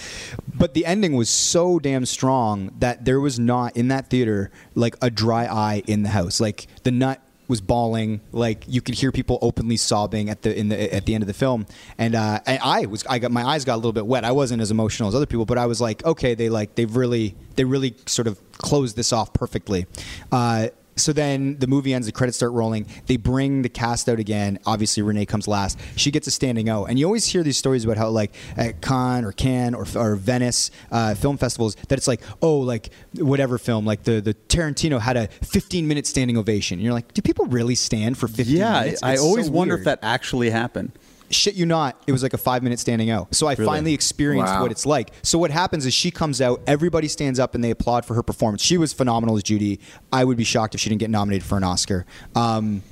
But 0.57 0.73
the 0.73 0.85
ending 0.85 1.15
was 1.15 1.29
so 1.29 1.77
damn 1.77 2.05
strong 2.05 2.73
that 2.79 3.05
there 3.05 3.19
was 3.19 3.37
not 3.37 3.75
in 3.77 3.89
that 3.89 4.09
theater 4.09 4.49
like 4.73 4.95
a 5.01 5.11
dry 5.11 5.45
eye 5.45 5.83
in 5.85 6.03
the 6.03 6.09
house. 6.09 6.39
Like 6.39 6.67
the 6.83 6.91
nut 6.91 7.21
was 7.51 7.61
bawling. 7.61 8.21
Like 8.31 8.63
you 8.67 8.81
could 8.81 8.95
hear 8.95 9.11
people 9.11 9.37
openly 9.41 9.75
sobbing 9.75 10.29
at 10.29 10.41
the 10.41 10.57
in 10.57 10.69
the 10.69 10.93
at 10.93 11.05
the 11.05 11.13
end 11.13 11.21
of 11.21 11.27
the 11.27 11.33
film. 11.33 11.67
And 11.97 12.15
uh 12.15 12.39
I 12.47 12.85
was 12.87 13.05
I 13.05 13.19
got 13.19 13.31
my 13.31 13.43
eyes 13.43 13.65
got 13.65 13.75
a 13.75 13.81
little 13.83 13.91
bit 13.91 14.07
wet. 14.07 14.23
I 14.23 14.31
wasn't 14.31 14.61
as 14.61 14.71
emotional 14.71 15.09
as 15.09 15.13
other 15.13 15.25
people 15.25 15.45
but 15.45 15.57
I 15.57 15.65
was 15.65 15.81
like 15.81 16.03
okay 16.05 16.33
they 16.33 16.49
like 16.49 16.75
they've 16.75 16.95
really 16.95 17.35
they 17.57 17.65
really 17.65 17.93
sort 18.05 18.27
of 18.27 18.39
closed 18.53 18.95
this 18.95 19.11
off 19.11 19.33
perfectly. 19.33 19.85
Uh 20.31 20.69
So 20.95 21.13
then 21.13 21.57
the 21.57 21.67
movie 21.67 21.93
ends, 21.93 22.05
the 22.05 22.11
credits 22.11 22.37
start 22.37 22.51
rolling. 22.51 22.85
They 23.07 23.17
bring 23.17 23.61
the 23.61 23.69
cast 23.69 24.09
out 24.09 24.19
again. 24.19 24.59
Obviously, 24.65 25.01
Renee 25.03 25.25
comes 25.25 25.47
last. 25.47 25.79
She 25.95 26.11
gets 26.11 26.27
a 26.27 26.31
standing 26.31 26.69
O. 26.69 26.85
And 26.85 26.99
you 26.99 27.05
always 27.05 27.25
hear 27.25 27.43
these 27.43 27.57
stories 27.57 27.83
about 27.85 27.97
how, 27.97 28.09
like, 28.09 28.33
at 28.57 28.81
Cannes 28.81 29.25
or 29.25 29.31
Cannes 29.31 29.73
or, 29.75 29.85
or 29.95 30.15
Venice 30.15 30.69
uh, 30.91 31.15
film 31.15 31.37
festivals, 31.37 31.75
that 31.87 31.97
it's 31.97 32.07
like, 32.07 32.21
oh, 32.41 32.59
like, 32.59 32.89
whatever 33.15 33.57
film, 33.57 33.85
like 33.85 34.03
the, 34.03 34.21
the 34.21 34.33
Tarantino 34.49 34.99
had 34.99 35.17
a 35.17 35.27
15 35.27 35.87
minute 35.87 36.05
standing 36.05 36.37
ovation. 36.37 36.75
And 36.79 36.83
you're 36.83 36.93
like, 36.93 37.13
do 37.13 37.21
people 37.21 37.45
really 37.45 37.75
stand 37.75 38.17
for 38.17 38.27
15 38.27 38.55
Yeah, 38.55 38.81
minutes? 38.81 39.01
I 39.03 39.17
always 39.17 39.45
so 39.47 39.51
wonder 39.51 39.75
if 39.75 39.85
that 39.85 39.99
actually 40.01 40.49
happened. 40.49 40.91
Shit 41.33 41.55
you 41.55 41.65
not, 41.65 42.01
it 42.07 42.11
was 42.11 42.23
like 42.23 42.33
a 42.33 42.37
five 42.37 42.63
minute 42.63 42.79
standing 42.79 43.09
out. 43.09 43.33
So 43.35 43.47
I 43.47 43.55
finally 43.55 43.93
experienced 43.93 44.53
Wow. 44.53 44.61
what 44.63 44.71
it's 44.71 44.85
like. 44.85 45.11
So 45.23 45.37
what 45.37 45.51
happens 45.51 45.85
is 45.85 45.93
she 45.93 46.11
comes 46.11 46.41
out, 46.41 46.61
everybody 46.67 47.07
stands 47.07 47.39
up 47.39 47.55
and 47.55 47.63
they 47.63 47.71
applaud 47.71 48.05
for 48.05 48.13
her 48.15 48.23
performance. 48.23 48.61
She 48.63 48.77
was 48.77 48.93
phenomenal 48.93 49.35
as 49.37 49.43
Judy. 49.43 49.79
I 50.11 50.23
would 50.25 50.37
be 50.37 50.43
shocked 50.43 50.75
if 50.75 50.81
she 50.81 50.89
didn't 50.89 50.99
get 50.99 51.09
nominated 51.09 51.45
for 51.45 51.57
an 51.57 51.63
Oscar. 51.63 52.05
Um, 52.35 52.83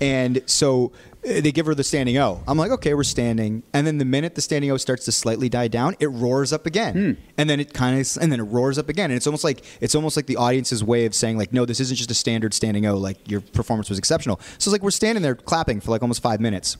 and 0.00 0.42
so 0.46 0.92
uh, 1.26 1.40
they 1.40 1.50
give 1.52 1.64
her 1.66 1.74
the 1.74 1.82
standing 1.84 2.18
O. 2.18 2.42
I'm 2.46 2.58
like, 2.58 2.70
okay, 2.70 2.92
we're 2.92 3.02
standing. 3.02 3.62
And 3.72 3.86
then 3.86 3.96
the 3.98 4.04
minute 4.04 4.34
the 4.34 4.42
standing 4.42 4.70
O 4.70 4.76
starts 4.76 5.06
to 5.06 5.12
slightly 5.12 5.48
die 5.48 5.68
down, 5.68 5.96
it 6.00 6.08
roars 6.08 6.52
up 6.52 6.66
again. 6.66 7.16
And 7.38 7.48
then 7.50 7.60
it 7.60 7.72
kind 7.72 7.98
of, 7.98 8.06
and 8.22 8.30
then 8.30 8.38
it 8.40 8.44
roars 8.44 8.76
up 8.78 8.88
again. 8.90 9.10
And 9.10 9.16
it's 9.16 9.26
almost 9.26 9.42
like 9.42 9.64
it's 9.80 9.94
almost 9.94 10.16
like 10.16 10.26
the 10.26 10.36
audience's 10.36 10.84
way 10.84 11.06
of 11.06 11.14
saying 11.14 11.38
like, 11.38 11.52
no, 11.52 11.64
this 11.64 11.80
isn't 11.80 11.96
just 11.96 12.10
a 12.10 12.14
standard 12.14 12.52
standing 12.52 12.84
O. 12.86 12.96
Like 12.96 13.28
your 13.30 13.40
performance 13.40 13.88
was 13.88 13.98
exceptional. 13.98 14.38
So 14.58 14.68
it's 14.68 14.72
like 14.72 14.82
we're 14.82 14.90
standing 14.90 15.22
there 15.22 15.34
clapping 15.34 15.80
for 15.80 15.90
like 15.92 16.02
almost 16.02 16.20
five 16.22 16.40
minutes. 16.40 16.76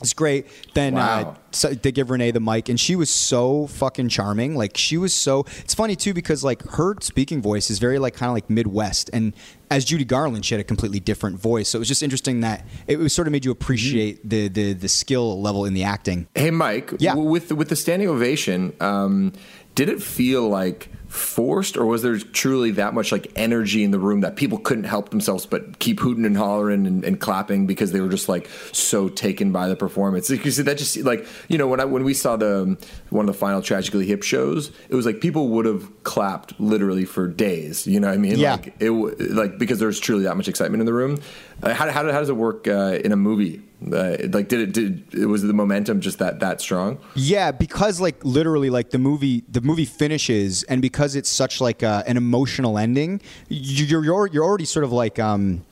It's 0.00 0.14
great. 0.14 0.46
Then 0.74 0.96
uh, 0.96 1.34
so 1.50 1.70
they 1.70 1.92
give 1.92 2.10
Renee 2.10 2.30
the 2.30 2.40
mic, 2.40 2.68
and 2.68 2.80
she 2.80 2.96
was 2.96 3.10
so 3.10 3.66
fucking 3.66 4.08
charming. 4.08 4.56
Like 4.56 4.76
she 4.76 4.96
was 4.96 5.12
so. 5.12 5.44
It's 5.58 5.74
funny 5.74 5.96
too 5.96 6.14
because 6.14 6.42
like 6.42 6.62
her 6.70 6.94
speaking 7.00 7.42
voice 7.42 7.70
is 7.70 7.78
very 7.78 7.98
like 7.98 8.14
kind 8.14 8.30
of 8.30 8.34
like 8.34 8.48
Midwest, 8.48 9.10
and 9.12 9.34
as 9.70 9.84
Judy 9.84 10.04
Garland, 10.04 10.44
she 10.44 10.54
had 10.54 10.60
a 10.60 10.64
completely 10.64 11.00
different 11.00 11.38
voice. 11.38 11.68
So 11.68 11.76
it 11.76 11.80
was 11.80 11.88
just 11.88 12.02
interesting 12.02 12.40
that 12.40 12.66
it 12.86 12.98
was 12.98 13.14
sort 13.14 13.28
of 13.28 13.32
made 13.32 13.44
you 13.44 13.50
appreciate 13.50 14.26
the 14.28 14.48
the 14.48 14.72
the 14.72 14.88
skill 14.88 15.40
level 15.40 15.64
in 15.64 15.74
the 15.74 15.84
acting. 15.84 16.26
Hey, 16.34 16.50
Mike. 16.50 16.92
Yeah. 16.98 17.14
With 17.14 17.48
the, 17.48 17.54
with 17.54 17.68
the 17.68 17.76
standing 17.76 18.08
ovation, 18.08 18.74
um, 18.80 19.32
did 19.74 19.88
it 19.88 20.02
feel 20.02 20.48
like 20.48 20.90
forced, 21.10 21.76
or 21.76 21.86
was 21.86 22.02
there 22.02 22.16
truly 22.18 22.70
that 22.70 22.94
much 22.94 23.10
like 23.10 23.32
energy 23.34 23.82
in 23.82 23.90
the 23.90 23.98
room 23.98 24.20
that 24.20 24.36
people 24.36 24.58
couldn't 24.58 24.84
help 24.84 25.10
themselves 25.10 25.44
but 25.44 25.80
keep 25.80 25.98
hooting 25.98 26.24
and 26.24 26.36
hollering 26.36 26.86
and, 26.86 27.04
and 27.04 27.20
clapping 27.20 27.66
because 27.66 27.90
they 27.90 28.00
were 28.00 28.08
just 28.08 28.28
like 28.28 28.48
so 28.70 29.08
taken 29.08 29.50
by 29.50 29.66
the 29.66 29.74
performance? 29.74 30.28
Because 30.28 30.56
that 30.58 30.78
just 30.78 30.96
like 30.98 31.26
you 31.48 31.58
know 31.58 31.66
when 31.66 31.80
I 31.80 31.84
when 31.84 32.04
we 32.04 32.14
saw 32.14 32.36
the 32.36 32.78
one 33.10 33.28
of 33.28 33.34
the 33.34 33.38
final 33.38 33.60
Tragically 33.60 34.06
Hip 34.06 34.22
shows, 34.22 34.70
it 34.88 34.94
was 34.94 35.04
like 35.04 35.20
people 35.20 35.48
would 35.48 35.66
have 35.66 36.04
clapped 36.04 36.58
literally 36.60 37.04
for 37.04 37.26
days. 37.26 37.88
You 37.88 37.98
know 37.98 38.06
what 38.06 38.14
I 38.14 38.18
mean? 38.18 38.38
Yeah. 38.38 38.52
Like 38.52 38.74
it 38.78 38.90
like 38.90 39.58
because 39.58 39.80
there's 39.80 39.98
truly 39.98 40.24
that 40.24 40.36
much 40.36 40.46
excitement 40.46 40.80
in 40.80 40.86
the 40.86 40.94
room. 40.94 41.20
Uh, 41.62 41.74
how, 41.74 41.90
how, 41.90 42.04
how 42.10 42.20
does 42.20 42.28
it 42.28 42.36
work 42.36 42.68
uh, 42.68 42.98
in 43.04 43.10
a 43.10 43.16
movie? 43.16 43.62
Uh, 43.82 44.16
like 44.32 44.48
did 44.48 44.60
it 44.60 44.72
did 44.72 45.24
was 45.24 45.42
the 45.42 45.54
momentum 45.54 46.00
just 46.00 46.18
that 46.18 46.40
that 46.40 46.60
strong? 46.60 46.98
Yeah, 47.14 47.50
because 47.50 48.00
like 48.00 48.22
literally, 48.24 48.68
like 48.68 48.90
the 48.90 48.98
movie, 48.98 49.42
the 49.48 49.62
movie 49.62 49.86
finishes, 49.86 50.64
and 50.64 50.82
because 50.82 51.16
it's 51.16 51.30
such 51.30 51.60
like 51.60 51.82
uh, 51.82 52.02
an 52.06 52.16
emotional 52.18 52.76
ending, 52.76 53.22
you're 53.48 54.04
you're 54.04 54.26
you're 54.26 54.44
already 54.44 54.66
sort 54.66 54.84
of 54.84 54.92
like 54.92 55.18
um 55.18 55.64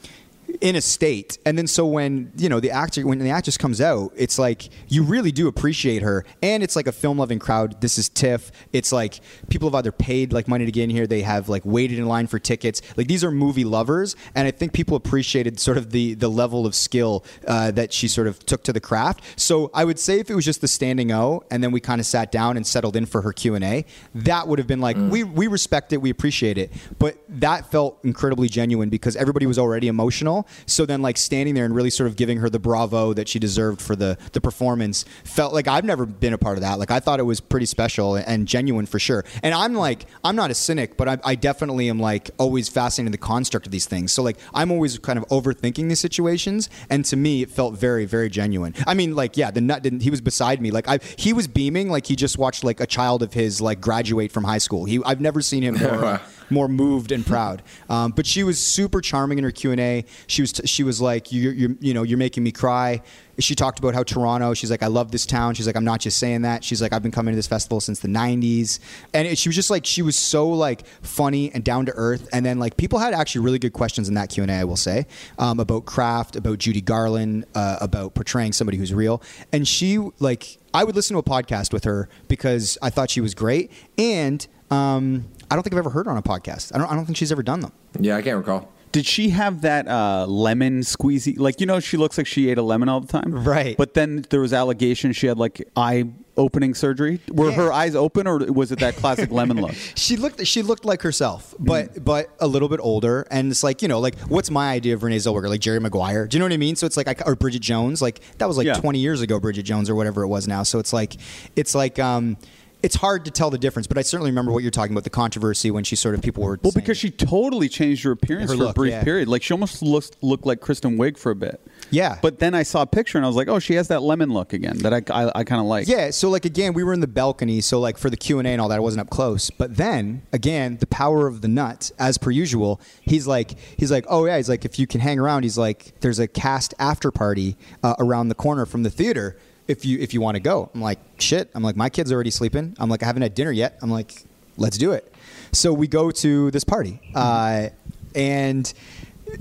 in 0.61 0.77
a 0.77 0.81
state, 0.81 1.38
and 1.44 1.57
then 1.57 1.66
so 1.66 1.87
when 1.87 2.33
you 2.37 2.49
know 2.49 2.61
the 2.61 2.71
actor 2.71 3.07
when 3.07 3.18
the 3.18 3.31
actress 3.31 3.57
comes 3.57 3.81
out, 3.81 4.12
it's 4.16 4.38
like 4.38 4.68
you 4.88 5.03
really 5.03 5.31
do 5.31 5.49
appreciate 5.49 6.03
her, 6.03 6.25
and 6.42 6.62
it's 6.62 6.77
like 6.77 6.87
a 6.87 6.92
film 6.92 7.18
loving 7.18 7.38
crowd. 7.38 7.81
This 7.81 7.99
is 7.99 8.09
TIFF. 8.09 8.51
It's 8.73 8.92
like 8.92 9.21
people 9.49 9.68
have 9.68 9.75
either 9.75 9.92
paid 9.92 10.33
like 10.33 10.49
money 10.49 10.64
to 10.64 10.73
get 10.73 10.85
in 10.85 10.90
here, 10.90 11.07
they 11.07 11.23
have 11.23 11.49
like 11.49 11.62
waited 11.64 11.99
in 11.99 12.07
line 12.07 12.27
for 12.27 12.38
tickets. 12.38 12.83
Like 12.97 13.07
these 13.07 13.23
are 13.23 13.31
movie 13.31 13.64
lovers, 13.64 14.16
and 14.35 14.49
I 14.49 14.51
think 14.51 14.73
people 14.73 14.97
appreciated 14.97 15.61
sort 15.61 15.77
of 15.77 15.90
the 15.90 16.14
the 16.14 16.29
level 16.29 16.66
of 16.66 16.75
skill 16.75 17.25
uh, 17.47 17.71
that 17.73 17.92
she 17.92 18.09
sort 18.09 18.27
of 18.27 18.44
took 18.44 18.64
to 18.64 18.73
the 18.73 18.81
craft. 18.81 19.23
So 19.37 19.71
I 19.75 19.85
would 19.85 19.99
say 19.99 20.18
if 20.18 20.31
it 20.31 20.35
was 20.35 20.44
just 20.44 20.61
the 20.61 20.68
standing 20.68 21.12
O, 21.12 21.44
and 21.51 21.62
then 21.62 21.71
we 21.71 21.81
kind 21.81 22.01
of 22.01 22.07
sat 22.07 22.33
down 22.33 22.57
and 22.57 22.66
settled 22.66 22.97
in 22.97 23.07
for 23.07 23.23
her 23.23 23.33
Q 23.33 23.55
and 23.55 23.64
A, 23.64 23.85
that 24.14 24.49
would 24.49 24.59
have 24.59 24.66
been 24.68 24.81
like 24.81 24.97
we 24.97 25.23
we 25.25 25.47
respect 25.47 25.92
it, 25.92 25.99
we 25.99 26.11
appreciate 26.11 26.59
it, 26.59 26.73
but 26.99 27.16
that 27.29 27.71
felt 27.71 27.99
incredibly 28.03 28.49
genuine 28.49 28.88
because 28.88 29.14
everybody 29.14 29.47
was 29.47 29.59
already 29.59 29.88
emotional. 29.88 30.47
So 30.66 30.87
then 30.87 31.02
like 31.02 31.16
standing 31.16 31.54
there 31.54 31.64
and 31.64 31.74
really 31.74 31.90
sort 31.90 32.08
of 32.08 32.16
giving 32.16 32.38
her 32.38 32.50
the 32.50 32.58
bravo 32.58 33.12
that 33.12 33.28
she 33.28 33.38
deserved 33.38 33.80
for 33.80 33.96
the 33.96 34.18
the 34.32 34.40
performance 34.40 35.04
felt 35.24 35.52
like 35.52 35.68
I've 35.68 35.84
never 35.84 36.06
been 36.06 36.32
a 36.32 36.38
part 36.38 36.56
of 36.58 36.62
that. 36.62 36.78
Like 36.78 36.90
I 36.90 37.00
thought 37.00 37.20
it 37.20 37.24
was 37.24 37.40
pretty 37.40 37.66
special 37.66 38.16
and 38.16 38.46
genuine 38.46 38.87
for 38.87 38.98
sure. 38.98 39.24
And 39.42 39.54
I'm 39.54 39.74
like 39.74 40.06
I'm 40.24 40.37
not 40.37 40.50
a 40.50 40.54
cynic, 40.54 40.96
but 40.96 41.08
I, 41.08 41.18
I 41.24 41.34
definitely 41.34 41.88
am 41.88 41.98
like 41.98 42.30
always 42.38 42.68
fascinated 42.68 43.08
in 43.08 43.12
the 43.12 43.18
construct 43.18 43.66
of 43.66 43.72
these 43.72 43.87
things. 43.87 44.12
So 44.12 44.22
like 44.22 44.38
I'm 44.54 44.70
always 44.70 44.98
kind 44.98 45.18
of 45.18 45.26
overthinking 45.28 45.88
these 45.88 46.00
situations, 46.00 46.68
and 46.90 47.04
to 47.06 47.16
me 47.16 47.42
it 47.42 47.50
felt 47.50 47.74
very 47.78 48.04
very 48.04 48.28
genuine. 48.28 48.74
I 48.87 48.94
mean 48.94 49.14
like 49.14 49.37
yeah, 49.37 49.50
the 49.50 49.61
nut 49.61 49.82
didn't. 49.82 50.00
He 50.00 50.11
was 50.11 50.20
beside 50.20 50.61
me 50.61 50.70
like 50.70 50.88
I 50.88 50.98
he 51.16 51.32
was 51.32 51.46
beaming 51.46 51.90
like 51.90 52.06
he 52.06 52.16
just 52.16 52.38
watched 52.38 52.64
like 52.64 52.80
a 52.80 52.87
child 52.87 53.22
of 53.22 53.32
his 53.32 53.61
like 53.61 53.80
graduate 53.80 54.32
from 54.32 54.44
high 54.44 54.58
school. 54.58 54.84
He 54.84 55.00
I've 55.04 55.20
never 55.20 55.40
seen 55.40 55.62
him 55.62 55.78
more. 55.82 56.20
More 56.50 56.68
moved 56.68 57.12
and 57.12 57.24
proud. 57.26 57.62
Um, 57.88 58.12
but 58.12 58.26
she 58.26 58.44
was 58.44 58.64
super 58.64 59.00
charming 59.00 59.38
in 59.38 59.44
her 59.44 59.50
Q 59.50 59.72
and 59.72 59.80
A. 59.80 60.04
She 60.26 60.42
was 60.42 60.61
she 60.64 60.82
was 60.82 61.00
like 61.00 61.32
you 61.32 61.50
you 61.50 61.78
you 61.80 61.94
know 61.94 62.02
you're 62.02 62.18
making 62.18 62.42
me 62.42 62.52
cry. 62.52 63.02
She 63.40 63.54
talked 63.54 63.78
about 63.78 63.94
how 63.94 64.02
Toronto. 64.02 64.52
She's 64.54 64.70
like 64.70 64.82
I 64.82 64.88
love 64.88 65.12
this 65.12 65.24
town. 65.24 65.54
She's 65.54 65.66
like 65.66 65.76
I'm 65.76 65.84
not 65.84 66.00
just 66.00 66.18
saying 66.18 66.42
that. 66.42 66.64
She's 66.64 66.82
like 66.82 66.92
I've 66.92 67.02
been 67.02 67.12
coming 67.12 67.32
to 67.32 67.37
this 67.37 67.46
festival 67.46 67.80
since 67.80 68.00
the 68.00 68.08
'90s, 68.08 68.80
and 69.14 69.28
it, 69.28 69.38
she 69.38 69.48
was 69.48 69.56
just 69.56 69.70
like 69.70 69.87
she 69.87 70.02
was 70.02 70.16
so 70.16 70.48
like 70.48 70.87
funny 71.02 71.52
and 71.52 71.62
down 71.64 71.87
to 71.87 71.92
earth. 71.94 72.28
And 72.32 72.44
then 72.44 72.58
like 72.58 72.76
people 72.76 72.98
had 72.98 73.14
actually 73.14 73.44
really 73.44 73.58
good 73.58 73.72
questions 73.72 74.08
in 74.08 74.14
that 74.14 74.30
Q 74.30 74.42
and 74.42 74.50
A. 74.50 74.54
I 74.54 74.64
will 74.64 74.76
say 74.76 75.06
um, 75.38 75.61
about 75.61 75.87
craft, 75.87 76.37
about 76.37 76.58
Judy 76.58 76.80
Garland, 76.80 77.46
uh, 77.54 77.78
about 77.80 78.14
portraying 78.14 78.52
somebody 78.52 78.76
who's 78.76 78.92
real. 78.92 79.22
And 79.52 79.66
she 79.66 79.98
like 80.18 80.58
I 80.74 80.84
would 80.84 80.96
listen 80.96 81.14
to 81.14 81.18
a 81.18 81.22
podcast 81.22 81.72
with 81.72 81.84
her 81.84 82.08
because 82.26 82.76
I 82.82 82.90
thought 82.90 83.11
she 83.11 83.20
was 83.20 83.34
great 83.34 83.70
and. 83.96 84.46
Um, 84.70 85.24
I 85.50 85.54
don't 85.54 85.62
think 85.62 85.72
I've 85.74 85.78
ever 85.78 85.90
heard 85.90 86.06
her 86.06 86.12
on 86.12 86.18
a 86.18 86.22
podcast. 86.22 86.74
I 86.74 86.78
don't. 86.78 86.90
I 86.90 86.94
don't 86.94 87.04
think 87.06 87.16
she's 87.16 87.32
ever 87.32 87.42
done 87.42 87.61
them. 87.61 87.72
Yeah, 87.98 88.16
I 88.16 88.22
can't 88.22 88.37
recall. 88.37 88.70
Did 88.90 89.04
she 89.04 89.28
have 89.30 89.61
that 89.62 89.87
uh, 89.87 90.24
lemon 90.26 90.80
squeezy? 90.80 91.38
Like 91.38 91.61
you 91.61 91.66
know, 91.66 91.78
she 91.78 91.96
looks 91.98 92.16
like 92.16 92.26
she 92.26 92.48
ate 92.50 92.56
a 92.58 92.62
lemon 92.62 92.88
all 92.88 93.00
the 93.00 93.06
time, 93.06 93.32
Right. 93.44 93.76
But 93.76 93.92
then 93.94 94.24
there 94.30 94.40
was 94.40 94.52
allegations 94.54 95.14
she 95.16 95.26
had 95.26 95.37
like 95.38 95.68
eye 95.76 96.04
opening 96.38 96.72
surgery. 96.74 97.20
Were 97.30 97.50
Yeah. 97.50 97.56
her 97.56 97.72
eyes 97.72 97.94
open, 97.94 98.26
or 98.26 98.38
was 98.50 98.72
it 98.72 98.78
that 98.78 98.96
classic 98.96 99.30
lemon 99.30 99.61
look? 99.61 99.74
She 99.94 100.16
looked. 100.16 100.46
She 100.46 100.62
looked 100.62 100.87
like 100.87 101.02
herself, 101.02 101.54
but 101.58 102.02
but 102.02 102.30
a 102.40 102.46
little 102.46 102.68
bit 102.70 102.80
older. 102.82 103.26
And 103.30 103.50
it's 103.50 103.62
like 103.62 103.82
you 103.82 103.88
know, 103.88 104.00
like 104.00 104.18
what's 104.20 104.50
my 104.50 104.70
idea 104.70 104.94
of 104.94 105.02
Renee 105.02 105.16
Zellweger? 105.18 105.48
Like 105.50 105.61
Jerry 105.61 105.80
Maguire. 105.80 106.26
Do 106.26 106.37
you 106.37 106.38
know 106.38 106.46
what 106.46 106.52
I 106.54 106.58
mean? 106.58 106.74
So 106.76 106.87
it's 106.87 106.96
like 106.96 107.08
I, 107.08 107.14
or 107.26 107.37
Bridget 107.37 107.61
Jones. 107.61 108.00
Like 108.00 108.20
that 108.38 108.48
was 108.48 108.56
like 108.56 108.66
Yeah. 108.66 108.74
20 108.74 108.98
years 109.00 109.20
ago, 109.20 109.38
Bridget 109.38 109.64
Jones 109.64 109.90
or 109.90 109.94
whatever 109.96 110.22
it 110.22 110.28
was 110.28 110.48
now. 110.48 110.62
So 110.62 110.78
it's 110.78 110.92
like 110.94 111.16
it's 111.56 111.74
like 111.74 111.98
um. 111.98 112.38
It's 112.81 112.95
hard 112.95 113.25
to 113.25 113.33
tell 113.33 113.51
the 113.51 113.59
difference, 113.59 113.88
but 113.88 113.99
I 113.99 114.03
certainly 114.03 114.31
remember 114.31 114.53
what 114.53 114.62
you're 114.62 114.71
talking 114.71 114.93
about 114.93 115.03
the 115.03 115.11
controversy 115.11 115.71
when 115.73 115.83
she 115.83 115.97
sort 115.97 116.14
of 116.14 116.23
people 116.23 116.45
were 116.45 116.59
Well, 116.62 116.71
saying- 116.71 116.83
because 116.83 116.97
she 116.97 117.11
totally 117.11 117.69
changed 117.69 118.05
her 118.05 118.12
appearance 118.12 118.51
Her 118.53 118.57
for 118.57 118.62
look, 118.64 118.71
a 118.71 118.75
brief 118.75 118.93
yeah. 118.93 119.03
period. 119.03 119.27
Like 119.27 119.43
she 119.43 119.53
almost 119.53 119.83
looked, 119.83 120.17
looked 120.23 120.47
like 120.47 120.61
Kristen 120.61 120.97
Wiig 120.97 121.19
for 121.19 121.33
a 121.33 121.35
bit. 121.35 121.61
Yeah. 121.91 122.19
But 122.23 122.38
then 122.38 122.55
I 122.55 122.62
saw 122.62 122.83
a 122.83 122.87
picture 122.87 123.19
and 123.19 123.25
I 123.25 123.29
was 123.29 123.35
like, 123.37 123.49
oh, 123.49 123.59
she 123.59 123.75
has 123.75 123.88
that 123.88 124.03
lemon 124.03 124.33
look 124.33 124.53
again 124.53 124.79
that 124.79 124.95
I, 124.95 125.03
I, 125.12 125.33
I 125.41 125.45
kind 125.45 125.61
of 125.61 125.67
like. 125.67 125.88
Yeah, 125.88 126.11
so 126.11 126.31
like 126.31 126.45
again, 126.45 126.73
we 126.73 126.85
were 126.85 126.93
in 126.93 127.01
the 127.01 127.09
balcony, 127.09 127.61
so 127.61 127.81
like 127.81 127.99
for 127.99 128.11
the 128.11 128.17
Q 128.17 128.38
and 128.38 128.47
A 128.47 128.53
and 128.53 128.61
all 128.61 128.69
that, 128.69 128.77
I 128.77 128.81
wasn't 128.81 129.01
up 129.01 129.11
close. 129.11 129.51
But 129.51 129.77
then 129.77 130.23
again, 130.33 130.77
the 130.79 130.87
power 130.87 131.27
of 131.27 131.41
the 131.41 131.49
nut, 131.49 131.91
as 131.99 132.17
per 132.17 132.31
usual. 132.31 132.81
He's 133.01 133.27
like, 133.27 133.57
he's 133.77 133.91
like, 133.91 134.05
oh 134.09 134.27
yeah, 134.27 134.37
he's 134.37 134.49
like, 134.49 134.64
if 134.64 134.79
you 134.79 134.87
can 134.87 135.01
hang 135.01 135.19
around, 135.19 135.43
he's 135.43 135.59
like, 135.59 135.95
there's 136.01 136.21
a 136.21 136.29
cast 136.29 136.75
after 136.79 137.11
party 137.11 137.57
uh, 137.83 137.95
around 137.99 138.29
the 138.29 138.35
corner 138.37 138.67
from 138.67 138.85
the 138.85 138.91
theater. 138.91 139.37
If 139.68 139.85
you 139.85 139.98
if 139.98 140.14
you 140.14 140.20
want 140.20 140.37
to 140.37 140.40
go, 140.40 140.70
I'm 140.74 140.81
like, 140.81 140.98
shit. 141.18 141.50
I'm 141.54 141.62
like, 141.62 141.76
my 141.76 141.90
kid's 141.90 142.11
already 142.11 142.31
sleeping. 142.31 142.74
I'm 142.78 142.88
like, 142.88 143.02
I 143.02 143.07
haven't 143.07 143.22
had 143.22 143.35
dinner 143.35 143.52
yet. 143.52 143.78
I'm 143.83 143.90
like, 143.90 144.24
let's 144.57 144.78
do 144.78 144.92
it. 144.92 145.14
So 145.52 145.72
we 145.72 145.87
go 145.87 146.11
to 146.11 146.50
this 146.50 146.64
party, 146.64 147.00
uh, 147.14 147.68
and 148.14 148.72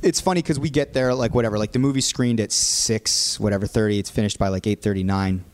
it's 0.03 0.21
funny 0.21 0.41
because 0.41 0.59
we 0.59 0.69
get 0.69 0.93
there 0.93 1.13
like 1.13 1.33
whatever, 1.33 1.57
like 1.57 1.71
the 1.71 1.79
movie 1.79 2.01
screened 2.01 2.39
at 2.39 2.51
six, 2.51 3.39
whatever 3.39 3.67
thirty. 3.67 3.99
It's 3.99 4.09
finished 4.09 4.37
by 4.37 4.49
like 4.49 4.67
eight 4.67 4.81
thirty 4.81 5.03
nine. 5.03 5.45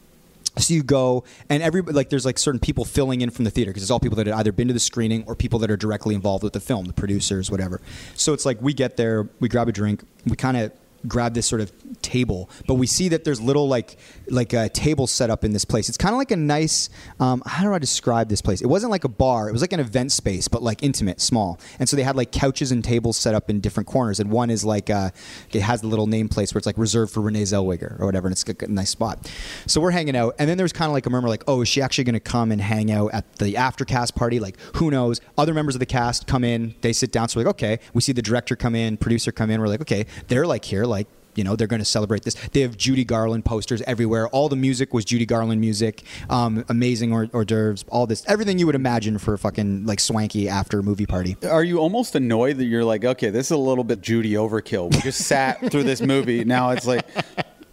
So 0.58 0.74
you 0.74 0.84
go, 0.84 1.24
and 1.50 1.64
every 1.64 1.82
like 1.82 2.10
there's 2.10 2.26
like 2.26 2.38
certain 2.38 2.60
people 2.60 2.86
filling 2.86 3.22
in 3.22 3.32
from 3.32 3.46
the 3.46 3.52
theater 3.52 3.72
because 3.72 3.82
it's 3.82 3.90
all 3.90 4.00
people 4.00 4.18
that 4.18 4.28
had 4.28 4.36
either 4.36 4.52
been 4.52 4.68
to 4.68 4.74
the 4.74 4.80
screening 4.80 5.24
or 5.26 5.36
people 5.36 5.60
that 5.60 5.72
are 5.72 5.78
directly 5.78 6.14
involved 6.14 6.44
with 6.44 6.54
the 6.54 6.60
film, 6.60 6.86
the 6.86 6.94
producers, 6.94 7.50
whatever. 7.50 7.82
So 8.16 8.34
it's 8.34 8.46
like 8.46 8.62
we 8.62 8.74
get 8.74 8.98
there, 8.98 9.28
we 9.40 9.50
grab 9.50 9.68
a 9.68 9.72
drink, 9.72 10.04
we 10.26 10.36
kind 10.36 10.58
of 10.58 10.72
grab 11.08 11.34
this 11.34 11.46
sort 11.46 11.62
of 11.62 11.72
table, 12.02 12.50
but 12.68 12.76
we 12.76 12.88
see 12.88 13.10
that 13.10 13.24
there's 13.24 13.42
little 13.42 13.68
like 13.68 13.98
like 14.30 14.54
a 14.54 14.70
table 14.70 15.08
set 15.08 15.30
up 15.30 15.44
in 15.44 15.54
this 15.54 15.66
place. 15.66 15.90
It's 15.90 15.98
kind 15.98 16.14
of 16.14 16.18
like 16.18 16.32
a 16.32 16.36
nice. 16.36 16.90
Um, 17.20 17.42
how 17.46 17.64
do 17.64 17.74
I 17.74 17.80
describe 17.80 18.30
this 18.30 18.42
place? 18.42 18.62
It 18.62 18.68
wasn't 18.68 18.92
like 18.92 19.04
a 19.04 19.10
bar. 19.10 19.50
It 19.50 19.52
was 19.52 19.62
like 19.62 19.74
an 19.74 19.80
event 19.80 20.12
space, 20.12 20.48
but 20.48 20.62
like 20.62 20.84
intimate, 20.84 21.22
small. 21.22 21.60
And 21.80 21.88
so 21.88 21.96
they 21.96 22.04
had 22.04 22.16
like 22.16 22.32
couches 22.32 22.72
and 22.72 22.84
tables 22.84 23.18
set 23.18 23.34
up 23.36 23.50
in 23.50 23.60
different 23.60 23.88
corners. 23.88 24.20
And 24.20 24.32
one 24.32 24.50
is 24.50 24.64
like 24.64 24.90
uh, 24.90 25.12
it 25.52 25.62
has 25.62 25.82
the 25.82 25.88
little 25.88 26.08
name 26.08 26.30
place 26.30 26.54
where 26.54 26.60
it's 26.60 26.66
like 26.66 26.78
reserved 26.78 27.14
for 27.14 27.22
Renee 27.22 27.44
Zellweger 27.44 28.00
or 28.00 28.06
whatever, 28.06 28.28
and 28.28 28.34
it's 28.34 28.44
a, 28.48 28.68
nice 28.68 28.90
spot. 28.90 29.32
So 29.68 29.82
we're 29.82 29.92
hanging 29.92 30.16
out, 30.16 30.36
and 30.40 30.50
then 30.50 30.58
there's 30.58 30.74
kind 30.74 30.90
of 30.90 30.94
like 30.94 31.06
a 31.06 31.10
murmur, 31.10 31.30
like, 31.30 31.44
oh, 31.48 31.62
is 31.62 31.68
she 31.68 31.82
actually 31.82 32.04
going 32.06 32.14
to 32.14 32.20
come 32.20 32.52
and 32.52 32.62
hang 32.62 32.92
out 32.92 33.14
at 33.14 33.36
the 33.38 33.58
after 33.58 33.86
cast 33.86 34.16
party? 34.16 34.40
Like, 34.40 34.58
who 34.76 34.92
knows? 34.92 35.22
Other 35.38 35.54
members 35.54 35.76
of 35.76 35.80
the 35.80 35.86
cast 35.86 36.28
come 36.28 36.44
in, 36.44 36.76
they 36.82 36.94
sit 36.94 37.12
down. 37.12 37.30
So 37.30 37.40
we're 37.40 37.46
like, 37.46 37.56
okay. 37.56 37.80
We 37.94 38.02
see 38.02 38.12
the 38.12 38.22
director 38.22 38.56
come 38.56 38.76
in, 38.76 38.98
producer 38.98 39.32
come 39.32 39.50
in. 39.50 39.60
We're 39.60 39.68
like, 39.68 39.82
okay, 39.82 40.06
they're 40.28 40.48
like 40.48 40.66
here, 40.66 40.86
like 40.86 40.93
you 41.36 41.44
know 41.44 41.56
they're 41.56 41.68
going 41.68 41.82
to 41.82 41.86
celebrate 41.86 42.24
this. 42.24 42.36
They 42.52 42.62
have 42.62 42.78
judy 42.78 43.04
garland 43.04 43.46
posters 43.46 43.82
everywhere. 43.84 44.28
All 44.30 44.50
the 44.50 44.56
music 44.56 44.94
was 44.94 45.06
judy 45.06 45.26
garland 45.26 45.62
music. 45.62 46.04
Um, 46.30 46.66
amazing 46.70 47.12
hors, 47.12 47.28
d'oeuvres 47.28 47.86
all 47.90 48.08
this. 48.08 48.24
Everything 48.28 48.60
you 48.60 48.66
would 48.66 48.76
imagine 48.76 49.18
for 49.18 49.34
a 49.34 49.38
fucking 49.38 49.86
like 49.86 50.00
swanky 50.00 50.50
after 50.50 50.82
movie 50.82 51.06
party. 51.06 51.38
Are 51.50 51.64
you 51.64 51.80
almost 51.80 52.16
annoyed 52.16 52.58
that 52.58 52.66
you're 52.66 52.86
like, 52.86 53.06
okay, 53.06 53.30
this 53.30 53.48
is 53.48 53.52
a 53.52 53.58
little 53.58 53.84
bit 53.84 54.02
Judy 54.02 54.34
overkill? 54.34 54.94
We 54.94 55.02
just 55.02 55.26
sat 55.26 55.72
through 55.72 55.84
this 55.84 56.02
movie. 56.02 56.44
Now 56.44 56.72
it's 56.72 56.86
like, 56.86 57.06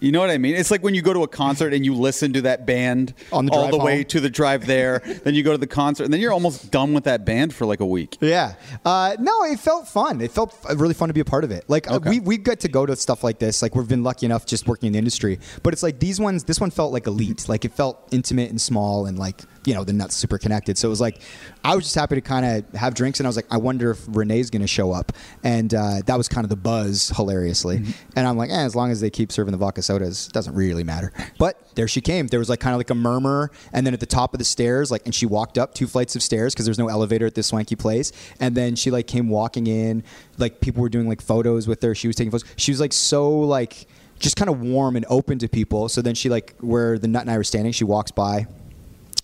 you 0.00 0.12
know 0.12 0.20
what 0.20 0.30
I 0.30 0.38
mean? 0.38 0.54
It's 0.54 0.70
like 0.70 0.82
when 0.82 0.94
you 0.94 1.02
go 1.02 1.12
to 1.12 1.22
a 1.22 1.28
concert 1.28 1.72
and 1.72 1.84
you 1.84 1.94
listen 1.94 2.32
to 2.32 2.42
that 2.42 2.66
band 2.66 3.14
On 3.32 3.46
the 3.46 3.52
all 3.52 3.68
drive 3.68 3.72
the 3.72 3.78
way 3.84 3.96
home. 3.96 4.04
to 4.06 4.20
the 4.20 4.30
drive 4.30 4.66
there. 4.66 4.98
then 5.24 5.34
you 5.34 5.42
go 5.42 5.52
to 5.52 5.58
the 5.58 5.66
concert 5.66 6.04
and 6.04 6.12
then 6.12 6.20
you're 6.20 6.32
almost 6.32 6.70
done 6.70 6.92
with 6.94 7.04
that 7.04 7.24
band 7.24 7.54
for 7.54 7.66
like 7.66 7.80
a 7.80 7.86
week. 7.86 8.16
Yeah. 8.20 8.54
Uh, 8.84 9.16
no, 9.20 9.44
it 9.44 9.60
felt 9.60 9.88
fun. 9.88 10.20
It 10.20 10.30
felt 10.32 10.54
f- 10.64 10.78
really 10.78 10.94
fun 10.94 11.08
to 11.08 11.14
be 11.14 11.20
a 11.20 11.24
part 11.24 11.44
of 11.44 11.50
it. 11.50 11.64
Like 11.68 11.90
uh, 11.90 11.94
Okay. 11.96 12.10
we 12.10 12.20
we 12.20 12.36
get 12.38 12.60
to 12.60 12.68
go 12.68 12.86
to 12.86 12.96
stuff 12.96 13.22
like 13.22 13.38
this. 13.38 13.62
Like 13.62 13.74
we've 13.74 13.88
been 13.88 14.02
lucky 14.02 14.26
enough 14.26 14.46
just 14.46 14.66
working 14.66 14.88
in 14.88 14.92
the 14.94 14.98
industry. 14.98 15.38
But 15.62 15.72
it's 15.74 15.82
like 15.82 15.98
these 16.00 16.18
ones. 16.18 16.44
This 16.44 16.60
one 16.60 16.70
felt 16.70 16.92
like 16.92 17.06
elite. 17.06 17.48
Like 17.48 17.64
it 17.64 17.72
felt 17.72 18.08
intimate 18.10 18.50
and 18.50 18.60
small 18.60 19.06
and 19.06 19.18
like 19.18 19.42
you 19.64 19.74
know 19.74 19.84
the 19.84 19.92
nuts 19.92 20.16
super 20.16 20.38
connected. 20.38 20.78
So 20.78 20.88
it 20.88 20.90
was 20.90 21.00
like 21.00 21.20
I 21.64 21.74
was 21.74 21.84
just 21.84 21.94
happy 21.94 22.14
to 22.14 22.20
kind 22.20 22.46
of 22.46 22.78
have 22.78 22.94
drinks 22.94 23.20
and 23.20 23.26
I 23.26 23.28
was 23.28 23.36
like 23.36 23.46
I 23.50 23.58
wonder 23.58 23.90
if 23.90 24.04
Renee's 24.08 24.50
going 24.50 24.62
to 24.62 24.68
show 24.68 24.92
up. 24.92 25.12
And 25.44 25.72
uh, 25.74 26.02
that 26.06 26.16
was 26.16 26.28
kind 26.28 26.44
of 26.44 26.48
the 26.48 26.56
buzz, 26.56 27.10
hilariously. 27.14 27.82
And 28.16 28.26
I'm 28.26 28.36
like, 28.36 28.50
eh, 28.50 28.64
as 28.64 28.74
long 28.74 28.90
as 28.90 29.00
they 29.00 29.10
keep 29.10 29.32
serving 29.32 29.52
the 29.52 29.58
vodka 29.58 29.82
sodas, 29.82 30.28
it 30.28 30.32
doesn't 30.32 30.54
really 30.54 30.84
matter. 30.84 31.12
But 31.38 31.60
there 31.74 31.88
she 31.88 32.00
came. 32.00 32.26
There 32.26 32.38
was 32.38 32.48
like 32.48 32.60
kind 32.60 32.74
of 32.74 32.78
like 32.78 32.90
a 32.90 32.94
murmur, 32.94 33.50
and 33.72 33.86
then 33.86 33.94
at 33.94 34.00
the 34.00 34.06
top 34.06 34.34
of 34.34 34.38
the 34.38 34.44
stairs, 34.44 34.90
like, 34.90 35.02
and 35.04 35.14
she 35.14 35.26
walked 35.26 35.58
up 35.58 35.74
two 35.74 35.86
flights 35.86 36.16
of 36.16 36.22
stairs 36.22 36.54
because 36.54 36.66
there's 36.66 36.78
no 36.78 36.88
elevator 36.88 37.26
at 37.26 37.34
this 37.34 37.48
swanky 37.48 37.76
place. 37.76 38.12
And 38.40 38.54
then 38.54 38.76
she 38.76 38.90
like 38.90 39.06
came 39.06 39.28
walking 39.28 39.66
in, 39.66 40.02
like 40.38 40.60
people 40.60 40.82
were 40.82 40.88
doing 40.88 41.08
like 41.08 41.20
photos 41.22 41.68
with 41.68 41.82
her. 41.82 41.94
She 41.94 42.06
was 42.06 42.16
taking 42.16 42.30
photos. 42.30 42.48
She 42.56 42.72
was 42.72 42.80
like 42.80 42.92
so 42.92 43.30
like 43.30 43.86
just 44.18 44.36
kind 44.36 44.50
of 44.50 44.60
warm 44.60 44.96
and 44.96 45.06
open 45.08 45.38
to 45.38 45.48
people. 45.48 45.88
So 45.88 46.02
then 46.02 46.14
she 46.14 46.28
like 46.28 46.54
where 46.60 46.98
the 46.98 47.08
nut 47.08 47.22
and 47.22 47.30
I 47.30 47.36
were 47.36 47.44
standing, 47.44 47.72
she 47.72 47.84
walks 47.84 48.10
by 48.10 48.46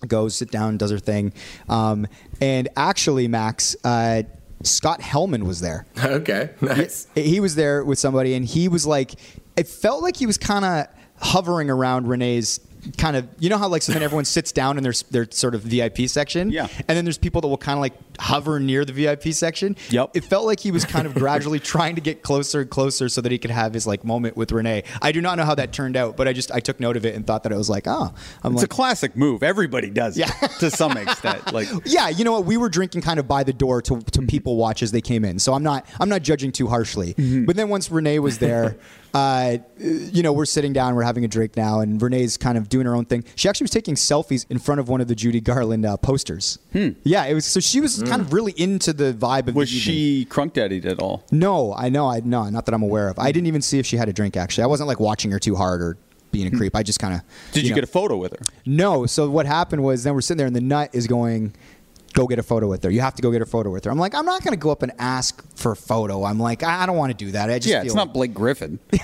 goes, 0.05 0.35
sit 0.35 0.51
down, 0.51 0.77
does 0.77 0.91
her 0.91 0.99
thing. 0.99 1.33
Um, 1.69 2.07
and 2.41 2.69
actually, 2.75 3.27
Max, 3.27 3.75
uh, 3.83 4.23
Scott 4.63 5.01
Helman 5.01 5.45
was 5.45 5.61
there. 5.61 5.85
Okay, 6.03 6.49
nice. 6.61 7.07
He 7.15 7.39
was 7.39 7.55
there 7.55 7.83
with 7.83 7.99
somebody, 7.99 8.33
and 8.33 8.45
he 8.45 8.67
was 8.67 8.85
like, 8.85 9.13
it 9.55 9.67
felt 9.67 10.01
like 10.03 10.15
he 10.17 10.25
was 10.25 10.37
kind 10.37 10.65
of 10.65 10.87
hovering 11.19 11.69
around 11.69 12.07
Renee's. 12.07 12.59
Kind 12.97 13.15
of, 13.17 13.27
you 13.39 13.49
know 13.49 13.57
how 13.57 13.67
like 13.67 13.81
so 13.81 13.91
then 13.91 14.03
everyone 14.03 14.25
sits 14.25 14.51
down 14.51 14.77
in 14.77 14.83
their 14.83 14.93
their 15.11 15.27
sort 15.31 15.55
of 15.55 15.61
VIP 15.61 16.07
section, 16.07 16.51
Yeah. 16.51 16.67
and 16.87 16.97
then 16.97 17.05
there's 17.05 17.17
people 17.17 17.41
that 17.41 17.47
will 17.47 17.57
kind 17.57 17.77
of 17.77 17.81
like 17.81 17.93
hover 18.19 18.59
near 18.59 18.83
the 18.85 18.93
VIP 18.93 19.33
section. 19.33 19.75
Yep. 19.89 20.11
It 20.15 20.23
felt 20.23 20.45
like 20.45 20.59
he 20.59 20.71
was 20.71 20.85
kind 20.85 21.05
of 21.05 21.13
gradually 21.13 21.59
trying 21.75 21.95
to 21.95 22.01
get 22.01 22.21
closer 22.23 22.61
and 22.61 22.69
closer 22.69 23.09
so 23.09 23.21
that 23.21 23.31
he 23.31 23.37
could 23.37 23.51
have 23.51 23.73
his 23.73 23.85
like 23.87 24.03
moment 24.03 24.37
with 24.37 24.51
Renee. 24.51 24.83
I 25.01 25.11
do 25.11 25.21
not 25.21 25.37
know 25.37 25.45
how 25.45 25.55
that 25.55 25.73
turned 25.73 25.95
out, 25.97 26.17
but 26.17 26.27
I 26.27 26.33
just 26.33 26.51
I 26.51 26.59
took 26.59 26.79
note 26.79 26.97
of 26.97 27.05
it 27.05 27.15
and 27.15 27.25
thought 27.25 27.43
that 27.43 27.51
it 27.51 27.57
was 27.57 27.69
like, 27.69 27.87
oh, 27.87 28.13
I'm 28.43 28.53
It's 28.53 28.61
like, 28.63 28.65
a 28.71 28.75
classic 28.75 29.15
move. 29.15 29.43
Everybody 29.43 29.89
does 29.89 30.17
Yeah. 30.17 30.31
it 30.41 30.51
to 30.59 30.71
some 30.71 30.97
extent. 30.97 31.53
Like, 31.53 31.67
yeah, 31.85 32.09
you 32.09 32.23
know 32.23 32.31
what? 32.33 32.45
We 32.45 32.57
were 32.57 32.69
drinking 32.69 33.01
kind 33.01 33.19
of 33.19 33.27
by 33.27 33.43
the 33.43 33.53
door 33.53 33.81
to, 33.83 33.99
to 34.01 34.21
people 34.23 34.55
watch 34.55 34.81
as 34.83 34.91
they 34.91 35.01
came 35.01 35.23
in, 35.25 35.39
so 35.39 35.53
I'm 35.53 35.63
not 35.63 35.85
I'm 35.99 36.09
not 36.09 36.21
judging 36.21 36.51
too 36.51 36.67
harshly. 36.67 37.13
Mm-hmm. 37.13 37.45
But 37.45 37.55
then 37.55 37.69
once 37.69 37.89
Renee 37.91 38.19
was 38.19 38.37
there, 38.39 38.77
uh, 39.13 39.57
you 39.77 40.21
know, 40.23 40.33
we're 40.33 40.45
sitting 40.45 40.73
down, 40.73 40.95
we're 40.95 41.03
having 41.03 41.25
a 41.25 41.27
drink 41.27 41.55
now, 41.55 41.79
and 41.79 42.01
Renee's 42.01 42.37
kind 42.37 42.57
of 42.57 42.69
doing 42.69 42.85
her 42.85 42.95
own 42.95 43.05
thing. 43.05 43.23
She 43.35 43.49
actually 43.49 43.65
was 43.65 43.71
taking 43.71 43.95
selfies 43.95 44.45
in 44.49 44.59
front 44.59 44.79
of 44.79 44.89
one 44.89 45.01
of 45.01 45.07
the 45.07 45.15
Judy 45.15 45.41
Garland 45.41 45.85
uh, 45.85 45.97
posters. 45.97 46.59
Yeah, 47.03 47.25
it 47.25 47.33
was 47.33 47.45
so 47.45 47.59
she 47.59 47.81
was 47.81 48.03
kind 48.03 48.21
of 48.21 48.33
really 48.33 48.53
into 48.57 48.93
the 48.93 49.13
vibe 49.13 49.47
of 49.47 49.55
was 49.55 49.69
she 49.69 50.27
crunk 50.29 50.53
daddied 50.53 50.85
at 50.85 50.99
all? 50.99 51.23
No, 51.31 51.73
I 51.73 51.89
know, 51.89 52.07
I 52.07 52.21
no, 52.23 52.47
not 52.49 52.65
that 52.65 52.75
I'm 52.75 52.83
aware 52.83 53.09
of. 53.09 53.17
I 53.19 53.31
didn't 53.31 53.47
even 53.47 53.61
see 53.61 53.79
if 53.79 53.85
she 53.85 53.97
had 53.97 54.09
a 54.09 54.13
drink. 54.13 54.37
Actually, 54.37 54.65
I 54.65 54.67
wasn't 54.67 54.87
like 54.87 54.99
watching 54.99 55.31
her 55.31 55.39
too 55.39 55.55
hard 55.55 55.81
or 55.81 55.97
being 56.31 56.53
a 56.53 56.57
creep. 56.57 56.75
I 56.75 56.83
just 56.83 56.99
kind 56.99 57.15
of 57.15 57.21
Did 57.53 57.63
you, 57.63 57.69
know. 57.71 57.75
get 57.75 57.83
a 57.83 57.87
photo 57.87 58.17
with 58.17 58.33
her? 58.33 58.39
No. 58.65 59.05
So 59.05 59.29
what 59.29 59.45
happened 59.45 59.83
was 59.83 60.03
then 60.03 60.13
we're 60.13 60.21
sitting 60.21 60.37
there 60.37 60.47
and 60.47 60.55
the 60.55 60.61
nut 60.61 60.89
is 60.93 61.07
going, 61.07 61.53
go 62.13 62.27
get 62.27 62.39
a 62.39 62.43
photo 62.43 62.67
with 62.67 62.83
her. 62.83 62.89
You 62.89 63.01
have 63.01 63.15
to 63.15 63.21
go 63.21 63.31
get 63.31 63.41
a 63.41 63.45
photo 63.45 63.69
with 63.69 63.85
her. 63.85 63.91
I'm 63.91 63.97
like, 63.99 64.15
I'm 64.15 64.25
not 64.25 64.43
going 64.43 64.53
to 64.53 64.57
go 64.59 64.71
up 64.71 64.83
and 64.83 64.91
ask 64.99 65.43
for 65.55 65.71
a 65.73 65.75
photo. 65.75 66.23
I'm 66.23 66.39
like, 66.39 66.63
I 66.63 66.83
I 66.83 66.85
don't 66.85 66.97
want 66.97 67.11
to 67.17 67.25
do 67.25 67.31
that. 67.31 67.49
I 67.49 67.59
just 67.59 67.67
Yeah, 67.71 67.83
it's 67.83 67.93
not 67.93 68.13
Blake 68.13 68.33
Griffin. 68.33 68.79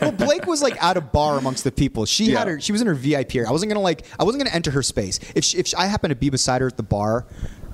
well, 0.00 0.12
Blake 0.12 0.46
was 0.46 0.62
like 0.62 0.82
at 0.82 0.96
a 0.96 1.00
bar 1.00 1.38
amongst 1.38 1.64
the 1.64 1.72
people. 1.72 2.04
She 2.06 2.30
had 2.30 2.46
her. 2.48 2.60
She 2.60 2.72
was 2.72 2.80
in 2.80 2.86
her 2.86 2.94
VIP 2.94 3.36
area. 3.36 3.48
I 3.48 3.52
wasn't 3.52 3.70
gonna 3.70 3.80
like. 3.82 4.04
I 4.18 4.24
wasn't 4.24 4.44
gonna 4.44 4.54
enter 4.54 4.70
her 4.70 4.82
space. 4.82 5.18
If 5.34 5.44
she, 5.44 5.58
if 5.58 5.66
she, 5.68 5.76
I 5.76 5.86
happened 5.86 6.10
to 6.10 6.16
be 6.16 6.30
beside 6.30 6.60
her 6.60 6.66
at 6.66 6.76
the 6.76 6.82
bar, 6.82 7.26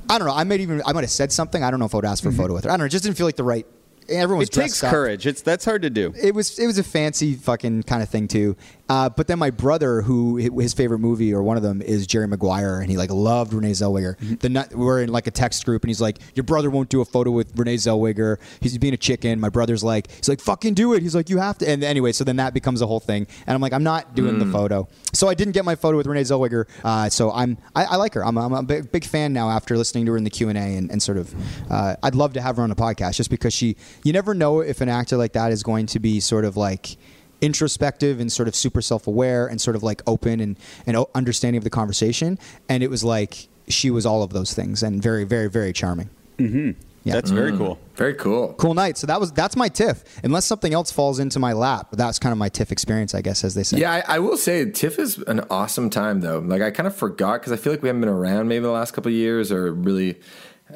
I 0.08 0.18
don't 0.18 0.26
know. 0.28 0.34
I 0.34 0.44
might 0.44 0.60
even. 0.60 0.82
I 0.86 0.92
might 0.92 1.04
have 1.04 1.10
said 1.10 1.32
something. 1.32 1.62
I 1.62 1.70
don't 1.70 1.80
know 1.80 1.86
if 1.86 1.94
I 1.94 1.98
would 1.98 2.04
ask 2.04 2.22
for 2.22 2.30
a 2.30 2.32
photo 2.32 2.54
with 2.54 2.64
her. 2.64 2.70
I 2.70 2.74
don't 2.74 2.80
know. 2.80 2.86
It 2.86 2.90
just 2.90 3.04
didn't 3.04 3.16
feel 3.16 3.26
like 3.26 3.36
the 3.36 3.44
right. 3.44 3.66
Everyone 4.08 4.38
was 4.38 4.48
Mm-hmm. 4.48 4.60
it 4.60 4.62
takes 4.64 4.82
up. 4.82 4.90
courage. 4.90 5.26
It's 5.26 5.42
that's 5.42 5.64
hard 5.66 5.82
to 5.82 5.90
do. 5.90 6.14
it 6.20 6.34
was 6.34 6.58
it 6.58 6.66
was 6.66 6.78
a 6.78 6.82
fancy 6.82 7.34
fucking 7.34 7.82
kind 7.82 8.02
of 8.02 8.08
thing 8.08 8.26
too. 8.26 8.56
Uh, 8.88 9.08
but 9.08 9.26
then 9.26 9.38
my 9.38 9.50
brother, 9.50 10.02
who 10.02 10.36
his 10.36 10.72
favorite 10.72 10.98
movie 11.00 11.32
or 11.34 11.42
one 11.42 11.56
of 11.56 11.62
them 11.62 11.82
is 11.82 12.06
Jerry 12.06 12.26
Maguire, 12.26 12.80
and 12.80 12.90
he 12.90 12.96
like 12.96 13.10
loved 13.10 13.52
Renee 13.52 13.72
Zellweger. 13.72 14.16
Mm-hmm. 14.18 14.34
The 14.70 14.76
we're 14.76 15.02
in 15.02 15.10
like 15.10 15.26
a 15.26 15.30
text 15.30 15.64
group, 15.66 15.82
and 15.82 15.90
he's 15.90 16.00
like, 16.00 16.18
"Your 16.34 16.44
brother 16.44 16.70
won't 16.70 16.88
do 16.88 17.00
a 17.00 17.04
photo 17.04 17.30
with 17.30 17.52
Renee 17.58 17.76
Zellweger. 17.76 18.38
He's 18.60 18.76
being 18.78 18.94
a 18.94 18.98
chicken." 18.98 19.40
My 19.40 19.48
brother's 19.50 19.84
like, 19.84 20.10
"He's 20.10 20.28
like, 20.28 20.40
fucking 20.40 20.74
do 20.74 20.94
it." 20.94 21.02
He's 21.02 21.14
like, 21.14 21.28
"You 21.28 21.38
have 21.38 21.58
to." 21.58 21.68
And 21.68 21.84
anyway, 21.84 22.12
so 22.12 22.24
then 22.24 22.36
that 22.36 22.54
becomes 22.54 22.80
a 22.80 22.86
whole 22.86 23.00
thing, 23.00 23.26
and 23.46 23.54
I'm 23.54 23.60
like, 23.60 23.72
"I'm 23.72 23.82
not 23.82 24.14
doing 24.14 24.36
Mm. 24.36 24.38
the 24.46 24.46
photo." 24.52 24.88
So 25.12 25.28
I 25.28 25.34
didn't 25.34 25.52
get 25.52 25.64
my 25.64 25.74
photo 25.74 25.96
with 25.96 26.06
Renee 26.06 26.22
Zellweger. 26.22 26.64
Uh, 26.82 27.08
so 27.10 27.30
I'm 27.32 27.58
I, 27.74 27.84
I 27.84 27.96
like 27.96 28.14
her. 28.14 28.24
I'm, 28.24 28.38
I'm 28.38 28.52
a 28.52 28.62
big, 28.62 28.90
big 28.90 29.04
fan 29.04 29.32
now 29.32 29.50
after 29.50 29.76
listening 29.76 30.06
to 30.06 30.12
her 30.12 30.18
in 30.18 30.24
the 30.24 30.30
Q 30.30 30.48
and 30.48 30.56
A 30.58 30.62
and, 30.76 30.90
and 30.90 31.02
sort 31.02 31.18
of. 31.18 31.34
Uh, 31.70 31.96
I'd 32.02 32.14
love 32.14 32.32
to 32.34 32.40
have 32.40 32.56
her 32.56 32.62
on 32.62 32.70
a 32.70 32.76
podcast 32.76 33.16
just 33.16 33.30
because 33.30 33.52
she. 33.52 33.76
You 34.04 34.12
never 34.12 34.34
know 34.34 34.60
if 34.60 34.80
an 34.80 34.88
actor 34.88 35.16
like 35.16 35.32
that 35.34 35.52
is 35.52 35.62
going 35.62 35.86
to 35.86 35.98
be 35.98 36.20
sort 36.20 36.44
of 36.44 36.56
like 36.56 36.96
introspective 37.40 38.20
and 38.20 38.32
sort 38.32 38.48
of 38.48 38.54
super 38.54 38.82
self-aware 38.82 39.46
and 39.46 39.60
sort 39.60 39.76
of 39.76 39.82
like 39.82 40.02
open 40.06 40.40
and, 40.40 40.56
and 40.86 40.96
understanding 41.14 41.58
of 41.58 41.64
the 41.64 41.70
conversation 41.70 42.38
and 42.68 42.82
it 42.82 42.90
was 42.90 43.04
like 43.04 43.48
she 43.68 43.90
was 43.90 44.04
all 44.06 44.22
of 44.22 44.32
those 44.32 44.54
things 44.54 44.82
and 44.82 45.02
very 45.02 45.24
very 45.24 45.48
very 45.48 45.72
charming 45.72 46.10
mm-hmm. 46.38 46.70
yeah 47.04 47.14
That's 47.14 47.30
very 47.30 47.56
cool. 47.56 47.78
Very 47.94 48.14
cool. 48.14 48.54
cool 48.54 48.74
night 48.74 48.96
so 48.96 49.06
that 49.08 49.20
was 49.20 49.32
that's 49.32 49.56
my 49.56 49.68
tiff 49.68 50.04
unless 50.22 50.46
something 50.46 50.72
else 50.72 50.90
falls 50.90 51.18
into 51.18 51.38
my 51.38 51.52
lap 51.52 51.88
that's 51.92 52.18
kind 52.18 52.32
of 52.32 52.38
my 52.38 52.48
tiff 52.48 52.70
experience 52.70 53.14
i 53.14 53.20
guess 53.20 53.42
as 53.44 53.54
they 53.54 53.64
say 53.64 53.78
Yeah, 53.78 53.92
I, 53.92 54.16
I 54.16 54.18
will 54.20 54.36
say 54.36 54.70
TIFF 54.70 54.98
is 54.98 55.18
an 55.18 55.40
awesome 55.50 55.90
time 55.90 56.20
though. 56.20 56.38
Like 56.38 56.62
I 56.62 56.70
kind 56.70 56.86
of 56.86 56.94
forgot 56.94 57.40
because 57.40 57.52
I 57.52 57.56
feel 57.56 57.72
like 57.72 57.82
we 57.82 57.88
haven't 57.88 58.02
been 58.02 58.08
around 58.08 58.48
maybe 58.48 58.62
the 58.62 58.70
last 58.70 58.92
couple 58.92 59.10
of 59.10 59.16
years 59.16 59.50
or 59.50 59.72
really 59.72 60.20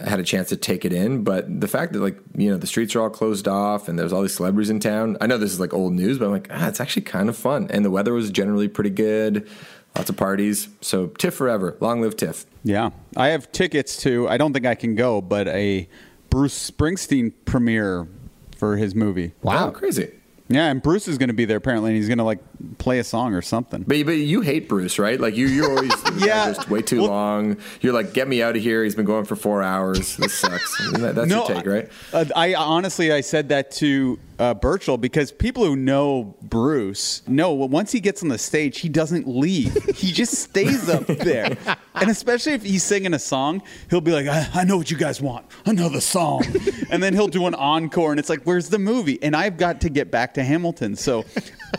had 0.00 0.20
a 0.20 0.22
chance 0.22 0.48
to 0.50 0.56
take 0.56 0.84
it 0.84 0.92
in. 0.92 1.22
But 1.24 1.60
the 1.60 1.68
fact 1.68 1.92
that 1.92 2.00
like 2.00 2.18
you 2.36 2.50
know 2.50 2.56
the 2.56 2.66
streets 2.66 2.94
are 2.94 3.02
all 3.02 3.10
closed 3.10 3.48
off 3.48 3.88
and 3.88 3.98
there's 3.98 4.12
all 4.12 4.22
these 4.22 4.34
celebrities 4.34 4.70
in 4.70 4.80
town. 4.80 5.16
I 5.20 5.26
know 5.26 5.38
this 5.38 5.52
is 5.52 5.60
like 5.60 5.74
old 5.74 5.92
news, 5.92 6.18
but 6.18 6.26
I'm 6.26 6.32
like 6.32 6.48
ah, 6.50 6.68
it's 6.68 6.80
actually 6.80 7.02
kind 7.02 7.28
of 7.28 7.36
fun. 7.36 7.68
And 7.70 7.84
the 7.84 7.90
weather 7.90 8.12
was 8.12 8.30
generally 8.30 8.68
pretty 8.68 8.90
good. 8.90 9.48
Lots 9.96 10.08
of 10.08 10.16
parties. 10.16 10.68
So 10.80 11.08
TIFF 11.08 11.34
forever. 11.34 11.76
Long 11.80 12.00
live 12.00 12.16
TIFF. 12.16 12.46
Yeah, 12.64 12.90
I 13.16 13.28
have 13.28 13.52
tickets 13.52 13.96
to. 13.98 14.28
I 14.28 14.38
don't 14.38 14.52
think 14.52 14.66
I 14.66 14.74
can 14.74 14.94
go, 14.94 15.20
but 15.20 15.48
a 15.48 15.88
Bruce 16.30 16.70
Springsteen 16.70 17.32
premiere 17.44 18.08
for 18.56 18.76
his 18.76 18.94
movie. 18.94 19.32
Wow. 19.42 19.68
Oh, 19.68 19.70
crazy. 19.72 20.12
Yeah, 20.48 20.70
and 20.70 20.82
Bruce 20.82 21.08
is 21.08 21.18
going 21.18 21.28
to 21.28 21.34
be 21.34 21.44
there 21.44 21.56
apparently, 21.56 21.90
and 21.90 21.96
he's 21.96 22.08
going 22.08 22.18
to 22.18 22.24
like 22.24 22.38
play 22.78 22.98
a 22.98 23.04
song 23.04 23.34
or 23.34 23.42
something. 23.42 23.82
But, 23.86 24.04
but 24.06 24.12
you 24.12 24.40
hate 24.40 24.68
Bruce, 24.68 24.98
right? 24.98 25.18
Like 25.20 25.36
you, 25.36 25.46
you're 25.46 25.70
always 25.70 25.92
Yeah. 26.18 26.52
just 26.52 26.68
way 26.70 26.82
too 26.82 27.00
Well- 27.02 27.10
long. 27.10 27.56
You're 27.80 27.92
like, 27.92 28.12
get 28.12 28.28
me 28.28 28.42
out 28.42 28.56
of 28.56 28.62
here. 28.62 28.84
He's 28.84 28.94
been 28.94 29.04
going 29.06 29.24
for 29.24 29.36
four 29.36 29.62
hours. 29.62 30.16
This 30.16 30.34
sucks. 30.34 30.76
That- 30.98 31.14
that's 31.14 31.30
your 31.30 31.46
take, 31.46 31.66
right? 31.66 31.88
Uh, 32.12 32.24
I 32.36 32.54
honestly 32.54 33.12
I 33.12 33.20
said 33.20 33.48
that 33.50 33.70
to 33.72 34.18
uh, 34.38 34.54
Birchall 34.54 34.98
because 34.98 35.30
people 35.30 35.64
who 35.64 35.76
know 35.76 36.34
Bruce 36.42 37.22
know 37.28 37.52
well, 37.54 37.68
once 37.68 37.92
he 37.92 38.00
gets 38.00 38.22
on 38.22 38.28
the 38.28 38.38
stage, 38.38 38.80
he 38.80 38.88
doesn't 38.88 39.28
leave. 39.28 39.72
he 39.96 40.10
just 40.12 40.34
stays 40.34 40.88
up 40.88 41.06
there, 41.06 41.56
and 41.94 42.10
especially 42.10 42.52
if 42.52 42.62
he's 42.64 42.82
singing 42.82 43.14
a 43.14 43.18
song, 43.20 43.62
he'll 43.90 44.00
be 44.00 44.10
like, 44.10 44.26
I, 44.26 44.48
"I 44.54 44.64
know 44.64 44.76
what 44.78 44.90
you 44.90 44.96
guys 44.96 45.20
want. 45.20 45.46
I 45.64 45.72
know 45.72 45.88
the 45.88 46.00
song," 46.00 46.44
and 46.90 47.00
then 47.02 47.12
he'll 47.12 47.28
do 47.28 47.46
an 47.46 47.54
encore, 47.54 48.10
and 48.10 48.18
it's 48.18 48.28
like, 48.28 48.42
"Where's 48.42 48.68
the 48.68 48.80
movie?" 48.80 49.22
And 49.22 49.36
I've 49.36 49.58
got 49.58 49.80
to 49.82 49.90
get 49.90 50.10
back 50.10 50.34
to 50.34 50.42
Hamilton, 50.42 50.96
so 50.96 51.24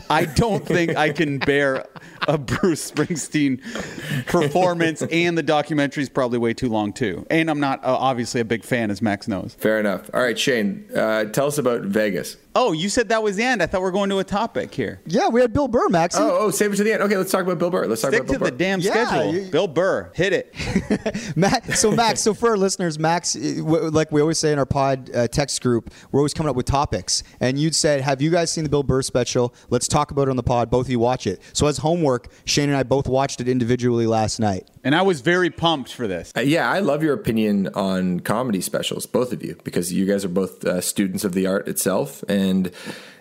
I 0.08 0.24
don't 0.24 0.64
think 0.74 0.96
I 0.96 1.12
can 1.12 1.38
bear 1.38 1.86
a 2.28 2.38
Bruce 2.38 2.90
Springsteen 2.90 3.60
performance, 4.26 5.02
and 5.02 5.38
the 5.38 5.42
documentary's 5.42 6.08
probably 6.08 6.38
way 6.38 6.54
too 6.54 6.68
long 6.68 6.92
too. 6.92 7.26
And 7.30 7.50
I'm 7.50 7.60
not 7.60 7.84
uh, 7.84 7.96
obviously 7.98 8.40
a 8.40 8.44
big 8.44 8.64
fan, 8.64 8.90
as 8.90 9.00
Max 9.00 9.28
knows. 9.28 9.54
Fair 9.54 9.80
enough. 9.80 10.10
All 10.12 10.22
right, 10.22 10.38
Shane, 10.38 10.86
uh, 10.94 11.24
tell 11.26 11.46
us 11.46 11.58
about 11.58 11.82
Vegas. 11.82 12.36
Oh, 12.56 12.72
you 12.72 12.88
said 12.88 13.08
that 13.08 13.22
was 13.22 13.36
the 13.36 13.42
end. 13.42 13.62
I 13.62 13.66
thought 13.66 13.80
we 13.82 13.88
are 13.88 13.92
going 13.92 14.10
to 14.10 14.18
a 14.18 14.24
topic 14.24 14.72
here. 14.74 15.00
Yeah, 15.06 15.28
we 15.28 15.40
had 15.40 15.52
Bill 15.52 15.66
Burr, 15.68 15.88
Max. 15.88 16.14
Oh, 16.16 16.36
oh, 16.40 16.50
save 16.50 16.72
it 16.72 16.76
to 16.76 16.84
the 16.84 16.92
end. 16.92 17.02
Okay, 17.02 17.16
let's 17.16 17.32
talk 17.32 17.42
about 17.42 17.58
Bill 17.58 17.70
Burr. 17.70 17.86
Let's 17.86 18.02
talk 18.02 18.10
Stick 18.10 18.20
about 18.20 18.26
Bill 18.30 18.34
to 18.34 18.44
Burr. 18.44 18.50
the 18.50 18.56
damn 18.56 18.80
Yeah, 18.80 18.90
schedule. 19.08 19.34
you- 19.34 19.50
Bill 19.50 19.66
Burr, 19.66 20.10
hit 20.14 20.32
it. 20.32 20.54
Max, 21.36 21.80
so 21.80 21.90
Max, 21.90 22.20
so 22.20 22.32
for 22.34 22.50
our 22.50 22.56
listeners, 22.56 22.98
Max, 22.98 23.34
eh, 23.36 23.60
like 23.60 24.12
we 24.12 24.20
always 24.20 24.38
say 24.38 24.52
in 24.52 24.58
our 24.58 24.66
pod 24.66 25.10
uh, 25.14 25.26
text 25.28 25.60
group, 25.62 25.92
we're 26.12 26.20
always 26.20 26.34
coming 26.34 26.48
up 26.50 26.56
with 26.56 26.66
topics. 26.66 27.22
And 27.40 27.58
you'd 27.58 27.74
said, 27.74 28.00
"Have 28.02 28.22
you 28.22 28.30
guys 28.30 28.50
seen 28.52 28.64
the 28.64 28.70
Bill 28.70 28.82
Burr 28.82 29.02
special? 29.02 29.54
Let's 29.70 29.88
talk 29.88 30.10
about 30.10 30.28
it 30.28 30.30
on 30.30 30.36
the 30.36 30.42
pod. 30.42 30.70
Both 30.70 30.86
of 30.86 30.90
you 30.90 30.98
watch 31.00 31.26
it." 31.26 31.40
So 31.52 31.66
as 31.66 31.78
homework, 31.78 32.28
Shane 32.44 32.68
and 32.68 32.76
I 32.76 32.82
both 32.84 33.08
watched 33.08 33.40
it 33.40 33.48
individually 33.48 34.06
last 34.06 34.38
night. 34.38 34.68
And 34.84 34.94
I 34.94 35.02
was 35.02 35.22
very 35.22 35.50
pumped 35.50 35.92
for 35.92 36.06
this. 36.06 36.30
Uh, 36.36 36.40
yeah, 36.40 36.70
I 36.70 36.78
love 36.80 37.02
your 37.02 37.14
opinion 37.14 37.68
on 37.74 38.20
comedy 38.20 38.60
specials, 38.60 39.06
both 39.06 39.32
of 39.32 39.42
you, 39.42 39.56
because 39.64 39.92
you 39.92 40.04
guys 40.04 40.24
are 40.24 40.28
both 40.28 40.62
uh, 40.64 40.80
students 40.82 41.24
of 41.24 41.32
the 41.32 41.46
art 41.46 41.66
itself, 41.68 42.22
and 42.28 42.43
and 42.44 42.70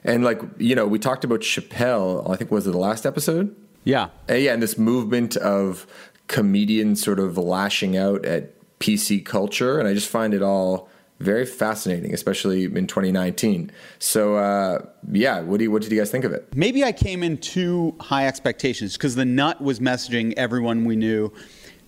and 0.03 0.23
like 0.23 0.41
you 0.57 0.75
know, 0.75 0.85
we 0.85 0.99
talked 0.99 1.23
about 1.23 1.39
Chappelle. 1.39 2.29
I 2.29 2.35
think 2.35 2.51
was 2.51 2.67
it 2.67 2.71
the 2.71 2.77
last 2.77 3.05
episode? 3.05 3.55
Yeah. 3.83 4.09
Uh, 4.29 4.35
yeah, 4.35 4.53
and 4.53 4.61
this 4.61 4.77
movement 4.77 5.35
of 5.37 5.87
comedians 6.27 7.03
sort 7.03 7.19
of 7.19 7.37
lashing 7.37 7.97
out 7.97 8.25
at 8.25 8.53
PC 8.79 9.25
culture, 9.25 9.79
and 9.79 9.87
I 9.87 9.93
just 9.93 10.09
find 10.09 10.33
it 10.33 10.41
all 10.41 10.89
very 11.19 11.45
fascinating, 11.45 12.13
especially 12.13 12.65
in 12.65 12.87
2019. 12.87 13.71
So, 13.99 14.35
uh, 14.35 14.85
yeah, 15.11 15.39
what 15.41 15.57
do 15.57 15.63
you, 15.63 15.71
what 15.71 15.81
did 15.81 15.91
you 15.91 15.97
guys 15.97 16.11
think 16.11 16.25
of 16.25 16.33
it? 16.33 16.47
Maybe 16.55 16.83
I 16.83 16.91
came 16.91 17.23
in 17.23 17.37
too 17.37 17.95
high 18.01 18.27
expectations 18.27 18.97
because 18.97 19.15
the 19.15 19.25
nut 19.25 19.61
was 19.61 19.79
messaging 19.79 20.33
everyone 20.35 20.85
we 20.85 20.95
knew 20.95 21.31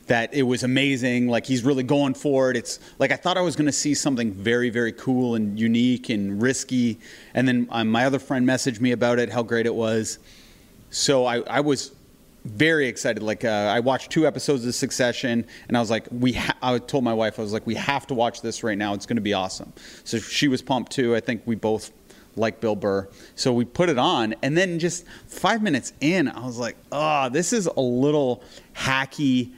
that 0.08 0.34
it 0.34 0.44
was 0.44 0.64
amazing. 0.64 1.28
Like 1.28 1.46
he's 1.46 1.64
really 1.64 1.84
going 1.84 2.14
for 2.14 2.52
it. 2.52 2.58
It's 2.58 2.80
like 3.00 3.12
I 3.12 3.16
thought 3.16 3.38
I 3.38 3.42
was 3.42 3.56
going 3.56 3.66
to 3.66 3.72
see 3.72 3.94
something 3.94 4.32
very, 4.32 4.70
very 4.70 4.92
cool 4.92 5.36
and 5.36 5.60
unique 5.60 6.10
and 6.10 6.42
risky. 6.42 7.00
And 7.34 7.48
then 7.48 7.68
um, 7.72 7.90
my 7.90 8.06
other 8.06 8.20
friend 8.20 8.48
messaged 8.48 8.80
me 8.80 8.92
about 8.92 9.20
it, 9.20 9.32
how 9.32 9.44
great 9.44 9.66
it 9.66 9.74
was. 9.74 10.20
So 10.92 11.26
I, 11.26 11.40
I 11.42 11.60
was 11.62 11.92
very 12.46 12.88
excited. 12.88 13.24
Like 13.24 13.44
uh, 13.44 13.50
I 13.50 13.80
watched 13.80 14.12
two 14.12 14.28
episodes 14.28 14.66
of 14.66 14.76
Succession, 14.76 15.46
and 15.68 15.76
I 15.76 15.80
was 15.80 15.90
like, 15.90 16.08
we. 16.12 16.34
Ha- 16.34 16.56
I 16.62 16.78
told 16.78 17.04
my 17.04 17.14
wife, 17.14 17.40
I 17.40 17.42
was 17.42 17.54
like, 17.54 17.66
we 17.66 17.76
have 17.76 18.06
to 18.08 18.14
watch 18.14 18.42
this 18.42 18.64
right 18.64 18.78
now. 18.78 18.94
It's 18.94 19.06
going 19.06 19.18
to 19.18 19.22
be 19.22 19.34
awesome. 19.34 19.74
So 20.04 20.20
she 20.20 20.48
was 20.48 20.62
pumped 20.62 20.92
too. 20.92 21.16
I 21.16 21.20
think 21.20 21.42
we 21.46 21.56
both 21.56 21.92
like 22.36 22.60
Bill 22.62 22.76
Burr. 22.76 23.10
So 23.36 23.52
we 23.54 23.66
put 23.66 23.90
it 23.90 23.98
on, 23.98 24.36
and 24.44 24.56
then 24.56 24.78
just 24.78 25.06
five 25.28 25.64
minutes 25.64 25.94
in, 26.02 26.28
I 26.28 26.46
was 26.46 26.60
like, 26.60 26.78
oh, 26.92 27.30
this 27.30 27.52
is 27.52 27.66
a 27.66 27.82
little 27.82 28.44
hacky 28.76 29.52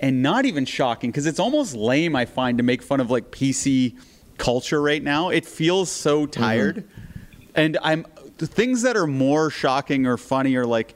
and 0.00 0.22
not 0.22 0.46
even 0.46 0.64
shocking 0.64 1.10
because 1.10 1.26
it's 1.26 1.38
almost 1.38 1.74
lame. 1.74 2.16
I 2.16 2.24
find 2.24 2.58
to 2.58 2.64
make 2.64 2.82
fun 2.82 3.00
of 3.00 3.10
like 3.10 3.30
PC 3.30 3.96
culture 4.38 4.80
right 4.80 5.02
now. 5.02 5.28
It 5.28 5.46
feels 5.46 5.90
so 5.90 6.22
mm-hmm. 6.26 6.40
tired, 6.40 6.88
and 7.54 7.78
I'm 7.82 8.06
the 8.38 8.46
things 8.46 8.82
that 8.82 8.96
are 8.96 9.06
more 9.06 9.50
shocking 9.50 10.06
or 10.06 10.16
funny 10.16 10.56
are 10.56 10.66
like 10.66 10.94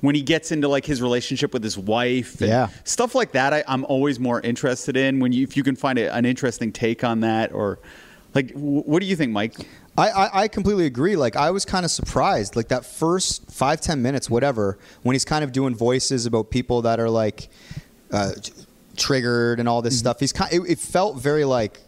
when 0.00 0.14
he 0.14 0.22
gets 0.22 0.52
into 0.52 0.68
like 0.68 0.84
his 0.84 1.02
relationship 1.02 1.52
with 1.52 1.64
his 1.64 1.76
wife 1.76 2.40
and 2.40 2.50
Yeah. 2.50 2.68
stuff 2.84 3.14
like 3.16 3.32
that 3.32 3.52
I, 3.52 3.64
i'm 3.66 3.84
always 3.86 4.20
more 4.20 4.40
interested 4.40 4.96
in 4.96 5.18
when 5.18 5.32
you 5.32 5.42
if 5.42 5.56
you 5.56 5.64
can 5.64 5.74
find 5.74 5.98
a, 5.98 6.14
an 6.14 6.24
interesting 6.24 6.70
take 6.72 7.02
on 7.02 7.20
that 7.20 7.52
or 7.52 7.80
like 8.32 8.48
w- 8.48 8.82
what 8.82 9.00
do 9.00 9.06
you 9.06 9.16
think 9.16 9.32
mike 9.32 9.54
I, 9.96 10.08
I, 10.10 10.42
I 10.42 10.48
completely 10.48 10.86
agree. 10.86 11.14
Like 11.14 11.36
I 11.36 11.52
was 11.52 11.64
kind 11.64 11.84
of 11.84 11.90
surprised, 11.92 12.56
like 12.56 12.66
that 12.66 12.84
first 12.84 13.48
five 13.48 13.80
ten 13.80 14.02
minutes, 14.02 14.28
whatever, 14.28 14.76
when 15.04 15.14
he's 15.14 15.24
kind 15.24 15.44
of 15.44 15.52
doing 15.52 15.74
voices 15.74 16.26
about 16.26 16.50
people 16.50 16.82
that 16.82 16.98
are 16.98 17.08
like 17.08 17.48
uh, 18.14 18.32
t- 18.40 18.52
triggered 18.96 19.60
and 19.60 19.68
all 19.68 19.82
this 19.82 19.98
stuff. 19.98 20.20
He's 20.20 20.32
kind. 20.32 20.52
It, 20.52 20.60
it 20.68 20.78
felt 20.78 21.16
very 21.16 21.44
like. 21.44 21.80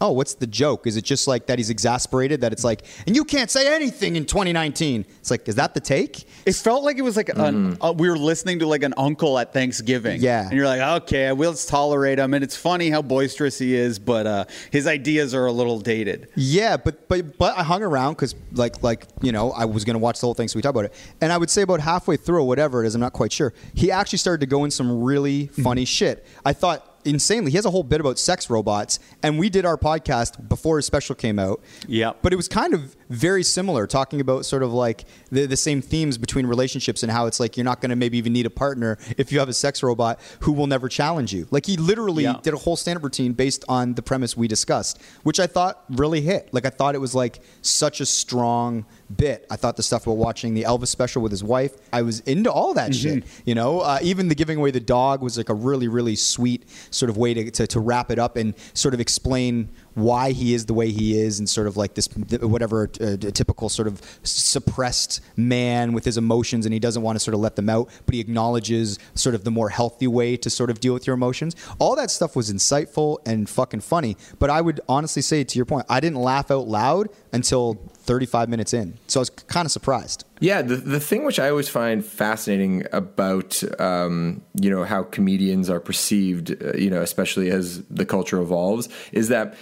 Oh, 0.00 0.12
what's 0.12 0.34
the 0.34 0.46
joke? 0.46 0.86
Is 0.86 0.96
it 0.96 1.04
just 1.04 1.26
like 1.26 1.46
that 1.46 1.58
he's 1.58 1.70
exasperated 1.70 2.40
that 2.42 2.52
it's 2.52 2.62
like, 2.64 2.82
and 3.06 3.16
you 3.16 3.24
can't 3.24 3.50
say 3.50 3.74
anything 3.74 4.16
in 4.16 4.24
2019? 4.26 5.04
It's 5.20 5.30
like, 5.30 5.48
is 5.48 5.56
that 5.56 5.74
the 5.74 5.80
take? 5.80 6.26
it 6.46 6.54
felt 6.54 6.82
like 6.84 6.96
it 6.98 7.02
was 7.02 7.16
like 7.16 7.28
an, 7.30 7.76
uh, 7.80 7.92
we 7.96 8.08
were 8.08 8.16
listening 8.16 8.58
to 8.60 8.66
like 8.66 8.82
an 8.82 8.94
uncle 8.96 9.38
at 9.38 9.52
thanksgiving 9.52 10.20
Yeah. 10.22 10.44
and 10.44 10.52
you're 10.52 10.66
like 10.66 10.80
okay 11.02 11.30
we'll 11.32 11.50
let's 11.50 11.66
tolerate 11.66 12.18
him 12.18 12.32
and 12.32 12.42
it's 12.42 12.56
funny 12.56 12.88
how 12.90 13.02
boisterous 13.02 13.58
he 13.58 13.74
is 13.74 13.98
but 13.98 14.26
uh, 14.26 14.44
his 14.70 14.86
ideas 14.86 15.34
are 15.34 15.46
a 15.46 15.52
little 15.52 15.78
dated 15.80 16.28
Yeah, 16.36 16.76
but 16.76 17.08
but 17.08 17.36
but 17.38 17.56
I 17.58 17.62
hung 17.64 17.82
around 17.82 18.14
because 18.14 18.34
like 18.52 18.82
like 18.82 19.06
you 19.20 19.32
know 19.32 19.50
I 19.52 19.64
was 19.66 19.84
gonna 19.84 19.98
watch 19.98 20.20
the 20.20 20.26
whole 20.26 20.34
thing, 20.34 20.48
so 20.48 20.56
we 20.56 20.62
talked 20.62 20.74
about 20.76 20.86
it. 20.86 20.94
And 21.20 21.32
I 21.32 21.36
would 21.38 21.50
say 21.50 21.62
about 21.62 21.80
halfway 21.80 22.16
through, 22.16 22.38
or 22.38 22.46
whatever 22.46 22.82
it 22.84 22.86
is, 22.86 22.94
I'm 22.94 23.00
not 23.00 23.12
quite 23.12 23.32
sure. 23.32 23.52
He 23.74 23.90
actually 23.90 24.18
started 24.18 24.40
to 24.40 24.46
go 24.46 24.64
in 24.64 24.70
some 24.70 25.02
really 25.02 25.48
funny 25.48 25.84
shit. 25.84 26.24
I 26.44 26.52
thought 26.52 26.97
insanely. 27.08 27.50
He 27.50 27.56
has 27.56 27.64
a 27.64 27.70
whole 27.70 27.82
bit 27.82 28.00
about 28.00 28.18
sex 28.18 28.50
robots, 28.50 28.98
and 29.22 29.38
we 29.38 29.48
did 29.48 29.64
our 29.64 29.76
podcast 29.76 30.48
before 30.48 30.76
his 30.76 30.86
special 30.86 31.14
came 31.14 31.38
out. 31.38 31.60
Yeah, 31.86 32.12
But 32.22 32.32
it 32.32 32.36
was 32.36 32.48
kind 32.48 32.74
of 32.74 32.96
very 33.08 33.42
similar, 33.42 33.86
talking 33.86 34.20
about 34.20 34.44
sort 34.44 34.62
of 34.62 34.72
like 34.72 35.04
the, 35.30 35.46
the 35.46 35.56
same 35.56 35.80
themes 35.80 36.18
between 36.18 36.46
relationships 36.46 37.02
and 37.02 37.10
how 37.10 37.26
it's 37.26 37.40
like 37.40 37.56
you're 37.56 37.64
not 37.64 37.80
going 37.80 37.90
to 37.90 37.96
maybe 37.96 38.18
even 38.18 38.32
need 38.32 38.46
a 38.46 38.50
partner 38.50 38.98
if 39.16 39.32
you 39.32 39.38
have 39.38 39.48
a 39.48 39.52
sex 39.54 39.82
robot 39.82 40.20
who 40.40 40.52
will 40.52 40.66
never 40.66 40.88
challenge 40.88 41.32
you. 41.32 41.46
Like 41.50 41.66
he 41.66 41.76
literally 41.76 42.24
Yeah. 42.24 42.38
did 42.42 42.54
a 42.54 42.58
whole 42.58 42.76
stand-up 42.76 43.02
routine 43.02 43.32
based 43.32 43.64
on 43.68 43.94
the 43.94 44.02
premise 44.02 44.36
we 44.36 44.48
discussed, 44.48 45.00
which 45.22 45.40
I 45.40 45.46
thought 45.46 45.84
really 45.88 46.20
hit. 46.20 46.48
Like 46.52 46.66
I 46.66 46.70
thought 46.70 46.94
it 46.94 47.00
was 47.00 47.14
like 47.14 47.40
such 47.62 48.00
a 48.00 48.06
strong 48.06 48.84
bit. 49.16 49.46
I 49.50 49.56
thought 49.56 49.76
the 49.76 49.82
stuff 49.82 50.06
about 50.06 50.18
watching 50.18 50.54
the 50.54 50.64
Elvis 50.64 50.88
special 50.88 51.22
with 51.22 51.32
his 51.32 51.42
wife, 51.42 51.72
I 51.92 52.02
was 52.02 52.20
into 52.20 52.52
all 52.52 52.74
that 52.74 52.94
shit. 52.94 53.24
You 53.46 53.54
know, 53.54 53.80
uh, 53.80 53.98
even 54.02 54.28
the 54.28 54.34
giving 54.34 54.58
away 54.58 54.70
the 54.70 54.80
dog 54.80 55.22
was 55.22 55.38
like 55.38 55.48
a 55.48 55.54
really, 55.54 55.88
really 55.88 56.14
sweet 56.16 56.68
sort 56.90 57.08
of 57.08 57.16
way 57.16 57.32
to, 57.34 57.50
to, 57.52 57.66
to 57.68 57.80
wrap 57.80 58.10
it 58.10 58.18
up 58.18 58.36
and 58.36 58.54
sort 58.74 58.92
of 58.92 59.00
explain 59.00 59.70
why 59.98 60.32
he 60.32 60.54
is 60.54 60.66
the 60.66 60.74
way 60.74 60.90
he 60.90 61.18
is 61.18 61.38
and 61.38 61.48
sort 61.48 61.66
of 61.66 61.76
like 61.76 61.94
this 61.94 62.08
whatever 62.40 62.90
uh, 63.00 63.16
typical 63.16 63.68
sort 63.68 63.88
of 63.88 64.00
suppressed 64.22 65.20
man 65.36 65.92
with 65.92 66.04
his 66.04 66.16
emotions 66.16 66.64
and 66.66 66.72
he 66.72 66.78
doesn't 66.78 67.02
want 67.02 67.16
to 67.16 67.20
sort 67.20 67.34
of 67.34 67.40
let 67.40 67.56
them 67.56 67.68
out 67.68 67.88
but 68.06 68.14
he 68.14 68.20
acknowledges 68.20 68.98
sort 69.14 69.34
of 69.34 69.44
the 69.44 69.50
more 69.50 69.68
healthy 69.68 70.06
way 70.06 70.36
to 70.36 70.48
sort 70.50 70.70
of 70.70 70.80
deal 70.80 70.94
with 70.94 71.06
your 71.06 71.14
emotions. 71.14 71.56
All 71.78 71.96
that 71.96 72.10
stuff 72.10 72.36
was 72.36 72.52
insightful 72.52 73.18
and 73.26 73.48
fucking 73.48 73.80
funny 73.80 74.16
but 74.38 74.50
i 74.50 74.60
would 74.60 74.80
honestly 74.88 75.22
say 75.22 75.44
to 75.44 75.58
your 75.58 75.66
point 75.66 75.86
i 75.88 76.00
didn't 76.00 76.18
laugh 76.18 76.50
out 76.50 76.68
loud 76.68 77.08
until 77.32 77.74
35 78.08 78.48
minutes 78.48 78.72
in. 78.72 78.96
So 79.06 79.20
i 79.20 79.22
was 79.22 79.30
kind 79.30 79.66
of 79.66 79.70
surprised. 79.70 80.24
Yeah, 80.40 80.62
the 80.62 80.76
the 80.76 80.98
thing 80.98 81.24
which 81.24 81.38
I 81.38 81.50
always 81.50 81.68
find 81.68 82.04
fascinating 82.04 82.86
about 82.92 83.62
um, 83.78 84.42
you 84.60 84.70
know 84.70 84.84
how 84.84 85.02
comedians 85.02 85.68
are 85.68 85.80
perceived, 85.80 86.50
uh, 86.62 86.72
you 86.72 86.90
know, 86.90 87.02
especially 87.02 87.50
as 87.50 87.82
the 87.84 88.06
culture 88.06 88.40
evolves, 88.40 88.88
is 89.12 89.28
that 89.28 89.54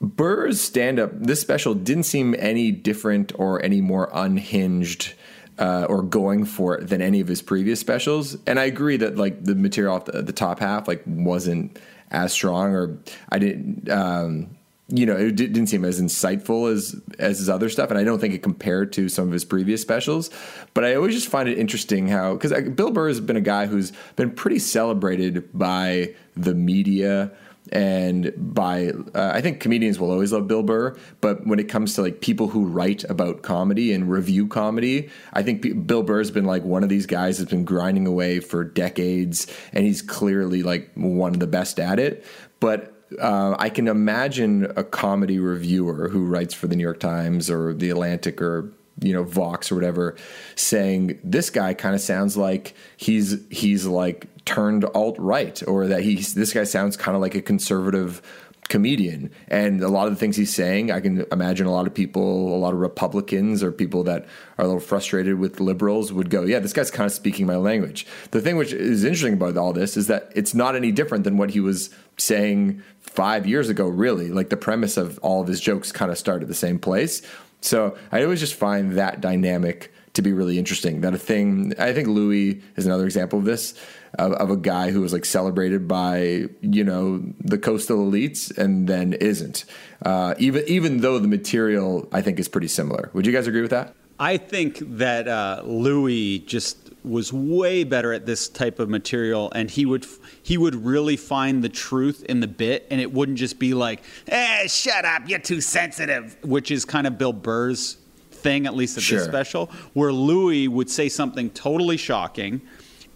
Burr's 0.00 0.60
stand 0.60 0.98
up, 0.98 1.10
this 1.14 1.40
special 1.40 1.74
didn't 1.74 2.04
seem 2.04 2.34
any 2.38 2.70
different 2.70 3.32
or 3.36 3.62
any 3.62 3.80
more 3.80 4.10
unhinged. 4.12 5.14
Uh, 5.60 5.84
or 5.88 6.04
going 6.04 6.44
for 6.44 6.78
it 6.78 6.86
than 6.86 7.02
any 7.02 7.18
of 7.18 7.26
his 7.26 7.42
previous 7.42 7.80
specials, 7.80 8.36
and 8.46 8.60
I 8.60 8.64
agree 8.66 8.96
that 8.98 9.16
like 9.16 9.42
the 9.42 9.56
material 9.56 9.96
off 9.96 10.04
the, 10.04 10.22
the 10.22 10.32
top 10.32 10.60
half 10.60 10.86
like 10.86 11.02
wasn't 11.04 11.80
as 12.12 12.32
strong, 12.32 12.72
or 12.72 12.96
I 13.28 13.40
didn't 13.40 13.90
um, 13.90 14.56
you 14.90 15.04
know, 15.04 15.16
it 15.16 15.36
di- 15.36 15.46
didn't 15.46 15.66
seem 15.66 15.84
as 15.84 16.00
insightful 16.00 16.72
as 16.72 16.98
as 17.18 17.38
his 17.38 17.48
other 17.48 17.68
stuff, 17.68 17.90
and 17.90 17.98
I 17.98 18.04
don't 18.04 18.18
think 18.18 18.34
it 18.34 18.42
compared 18.42 18.92
to 18.94 19.08
some 19.08 19.26
of 19.26 19.32
his 19.32 19.44
previous 19.44 19.82
specials. 19.82 20.30
But 20.72 20.84
I 20.84 20.94
always 20.94 21.14
just 21.14 21.28
find 21.28 21.48
it 21.48 21.58
interesting 21.58 22.08
how 22.08 22.34
because 22.34 22.52
Bill 22.70 22.90
Burr 22.90 23.08
has 23.08 23.20
been 23.20 23.36
a 23.36 23.42
guy 23.42 23.66
who's 23.66 23.92
been 24.16 24.30
pretty 24.30 24.58
celebrated 24.58 25.50
by 25.52 26.14
the 26.36 26.54
media 26.54 27.32
and 27.72 28.32
by 28.36 28.90
uh, 29.14 29.32
I 29.34 29.40
think 29.40 29.60
comedians 29.60 29.98
will 29.98 30.10
always 30.10 30.32
love 30.32 30.48
Bill 30.48 30.62
Burr, 30.62 30.96
but 31.20 31.46
when 31.46 31.58
it 31.58 31.68
comes 31.68 31.94
to 31.94 32.02
like 32.02 32.20
people 32.20 32.48
who 32.48 32.64
write 32.64 33.04
about 33.04 33.42
comedy 33.42 33.92
and 33.92 34.10
review 34.10 34.46
comedy, 34.46 35.08
I 35.32 35.42
think 35.42 35.62
P- 35.62 35.72
Bill 35.72 36.02
Burr's 36.02 36.30
been 36.30 36.44
like 36.44 36.64
one 36.64 36.82
of 36.82 36.88
these 36.88 37.06
guys 37.06 37.38
that's 37.38 37.50
been 37.50 37.64
grinding 37.64 38.06
away 38.06 38.40
for 38.40 38.64
decades, 38.64 39.46
and 39.72 39.84
he's 39.84 40.02
clearly 40.02 40.62
like 40.62 40.90
one 40.94 41.34
of 41.34 41.40
the 41.40 41.46
best 41.46 41.78
at 41.78 41.98
it. 41.98 42.24
But 42.60 42.94
uh, 43.20 43.56
I 43.58 43.70
can 43.70 43.88
imagine 43.88 44.70
a 44.76 44.84
comedy 44.84 45.38
reviewer 45.38 46.08
who 46.08 46.26
writes 46.26 46.54
for 46.54 46.66
the 46.66 46.76
New 46.76 46.82
York 46.82 47.00
Times 47.00 47.50
or 47.50 47.72
the 47.72 47.90
Atlantic 47.90 48.42
or 48.42 48.72
you 49.00 49.12
know 49.12 49.24
Vox 49.24 49.70
or 49.70 49.74
whatever, 49.74 50.16
saying 50.54 51.18
this 51.24 51.50
guy 51.50 51.74
kind 51.74 51.94
of 51.94 52.00
sounds 52.00 52.36
like 52.36 52.74
he's 52.96 53.36
he's 53.50 53.86
like 53.86 54.26
turned 54.44 54.84
alt 54.94 55.16
right, 55.18 55.62
or 55.66 55.86
that 55.86 56.02
he's 56.02 56.34
this 56.34 56.52
guy 56.52 56.64
sounds 56.64 56.96
kind 56.96 57.14
of 57.14 57.22
like 57.22 57.34
a 57.34 57.42
conservative 57.42 58.22
comedian. 58.68 59.30
And 59.48 59.82
a 59.82 59.88
lot 59.88 60.06
of 60.06 60.14
the 60.14 60.20
things 60.20 60.36
he's 60.36 60.54
saying, 60.54 60.90
I 60.90 61.00
can 61.00 61.24
imagine 61.32 61.66
a 61.66 61.72
lot 61.72 61.86
of 61.86 61.94
people, 61.94 62.54
a 62.54 62.58
lot 62.58 62.74
of 62.74 62.80
Republicans 62.80 63.62
or 63.62 63.72
people 63.72 64.04
that 64.04 64.26
are 64.58 64.64
a 64.64 64.68
little 64.68 64.80
frustrated 64.80 65.38
with 65.38 65.60
liberals 65.60 66.12
would 66.12 66.30
go, 66.30 66.42
yeah, 66.42 66.58
this 66.58 66.72
guy's 66.72 66.90
kind 66.90 67.06
of 67.06 67.12
speaking 67.12 67.46
my 67.46 67.56
language. 67.56 68.06
The 68.30 68.40
thing 68.40 68.56
which 68.56 68.72
is 68.72 69.04
interesting 69.04 69.34
about 69.34 69.56
all 69.56 69.72
this 69.72 69.96
is 69.96 70.06
that 70.08 70.30
it's 70.34 70.54
not 70.54 70.76
any 70.76 70.92
different 70.92 71.24
than 71.24 71.36
what 71.36 71.50
he 71.50 71.60
was 71.60 71.90
saying 72.18 72.82
five 73.00 73.46
years 73.46 73.68
ago, 73.68 73.88
really. 73.88 74.30
Like 74.30 74.50
the 74.50 74.56
premise 74.56 74.96
of 74.96 75.18
all 75.20 75.40
of 75.40 75.48
his 75.48 75.60
jokes 75.60 75.90
kind 75.90 76.10
of 76.10 76.18
started 76.18 76.48
the 76.48 76.54
same 76.54 76.78
place. 76.78 77.22
So 77.60 77.96
I 78.12 78.22
always 78.22 78.40
just 78.40 78.54
find 78.54 78.92
that 78.92 79.20
dynamic 79.20 79.92
to 80.14 80.22
be 80.22 80.32
really 80.32 80.58
interesting. 80.58 81.00
That 81.00 81.14
a 81.14 81.18
thing. 81.18 81.74
I 81.78 81.92
think 81.92 82.08
Louis 82.08 82.60
is 82.76 82.86
another 82.86 83.04
example 83.04 83.38
of 83.38 83.44
this. 83.44 83.74
Of, 84.18 84.32
of 84.32 84.50
a 84.50 84.56
guy 84.56 84.90
who 84.90 85.02
was 85.02 85.12
like 85.12 85.26
celebrated 85.26 85.86
by 85.86 86.46
you 86.62 86.82
know 86.82 87.22
the 87.40 87.58
coastal 87.58 88.10
elites 88.10 88.56
and 88.56 88.88
then 88.88 89.12
isn't 89.12 89.66
uh, 90.02 90.34
even 90.38 90.64
even 90.66 91.02
though 91.02 91.18
the 91.18 91.28
material 91.28 92.08
I 92.10 92.22
think 92.22 92.38
is 92.40 92.48
pretty 92.48 92.68
similar. 92.68 93.10
Would 93.12 93.26
you 93.26 93.32
guys 93.32 93.46
agree 93.46 93.60
with 93.60 93.70
that? 93.70 93.94
I 94.18 94.38
think 94.38 94.78
that 94.96 95.28
uh, 95.28 95.62
Louis 95.64 96.38
just 96.40 96.87
was 97.08 97.32
way 97.32 97.84
better 97.84 98.12
at 98.12 98.26
this 98.26 98.48
type 98.48 98.78
of 98.78 98.88
material, 98.88 99.50
and 99.54 99.70
he 99.70 99.86
would 99.86 100.06
he 100.42 100.58
would 100.58 100.74
really 100.74 101.16
find 101.16 101.64
the 101.64 101.68
truth 101.68 102.24
in 102.28 102.40
the 102.40 102.46
bit, 102.46 102.86
and 102.90 103.00
it 103.00 103.12
wouldn't 103.12 103.38
just 103.38 103.58
be 103.58 103.74
like, 103.74 104.02
"Eh, 104.28 104.66
shut 104.66 105.04
up, 105.04 105.28
you're 105.28 105.38
too 105.38 105.60
sensitive," 105.60 106.36
which 106.42 106.70
is 106.70 106.84
kind 106.84 107.06
of 107.06 107.16
Bill 107.18 107.32
Burr's 107.32 107.96
thing, 108.30 108.66
at 108.66 108.76
least 108.76 108.96
at 108.96 109.02
Sure. 109.02 109.18
this 109.18 109.28
special, 109.28 109.70
where 109.94 110.12
Louis 110.12 110.68
would 110.68 110.90
say 110.90 111.08
something 111.08 111.50
totally 111.50 111.96
shocking, 111.96 112.60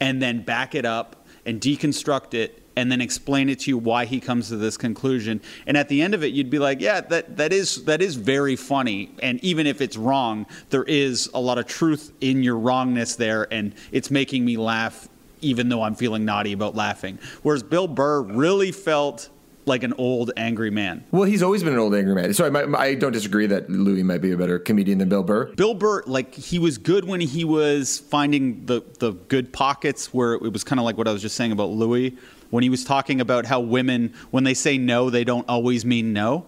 and 0.01 0.21
then 0.21 0.43
back 0.43 0.75
it 0.75 0.85
up 0.85 1.27
and 1.47 1.61
deconstruct 1.61 2.35
it. 2.35 2.62
And 2.77 2.91
then 2.91 3.01
explain 3.01 3.49
it 3.49 3.61
to 3.61 3.71
you 3.71 3.79
why 3.79 4.07
he 4.07 4.19
comes 4.19 4.49
to 4.49 4.57
this 4.57 4.77
conclusion, 4.77 5.41
and 5.67 5.77
at 5.77 5.89
the 5.89 6.01
end 6.01 6.15
of 6.15 6.25
it, 6.25 6.33
you'd 6.33 6.49
be 6.49 6.59
like, 6.59 6.81
"Yeah, 6.81 7.03
that 7.03 7.37
that 7.37 7.53
is 7.53 7.85
that 7.85 8.01
is 8.01 8.15
very 8.15 8.57
funny." 8.57 9.11
And 9.23 9.43
even 9.45 9.67
if 9.67 9.81
it's 9.81 9.97
wrong, 9.97 10.47
there 10.71 10.85
is 10.85 11.29
a 11.35 11.41
lot 11.41 11.59
of 11.59 11.67
truth 11.67 12.13
in 12.21 12.43
your 12.43 12.57
wrongness 12.57 13.17
there, 13.17 13.47
and 13.53 13.75
it's 13.91 14.11
making 14.11 14.45
me 14.45 14.57
laugh 14.57 15.09
even 15.43 15.69
though 15.69 15.83
I'm 15.83 15.95
feeling 15.95 16.25
naughty 16.25 16.53
about 16.53 16.75
laughing. 16.75 17.19
Whereas 17.43 17.63
Bill 17.63 17.89
Burr 17.89 18.23
really 18.23 18.73
felt 18.73 19.29
like 19.67 19.83
an 19.83 19.93
old 19.99 20.33
angry 20.37 20.71
man. 20.71 21.05
Well, 21.11 21.25
he's 21.25 21.43
always 21.43 21.63
been 21.63 21.73
an 21.73 21.79
old 21.79 21.95
angry 21.95 22.15
man. 22.15 22.35
So 22.35 22.45
I, 22.45 22.81
I 22.81 22.95
don't 22.95 23.13
disagree 23.13 23.47
that 23.47 23.71
Louis 23.71 24.03
might 24.03 24.21
be 24.21 24.33
a 24.33 24.37
better 24.37 24.59
comedian 24.59 24.99
than 24.99 25.09
Bill 25.09 25.23
Burr. 25.23 25.47
Bill 25.55 25.75
Burr, 25.75 26.03
like 26.07 26.35
he 26.35 26.59
was 26.59 26.79
good 26.79 27.05
when 27.05 27.21
he 27.21 27.45
was 27.45 27.99
finding 27.99 28.67
the 28.67 28.83
the 28.99 29.13
good 29.13 29.53
pockets 29.53 30.13
where 30.13 30.35
it 30.35 30.53
was 30.53 30.65
kind 30.65 30.81
of 30.81 30.85
like 30.85 30.97
what 30.97 31.07
I 31.07 31.13
was 31.13 31.23
just 31.23 31.37
saying 31.37 31.53
about 31.53 31.71
Louis 31.71 32.17
when 32.53 32.63
he 32.63 32.69
was 32.69 32.85
talking 32.85 33.21
about 33.21 33.47
how 33.47 33.61
women 33.61 34.13
when 34.31 34.45
they 34.45 34.53
say 34.55 34.77
no 34.77 35.09
they 35.11 35.25
don't 35.25 35.49
always 35.49 35.85
mean 35.85 36.13
no. 36.13 36.45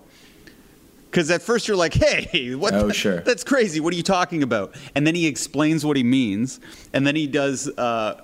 Because 1.11 1.31
at 1.31 1.43
first 1.43 1.67
you're 1.69 1.77
like, 1.77 1.95
"Hey, 1.95 2.55
what? 2.57 2.75
Oh, 2.75 2.89
the- 2.89 2.95
sure. 2.95 3.21
That's 3.25 3.45
crazy. 3.45 3.79
What 3.81 3.93
are 3.95 3.97
you 3.97 4.03
talking 4.03 4.43
about?" 4.43 4.75
And 4.95 5.07
then 5.07 5.15
he 5.15 5.27
explains 5.27 5.85
what 5.87 5.97
he 5.97 6.03
means, 6.03 6.59
and 6.93 7.07
then 7.07 7.15
he 7.17 7.27
does. 7.27 7.69
Uh, 7.69 8.21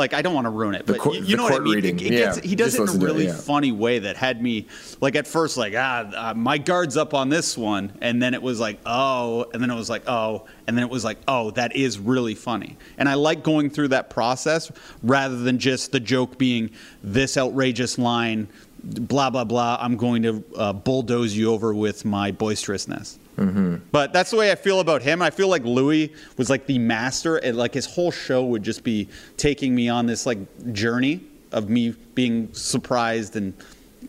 like 0.00 0.14
I 0.14 0.22
don't 0.22 0.34
want 0.34 0.46
to 0.46 0.50
ruin 0.50 0.74
it, 0.74 0.84
but 0.86 0.98
court- 0.98 1.14
you, 1.16 1.22
you 1.22 1.36
know 1.36 1.44
what 1.44 1.54
I 1.54 1.58
mean. 1.60 1.74
reading. 1.74 2.00
It, 2.00 2.06
it 2.06 2.12
Yeah, 2.12 2.18
gets, 2.34 2.38
he 2.40 2.56
does 2.56 2.74
just 2.74 2.78
it 2.78 2.82
in 2.82 2.88
a 2.88 2.98
to 2.98 3.04
it, 3.04 3.08
really 3.08 3.26
yeah. 3.26 3.34
funny 3.36 3.70
way 3.70 4.00
that 4.00 4.16
had 4.16 4.42
me 4.42 4.66
like 5.00 5.14
at 5.14 5.26
first 5.28 5.56
like 5.56 5.74
ah 5.76 6.30
uh, 6.30 6.34
my 6.34 6.58
guard's 6.58 6.96
up 6.96 7.14
on 7.14 7.28
this 7.28 7.56
one 7.56 7.92
and 8.00 8.20
then 8.20 8.34
it 8.34 8.42
was 8.42 8.58
like 8.58 8.80
oh 8.86 9.46
and 9.54 9.62
then 9.62 9.70
it 9.70 9.74
was 9.76 9.88
like 9.88 10.02
oh 10.08 10.46
and 10.66 10.76
then 10.76 10.84
it 10.84 10.90
was 10.90 11.04
like 11.04 11.18
oh 11.28 11.50
that 11.52 11.76
is 11.76 11.98
really 11.98 12.34
funny 12.34 12.76
and 12.98 13.08
i 13.08 13.14
like 13.14 13.42
going 13.42 13.70
through 13.70 13.88
that 13.88 14.10
process 14.10 14.70
rather 15.02 15.36
than 15.36 15.58
just 15.58 15.92
the 15.92 16.00
joke 16.00 16.36
being 16.38 16.70
this 17.02 17.36
outrageous 17.36 17.98
line 17.98 18.48
blah 18.82 19.28
blah 19.30 19.44
blah 19.44 19.76
i'm 19.80 19.96
going 19.96 20.22
to 20.22 20.42
uh, 20.56 20.72
bulldoze 20.72 21.36
you 21.36 21.52
over 21.52 21.72
with 21.74 22.04
my 22.04 22.30
boisterousness 22.32 23.18
but 23.92 24.12
that's 24.12 24.30
the 24.30 24.36
way 24.36 24.52
I 24.52 24.54
feel 24.54 24.80
about 24.80 25.02
him. 25.02 25.22
I 25.22 25.30
feel 25.30 25.48
like 25.48 25.64
Louis 25.64 26.12
was 26.36 26.50
like 26.50 26.66
the 26.66 26.78
master, 26.78 27.36
and 27.36 27.56
like 27.56 27.74
his 27.74 27.86
whole 27.86 28.10
show 28.10 28.44
would 28.44 28.62
just 28.62 28.84
be 28.84 29.08
taking 29.36 29.74
me 29.74 29.88
on 29.88 30.06
this 30.06 30.26
like 30.26 30.38
journey 30.72 31.20
of 31.52 31.68
me 31.68 31.90
being 32.14 32.52
surprised 32.52 33.36
and 33.36 33.54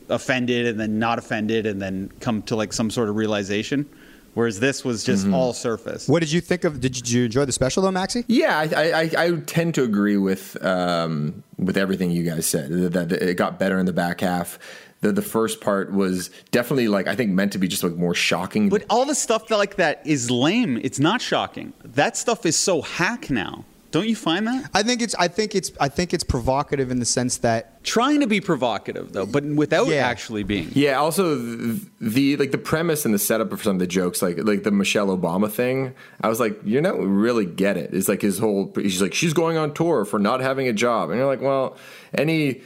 offended, 0.10 0.68
and 0.68 0.80
then 0.80 1.00
not 1.00 1.18
offended, 1.18 1.66
and 1.66 1.82
then 1.82 2.12
come 2.20 2.42
to 2.44 2.56
like 2.56 2.74
some 2.74 2.90
sort 2.90 3.10
of 3.10 3.16
realization. 3.16 3.88
Whereas 4.34 4.62
this 4.62 4.86
was 4.86 5.04
just 5.04 5.28
all 5.28 5.52
surface. 5.52 6.08
What 6.08 6.22
did 6.22 6.32
you 6.32 6.40
think 6.40 6.64
of? 6.64 6.80
Did 6.80 6.96
you, 6.96 7.02
did 7.02 7.12
you 7.12 7.26
enjoy 7.26 7.44
the 7.44 7.52
special 7.52 7.84
though, 7.84 7.90
Maxi? 7.90 8.24
Yeah, 8.28 8.58
I, 8.60 8.64
I, 8.64 9.02
I- 9.02 9.26
I 9.26 9.32
tend 9.46 9.76
to 9.76 9.84
agree 9.84 10.16
with 10.16 10.56
um, 10.64 11.44
with 11.58 11.76
everything 11.76 12.12
you 12.12 12.24
guys 12.24 12.46
said. 12.46 12.70
That, 12.72 13.10
that 13.10 13.12
it 13.12 13.36
got 13.36 13.60
better 13.60 13.78
in 13.78 13.86
the 13.86 13.92
back 13.94 14.22
half. 14.22 14.58
The 15.02 15.12
the 15.12 15.22
first 15.22 15.62
part 15.62 15.92
was 15.92 16.30
definitely 16.52 16.88
like 16.88 17.08
I 17.08 17.16
think 17.16 17.32
meant 17.32 17.52
to 17.54 17.58
be 17.58 17.68
just 17.68 17.84
like 17.84 17.96
more 17.96 18.14
shocking. 18.16 18.70
But 18.70 18.86
all 18.90 19.06
the 19.06 19.16
stuff 19.16 19.48
that 19.48 19.58
like 19.58 19.76
that 19.78 20.02
is 20.06 20.30
lame. 20.32 20.80
It's 20.84 21.00
not 21.00 21.22
shocking. 21.22 21.74
That 21.84 22.16
stuff 22.18 22.46
is 22.46 22.56
so 22.56 22.82
hack 22.82 23.30
now. 23.30 23.66
Don't 23.90 24.08
you 24.08 24.16
find 24.16 24.48
that? 24.48 24.70
I 24.74 24.84
think 24.84 25.02
it's. 25.02 25.14
I 25.16 25.28
think 25.28 25.54
it's. 25.54 25.70
I 25.78 25.90
think 25.90 26.14
it's 26.14 26.24
provocative 26.24 26.92
in 26.92 27.00
the 27.00 27.06
sense 27.06 27.38
that 27.40 27.84
Trying 27.84 28.22
to 28.22 28.28
be 28.28 28.40
provocative 28.40 29.12
though, 29.12 29.26
but 29.26 29.44
without 29.44 29.88
Yeah. 29.88 30.08
actually 30.08 30.44
being. 30.44 30.70
Yeah. 30.74 30.94
Also, 31.00 31.36
the, 31.36 31.82
the 32.00 32.38
like 32.38 32.52
the 32.52 32.58
premise 32.58 33.04
and 33.04 33.14
the 33.14 33.20
setup 33.20 33.52
of 33.52 33.62
some 33.64 33.76
of 33.76 33.80
the 33.80 33.88
jokes, 33.88 34.22
like 34.22 34.38
like 34.44 34.64
the 34.64 34.72
Michelle 34.72 35.08
Obama 35.08 35.52
thing, 35.52 35.94
I 36.22 36.30
was 36.30 36.40
like, 36.40 36.58
you 36.64 36.80
don't 36.80 37.06
really 37.06 37.46
get 37.46 37.76
it. 37.76 37.94
It's 37.94 38.08
like 38.08 38.22
his 38.22 38.38
whole. 38.38 38.72
He's 38.76 39.02
like, 39.02 39.14
she's 39.14 39.34
going 39.34 39.58
on 39.58 39.74
tour 39.74 40.06
for 40.06 40.20
not 40.20 40.40
having 40.40 40.70
a 40.70 40.74
job, 40.74 41.10
and 41.10 41.18
you're 41.20 41.28
like, 41.28 41.42
well, 41.42 41.76
any 42.14 42.62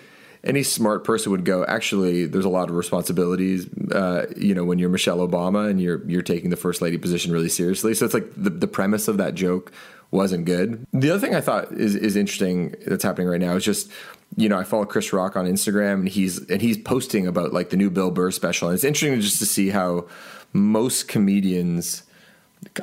any 0.46 0.64
smart 0.64 1.04
person 1.04 1.32
would 1.32 1.44
go. 1.46 1.66
Actually, 1.66 2.26
there's 2.26 2.46
a 2.46 2.50
lot 2.50 2.70
of 2.70 2.76
responsibilities. 2.76 3.68
Uh, 3.92 4.28
you 4.38 4.54
know, 4.54 4.64
when 4.64 4.80
you're 4.80 4.90
Michelle 4.90 5.20
Obama 5.20 5.70
and 5.70 5.82
you're 5.82 6.08
you're 6.08 6.22
taking 6.22 6.50
the 6.50 6.56
first 6.56 6.82
lady 6.82 6.98
position 6.98 7.32
really 7.32 7.50
seriously. 7.50 7.94
So 7.94 8.06
it's 8.06 8.14
like 8.14 8.32
the 8.36 8.50
the 8.50 8.68
premise 8.68 9.08
of 9.08 9.18
that 9.18 9.36
joke 9.36 9.72
wasn't 10.12 10.46
good. 10.46 10.86
The 10.94 11.10
other 11.10 11.20
thing 11.20 11.36
I 11.36 11.42
thought 11.42 11.72
is 11.72 11.96
is 11.96 12.16
interesting 12.16 12.76
that's 12.86 13.04
happening 13.04 13.28
right 13.28 13.42
now 13.42 13.56
is 13.56 13.66
just 13.66 13.92
you 14.38 14.48
know 14.48 14.58
I 14.58 14.64
follow 14.64 14.86
Chris 14.86 15.12
Rock 15.12 15.36
on 15.36 15.46
Instagram 15.46 15.94
and 15.94 16.10
he's 16.10 16.48
and 16.50 16.62
he's 16.62 16.78
posting 16.78 17.28
about 17.28 17.54
like 17.54 17.70
the 17.70 17.78
new 17.78 17.90
Bill 17.90 18.12
Burr 18.12 18.32
special 18.32 18.70
and 18.70 18.76
it's 18.76 18.84
interesting 18.84 19.20
just 19.22 19.40
to 19.40 19.46
see 19.46 19.70
how 19.70 20.08
most 20.54 21.08
comedians 21.08 22.04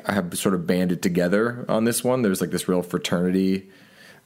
have 0.07 0.37
sort 0.37 0.55
of 0.55 0.67
banded 0.67 1.03
together 1.03 1.65
on 1.69 1.85
this 1.85 2.05
one. 2.05 2.23
There's 2.23 2.41
like 2.41 2.51
this 2.51 2.69
real 2.69 2.83
fraternity 2.83 3.71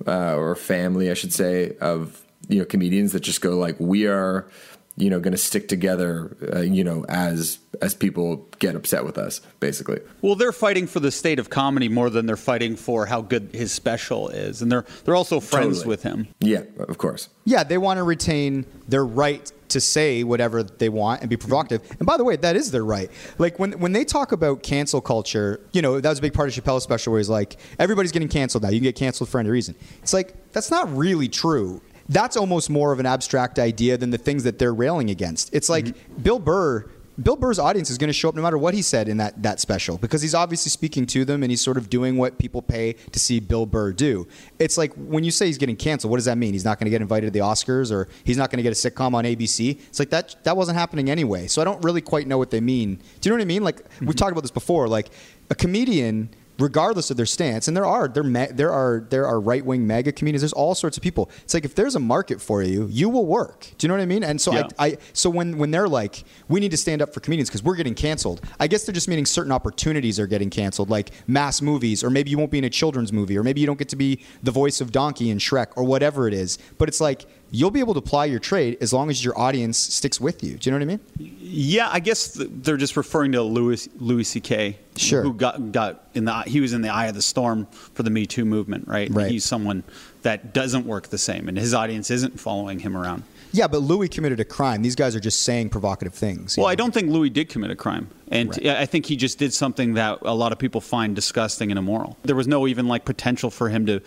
uh, 0.07 0.35
or 0.35 0.55
family, 0.55 1.11
I 1.11 1.15
should 1.15 1.33
say, 1.33 1.77
of 1.81 2.26
you 2.49 2.59
know 2.59 2.65
comedians 2.65 3.13
that 3.13 3.21
just 3.21 3.41
go 3.41 3.57
like, 3.59 3.77
we 3.79 4.07
are, 4.07 4.49
you 4.97 5.11
know, 5.11 5.21
going 5.21 5.33
to 5.33 5.39
stick 5.39 5.69
together, 5.69 6.37
uh, 6.55 6.61
you 6.61 6.83
know, 6.85 7.05
as 7.09 7.59
as 7.83 7.95
people 7.95 8.49
get 8.59 8.75
upset 8.75 9.05
with 9.05 9.19
us, 9.19 9.41
basically. 9.61 10.01
Well, 10.23 10.35
they're 10.35 10.53
fighting 10.53 10.87
for 10.87 11.01
the 11.01 11.11
state 11.11 11.39
of 11.39 11.51
comedy 11.51 11.89
more 11.91 12.09
than 12.09 12.25
they're 12.25 12.37
fighting 12.39 12.77
for 12.77 13.05
how 13.05 13.21
good 13.21 13.51
his 13.53 13.73
special 13.73 14.29
is, 14.31 14.63
and 14.63 14.73
they're 14.73 14.87
they're 15.05 15.17
also 15.17 15.41
friends 15.41 15.79
Totally. 15.79 15.89
with 15.89 16.03
him. 16.03 16.29
Yeah, 16.41 16.63
of 16.79 16.97
course. 16.99 17.29
yeah, 17.45 17.65
they 17.65 17.77
want 17.79 17.99
to 17.99 18.03
retain 18.05 18.65
their 18.89 19.05
right 19.05 19.53
to 19.69 19.81
say 19.81 20.23
whatever 20.23 20.63
they 20.63 20.89
want 20.89 21.21
and 21.23 21.29
be 21.29 21.37
provocative. 21.37 21.83
And 21.99 22.07
by 22.07 22.17
the 22.17 22.23
way, 22.23 22.37
that 22.37 22.55
is 22.55 22.71
their 22.71 22.85
right. 22.85 23.11
Like 23.37 23.59
when 23.59 23.73
when 23.81 23.93
they 23.93 24.05
talk 24.05 24.33
about 24.33 24.63
cancel 24.63 25.01
culture, 25.01 25.61
you 25.73 25.83
know, 25.83 26.01
that 26.01 26.09
was 26.09 26.21
a 26.21 26.23
big 26.23 26.33
part 26.33 26.49
of 26.49 26.55
Chappelle's 26.65 26.85
special 26.85 27.11
where 27.13 27.19
he's 27.19 27.29
like, 27.29 27.57
everybody's 27.79 28.13
getting 28.13 28.29
canceled 28.29 28.63
now. 28.63 28.71
You 28.71 28.79
can 28.79 28.85
get 28.85 28.97
canceled 28.97 29.29
for 29.29 29.41
any 29.41 29.51
reason. 29.51 29.75
It's 30.03 30.15
like 30.15 30.53
that's 30.53 30.71
not 30.71 30.97
really 30.97 31.29
true. 31.29 31.83
That's 32.09 32.37
almost 32.37 32.71
more 32.71 32.93
of 32.93 33.01
an 33.01 33.07
abstract 33.07 33.59
idea 33.59 33.97
than 33.97 34.11
the 34.11 34.19
things 34.19 34.45
that 34.45 34.59
they're 34.59 34.75
railing 34.75 35.11
against. 35.11 35.53
It's 35.55 35.69
like 35.69 35.87
mm-hmm. 35.87 36.23
Bill 36.23 36.39
Burr. 36.39 36.91
Bill 37.23 37.37
Burr's 37.37 37.59
audience 37.59 37.89
is 37.89 37.97
going 37.97 38.09
to 38.09 38.13
show 38.13 38.29
up 38.29 38.35
no 38.35 38.43
matter 38.43 38.59
what 38.59 38.75
he 38.75 38.83
said 38.83 39.09
in 39.09 39.17
that, 39.17 39.43
that 39.43 39.59
special 39.59 39.97
because 39.97 40.21
he's 40.21 40.35
obviously 40.35 40.69
speaking 40.69 41.07
to 41.07 41.25
them 41.25 41.43
and 41.43 41.51
he's 41.51 41.63
sort 41.63 41.79
of 41.79 41.89
doing 41.89 42.19
what 42.19 42.37
people 42.37 42.61
pay 42.61 42.93
to 42.93 43.19
see 43.19 43.41
Bill 43.41 43.65
Burr 43.65 43.93
do. 43.93 44.29
It's 44.59 44.77
like 44.77 44.93
when 44.97 45.25
you 45.25 45.31
say 45.31 45.47
he's 45.47 45.57
getting 45.57 45.77
canceled, 45.77 46.11
what 46.11 46.19
does 46.19 46.27
that 46.27 46.37
mean? 46.37 46.53
He's 46.53 46.65
not 46.67 46.79
going 46.79 46.85
to 46.85 46.91
get 46.91 47.01
invited 47.01 47.29
to 47.29 47.31
the 47.31 47.39
Oscars 47.39 47.91
or 47.91 48.09
he's 48.25 48.37
not 48.37 48.51
going 48.51 48.59
to 48.59 48.63
get 48.63 48.73
a 48.73 48.91
sitcom 48.91 49.15
on 49.15 49.25
ABC? 49.25 49.81
It's 49.89 49.99
like 49.99 50.11
that 50.11 50.37
that 50.45 50.59
wasn't 50.59 50.77
happening 50.77 51.09
anyway. 51.09 51.47
So 51.47 51.63
I 51.63 51.65
don't 51.65 51.83
really 51.83 52.03
quite 52.03 52.27
know 52.27 52.37
what 52.37 52.51
they 52.51 52.61
mean. 52.61 52.97
Do 53.23 53.29
you 53.29 53.31
know 53.31 53.37
what 53.37 53.43
I 53.43 53.47
mean? 53.47 53.65
Like 53.65 53.77
we've 53.79 54.11
mm-hmm. 54.11 54.11
talked 54.11 54.33
about 54.33 54.43
this 54.43 54.51
before. 54.51 54.87
Like 54.87 55.09
a 55.49 55.55
comedian 55.55 56.29
regardless 56.59 57.11
of 57.11 57.17
their 57.17 57.27
stance, 57.27 57.69
and 57.69 57.77
there 57.77 57.87
are 57.87 58.09
there 58.09 58.23
ma- 58.23 58.47
there 58.51 58.73
are 58.73 59.07
there 59.11 59.27
are 59.27 59.41
right 59.41 59.65
wing 59.65 59.87
mega 59.87 60.13
comedians. 60.13 60.43
There's 60.43 60.53
all 60.53 60.75
sorts 60.75 60.97
of 60.97 61.03
people. 61.03 61.31
It's 61.45 61.55
like 61.55 61.65
if 61.65 61.75
there's 61.75 61.95
a 61.95 62.01
market 62.01 62.41
for 62.41 62.63
you, 62.63 62.87
you 62.91 63.09
will 63.09 63.27
work. 63.27 63.73
Do 63.79 63.85
you 63.85 63.89
know 63.89 63.95
what 63.95 64.03
I 64.03 64.07
mean? 64.07 64.25
And 64.25 64.41
so 64.41 64.53
Yeah. 64.53 64.69
I, 64.79 64.87
I 64.87 64.99
so 65.13 65.29
when 65.31 65.59
when 65.59 65.71
they're 65.71 65.89
like, 65.89 66.25
we 66.49 66.61
need 66.61 66.71
to 66.71 66.77
stand 66.77 67.03
up 67.03 67.13
for 67.13 67.21
comedians 67.21 67.49
because 67.49 67.63
we're 67.63 67.77
getting 67.77 67.95
canceled. 67.95 68.41
I 68.59 68.67
guess 68.67 68.85
they're 68.85 68.95
just 68.95 69.09
meaning 69.09 69.27
certain 69.27 69.53
opportunities 69.53 70.19
are 70.19 70.27
getting 70.27 70.51
canceled, 70.51 70.91
like 70.91 71.11
mass 71.27 71.61
movies, 71.61 72.03
or 72.03 72.11
maybe 72.11 72.31
you 72.31 72.39
won't 72.39 72.51
be 72.51 72.59
in 72.59 72.65
a 72.65 72.71
children's 72.71 73.13
movie, 73.13 73.37
or 73.37 73.43
maybe 73.43 73.61
you 73.61 73.67
don't 73.67 73.79
get 73.79 73.89
to 73.91 73.97
be 73.97 74.21
the 74.43 74.51
voice 74.51 74.81
of 74.81 74.93
Donkey 74.93 75.31
in 75.31 75.39
Shrek, 75.39 75.69
or 75.77 75.85
whatever 75.85 76.27
it 76.29 76.35
is. 76.35 76.59
But 76.79 76.89
it's 76.89 77.01
like 77.01 77.27
you'll 77.51 77.71
be 77.71 77.81
able 77.81 77.95
to 77.95 78.01
ply 78.01 78.25
your 78.25 78.41
trade 78.41 78.77
as 78.81 78.93
long 78.93 79.11
as 79.11 79.25
your 79.25 79.39
audience 79.39 79.79
sticks 79.79 80.21
with 80.21 80.43
you. 80.43 80.57
Do 80.57 80.69
you 80.69 80.73
know 80.79 80.85
what 80.85 80.93
I 80.93 80.97
mean? 80.97 81.37
Yeah, 81.41 81.89
I 81.91 82.01
guess 82.01 82.33
they're 82.35 82.77
just 82.77 82.97
referring 82.97 83.33
to 83.33 83.43
Louis 83.43 83.89
Louis 83.99 84.25
C.K. 84.25 84.79
Sure. 84.97 85.23
who 85.23 85.35
got 85.35 85.73
got 85.73 86.09
in 86.15 86.25
the 86.25 86.43
he 86.43 86.61
was 86.61 86.73
in 86.73 86.83
the 86.83 86.89
eye 86.89 87.07
of 87.07 87.15
the 87.15 87.23
storm 87.23 87.67
for 87.67 88.03
the 88.03 88.11
Me 88.11 88.27
Too 88.27 88.45
movement, 88.45 88.89
right? 88.89 89.11
Right. 89.11 89.31
He's 89.31 89.45
someone 89.45 89.85
that 90.23 90.53
doesn't 90.53 90.87
work 90.87 91.09
the 91.09 91.19
same, 91.19 91.49
and 91.49 91.57
his 91.57 91.75
audience 91.75 92.11
isn't 92.11 92.41
following 92.41 92.81
him 92.81 92.97
around. 92.97 93.23
Yeah, 93.53 93.69
but 93.69 93.79
Louis 93.79 94.09
committed 94.09 94.41
a 94.41 94.45
crime. 94.45 94.83
These 94.83 94.97
guys 94.97 95.15
are 95.15 95.21
just 95.21 95.43
saying 95.43 95.71
provocative 95.71 96.13
things. 96.13 96.57
Well, 96.57 96.67
know? 96.67 96.71
I 96.71 96.75
don't 96.75 96.93
think 96.93 97.11
Louis 97.11 97.31
did 97.31 97.49
commit 97.49 97.71
a 97.71 97.77
crime, 97.77 98.09
and 98.29 98.49
Right. 98.51 98.67
I 98.67 98.87
think 98.87 99.07
he 99.07 99.17
just 99.17 99.39
did 99.39 99.53
something 99.55 99.95
that 99.95 100.19
a 100.23 100.35
lot 100.35 100.53
of 100.53 100.59
people 100.59 100.81
find 100.81 101.15
disgusting 101.15 101.71
and 101.71 101.79
immoral. 101.79 102.17
There 102.23 102.37
was 102.37 102.49
no 102.49 102.67
even 102.67 102.89
like 102.89 103.05
potential 103.05 103.51
for 103.51 103.69
him 103.69 103.87
to 103.87 104.01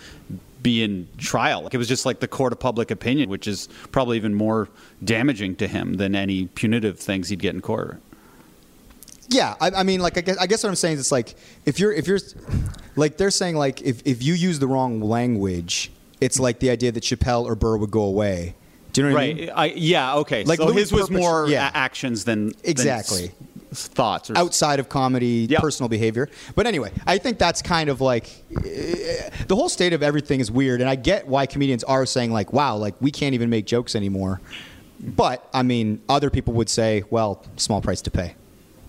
be 0.62 0.84
in 0.84 1.08
trial. 1.18 1.64
Like, 1.64 1.74
it 1.74 1.78
was 1.78 1.88
just 1.88 2.06
like 2.06 2.20
the 2.20 2.28
court 2.28 2.54
of 2.54 2.60
public 2.60 2.92
opinion, 2.92 3.30
which 3.30 3.48
is 3.48 3.68
probably 3.92 4.18
even 4.18 4.34
more 4.34 4.70
damaging 5.04 5.56
to 5.58 5.68
him 5.68 5.96
than 5.96 6.16
any 6.16 6.48
punitive 6.48 7.00
things 7.00 7.30
he'd 7.30 7.40
get 7.40 7.56
in 7.56 7.62
court. 7.62 8.02
Yeah, 9.30 9.56
I, 9.62 9.70
I 9.72 9.84
mean, 9.84 10.00
like 10.00 10.18
I 10.18 10.22
guess, 10.22 10.38
I 10.38 10.48
guess 10.48 10.64
what 10.64 10.70
I'm 10.70 10.76
saying 10.76 10.96
is 10.96 11.02
it's 11.02 11.12
like 11.12 11.36
if 11.66 11.80
you're 11.80 11.94
if 11.94 12.08
you're 12.08 12.20
like 12.96 13.18
they're 13.18 13.30
saying 13.30 13.56
like 13.56 13.82
if 13.84 14.02
if 14.06 14.24
you 14.24 14.34
use 14.34 14.58
the 14.58 14.68
wrong 14.68 15.02
language, 15.02 15.92
it's 16.20 16.40
like 16.40 16.60
the 16.60 16.72
idea 16.72 16.92
that 16.92 17.04
Chappelle 17.04 17.46
or 17.46 17.54
Burr 17.56 17.78
would 17.78 17.92
go 17.92 18.02
away. 18.02 18.56
Do 18.92 19.02
you 19.02 19.10
know 19.10 19.14
what 19.14 19.22
I 19.22 19.34
mean? 19.34 19.50
Right. 19.50 19.78
Yeah. 19.78 20.16
Okay. 20.16 20.44
Like 20.46 20.58
so 20.58 20.66
Louis 20.66 20.80
his 20.80 20.92
was 20.92 21.12
more 21.12 21.48
yeah. 21.48 21.70
actions 21.76 22.26
than 22.26 22.48
than 22.48 22.56
Exactly. 22.64 23.26
s- 23.26 23.32
thoughts 23.72 24.32
outside 24.36 24.80
of 24.80 24.90
comedy, 24.90 25.48
Yep. 25.50 25.62
personal 25.62 25.90
behavior. 25.90 26.30
But 26.56 26.66
anyway, 26.68 26.92
I 27.06 27.18
think 27.18 27.38
that's 27.38 27.62
kind 27.62 27.90
of 27.90 28.02
like 28.02 28.44
eh, 28.66 29.30
the 29.48 29.56
whole 29.56 29.70
state 29.70 29.94
of 29.94 30.02
everything 30.04 30.40
is 30.40 30.50
weird, 30.52 30.82
and 30.82 30.90
I 30.90 30.96
get 30.96 31.28
why 31.28 31.46
comedians 31.46 31.84
are 31.84 32.06
saying 32.06 32.32
like, 32.32 32.52
"Wow, 32.54 32.78
like 32.78 32.96
we 33.00 33.12
can't 33.12 33.34
even 33.36 33.50
make 33.50 33.66
jokes 33.66 33.96
anymore." 33.96 34.42
But 35.00 35.48
I 35.54 35.64
mean, 35.64 36.02
other 36.10 36.30
people 36.30 36.54
would 36.56 36.70
say, 36.70 37.04
"Well, 37.10 37.44
small 37.58 37.82
price 37.82 38.02
to 38.02 38.12
pay." 38.12 38.36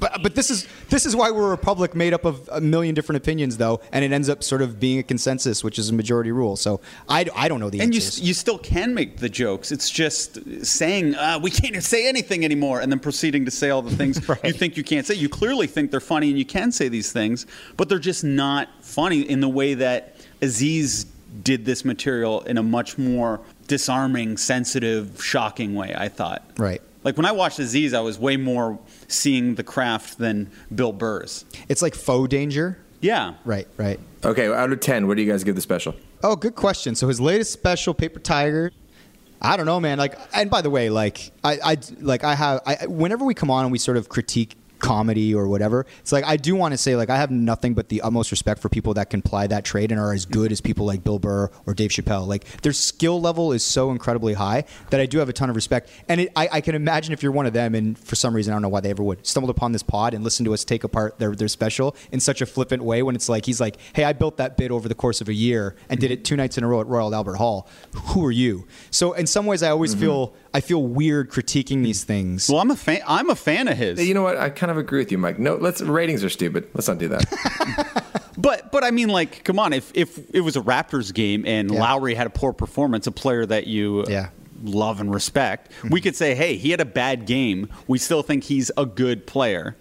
But, 0.00 0.22
but 0.22 0.34
this 0.34 0.50
is 0.50 0.66
this 0.88 1.04
is 1.06 1.14
why 1.14 1.30
we're 1.30 1.46
a 1.46 1.50
republic 1.50 1.94
made 1.94 2.14
up 2.14 2.24
of 2.24 2.48
a 2.50 2.60
million 2.60 2.94
different 2.94 3.18
opinions, 3.18 3.58
though, 3.58 3.80
and 3.92 4.04
it 4.04 4.12
ends 4.12 4.28
up 4.28 4.42
sort 4.42 4.62
of 4.62 4.80
being 4.80 4.98
a 4.98 5.02
consensus, 5.02 5.62
which 5.62 5.78
is 5.78 5.90
a 5.90 5.92
majority 5.92 6.32
rule. 6.32 6.56
So 6.56 6.80
I, 7.08 7.26
I 7.36 7.48
don't 7.48 7.60
know 7.60 7.70
the 7.70 7.80
And 7.80 7.94
you, 7.94 8.00
you 8.16 8.34
still 8.34 8.58
can 8.58 8.94
make 8.94 9.18
the 9.18 9.28
jokes. 9.28 9.70
It's 9.70 9.90
just 9.90 10.64
saying 10.64 11.14
uh, 11.14 11.38
we 11.40 11.50
can't 11.50 11.82
say 11.84 12.08
anything 12.08 12.44
anymore, 12.44 12.80
and 12.80 12.90
then 12.90 12.98
proceeding 12.98 13.44
to 13.44 13.50
say 13.50 13.70
all 13.70 13.82
the 13.82 13.94
things 13.94 14.18
Right. 14.28 14.44
you 14.44 14.52
think 14.52 14.76
you 14.76 14.84
can't 14.84 15.06
say. 15.06 15.14
You 15.14 15.28
clearly 15.28 15.66
think 15.66 15.90
they're 15.90 16.00
funny, 16.00 16.30
and 16.30 16.38
you 16.38 16.46
can 16.46 16.72
say 16.72 16.88
these 16.88 17.12
things, 17.12 17.46
but 17.76 17.88
they're 17.88 17.98
just 17.98 18.24
not 18.24 18.68
funny 18.80 19.20
in 19.20 19.40
the 19.40 19.48
way 19.48 19.74
that 19.74 20.16
Aziz 20.40 21.04
did 21.42 21.64
this 21.64 21.84
material 21.84 22.40
in 22.42 22.58
a 22.58 22.62
much 22.62 22.96
more 22.96 23.40
disarming, 23.66 24.36
sensitive, 24.36 25.22
shocking 25.22 25.74
way. 25.74 25.94
I 25.96 26.08
thought. 26.08 26.44
Right. 26.56 26.80
Like 27.02 27.16
when 27.16 27.26
I 27.26 27.32
watched 27.32 27.58
Aziz, 27.58 27.94
I 27.94 28.00
was 28.00 28.18
way 28.18 28.36
more 28.36 28.78
seeing 29.10 29.54
the 29.56 29.62
craft 29.64 30.18
than 30.18 30.50
Bill 30.74 30.92
Burr's. 30.92 31.44
it's 31.68 31.82
like 31.82 31.94
faux 31.94 32.28
danger. 32.28 32.78
Yeah. 33.00 33.34
Right, 33.44 33.66
right. 33.76 33.98
Okay, 34.24 34.52
out 34.52 34.72
of 34.72 34.80
ten, 34.80 35.06
what 35.06 35.16
do 35.16 35.22
you 35.22 35.30
guys 35.30 35.42
give 35.44 35.54
the 35.54 35.62
special? 35.62 35.94
Oh, 36.22 36.36
good 36.36 36.54
question. 36.54 36.94
So 36.94 37.08
his 37.08 37.20
latest 37.20 37.52
special, 37.52 37.94
Paper 37.94 38.20
Tiger. 38.20 38.72
I 39.40 39.56
don't 39.56 39.64
know, 39.64 39.80
man. 39.80 39.96
Like, 39.96 40.18
and 40.34 40.50
by 40.50 40.60
the 40.60 40.68
way, 40.68 40.90
like, 40.90 41.32
I, 41.42 41.58
I 41.64 41.76
like, 42.00 42.24
I 42.24 42.34
have, 42.34 42.60
I, 42.66 42.86
whenever 42.86 43.24
we 43.24 43.32
come 43.32 43.50
on 43.50 43.64
and 43.64 43.72
we 43.72 43.78
sort 43.78 43.96
of 43.96 44.10
critique 44.10 44.54
comedy 44.80 45.34
or 45.34 45.48
whatever, 45.48 45.86
it's 46.00 46.12
like 46.12 46.24
I 46.24 46.36
do 46.36 46.56
want 46.56 46.72
to 46.72 46.78
say, 46.78 46.96
like, 46.96 47.10
I 47.10 47.16
have 47.16 47.30
nothing 47.30 47.74
but 47.74 47.88
the 47.88 48.00
utmost 48.02 48.30
respect 48.30 48.60
for 48.60 48.68
people 48.68 48.94
that 48.94 49.10
can 49.10 49.22
ply 49.22 49.46
that 49.46 49.64
trade 49.64 49.92
and 49.92 50.00
are 50.00 50.12
as 50.12 50.26
good 50.26 50.52
as 50.52 50.60
people 50.60 50.86
like 50.86 51.04
Bill 51.04 51.18
Burr 51.18 51.50
or 51.66 51.74
Dave 51.74 51.90
Chappelle. 51.90 52.26
Like, 52.26 52.44
their 52.62 52.72
skill 52.72 53.20
level 53.20 53.52
is 53.52 53.62
so 53.62 53.90
incredibly 53.90 54.34
high 54.34 54.64
that 54.90 55.00
I 55.00 55.06
do 55.06 55.18
have 55.18 55.28
a 55.28 55.32
ton 55.32 55.50
of 55.50 55.56
respect. 55.56 55.90
And 56.08 56.22
it, 56.22 56.32
I, 56.34 56.48
I 56.52 56.60
can 56.60 56.74
imagine 56.74 57.12
if 57.12 57.22
you're 57.22 57.32
one 57.32 57.46
of 57.46 57.52
them, 57.52 57.74
and 57.74 57.98
for 57.98 58.16
some 58.16 58.34
reason 58.34 58.52
I 58.52 58.54
don't 58.54 58.62
know 58.62 58.68
why 58.68 58.80
they 58.80 58.90
ever 58.90 59.02
would 59.02 59.26
stumbled 59.26 59.50
upon 59.50 59.72
this 59.72 59.82
pod 59.82 60.14
and 60.14 60.24
listened 60.24 60.46
to 60.46 60.54
us 60.54 60.64
take 60.64 60.84
apart 60.84 61.18
their 61.18 61.34
their 61.34 61.48
special 61.48 61.96
in 62.12 62.20
such 62.20 62.40
a 62.40 62.46
flippant 62.46 62.82
way 62.82 63.02
when 63.02 63.14
it's 63.14 63.28
like 63.28 63.46
he's 63.46 63.60
like, 63.60 63.76
hey, 63.94 64.04
I 64.04 64.12
built 64.12 64.36
that 64.38 64.56
bit 64.56 64.70
over 64.70 64.88
the 64.88 64.94
course 64.94 65.20
of 65.20 65.28
a 65.28 65.34
year 65.34 65.76
and 65.88 66.00
did 66.00 66.10
it 66.10 66.24
two 66.24 66.36
nights 66.36 66.58
in 66.58 66.64
a 66.64 66.68
row 66.68 66.80
at 66.80 66.86
Royal 66.86 67.14
Albert 67.14 67.36
Hall. 67.36 67.68
Who 67.94 68.24
are 68.24 68.30
you? 68.30 68.66
So 68.90 69.12
in 69.12 69.26
some 69.26 69.46
ways, 69.46 69.62
I 69.62 69.70
always 69.70 69.92
mm-hmm. 69.92 70.00
feel 70.00 70.34
I 70.52 70.60
feel 70.60 70.82
weird 70.82 71.30
critiquing 71.30 71.82
these 71.82 72.04
things. 72.04 72.48
Well, 72.48 72.58
I'm 72.58 72.70
a 72.70 72.76
fan. 72.76 73.00
I'm 73.06 73.30
a 73.30 73.36
fan 73.36 73.68
of 73.68 73.76
his. 73.76 74.06
You 74.06 74.14
know 74.14 74.22
what? 74.22 74.36
I 74.36 74.50
kind 74.50 74.69
of 74.70 74.78
agree 74.78 75.00
with 75.00 75.12
you, 75.12 75.18
Mike. 75.18 75.38
No, 75.38 75.56
let's 75.56 75.80
ratings 75.80 76.24
are 76.24 76.30
stupid. 76.30 76.68
Let's 76.74 76.88
not 76.88 76.98
do 76.98 77.08
that. 77.08 77.96
But 78.40 78.72
but 78.72 78.84
I 78.84 78.90
mean, 78.90 79.08
like, 79.08 79.44
come 79.44 79.58
on. 79.58 79.72
If 79.72 79.92
if 79.94 80.18
it 80.34 80.40
was 80.40 80.56
a 80.56 80.60
Raptors 80.60 81.12
game 81.12 81.44
and 81.46 81.70
Yeah. 81.70 81.80
Lowry 81.80 82.14
had 82.14 82.26
a 82.26 82.30
poor 82.30 82.52
performance, 82.52 83.06
a 83.06 83.12
player 83.12 83.44
that 83.44 83.66
you 83.66 84.04
Yeah. 84.08 84.30
love 84.64 85.00
and 85.00 85.12
respect, 85.12 85.70
we 85.82 85.88
mm-hmm. 85.88 85.96
could 86.04 86.16
say, 86.16 86.34
hey, 86.34 86.56
he 86.56 86.70
had 86.70 86.80
a 86.80 86.86
bad 86.86 87.26
game. 87.26 87.68
We 87.86 87.98
still 87.98 88.22
think 88.22 88.44
he's 88.44 88.70
a 88.78 88.86
good 88.86 89.26
player. 89.26 89.76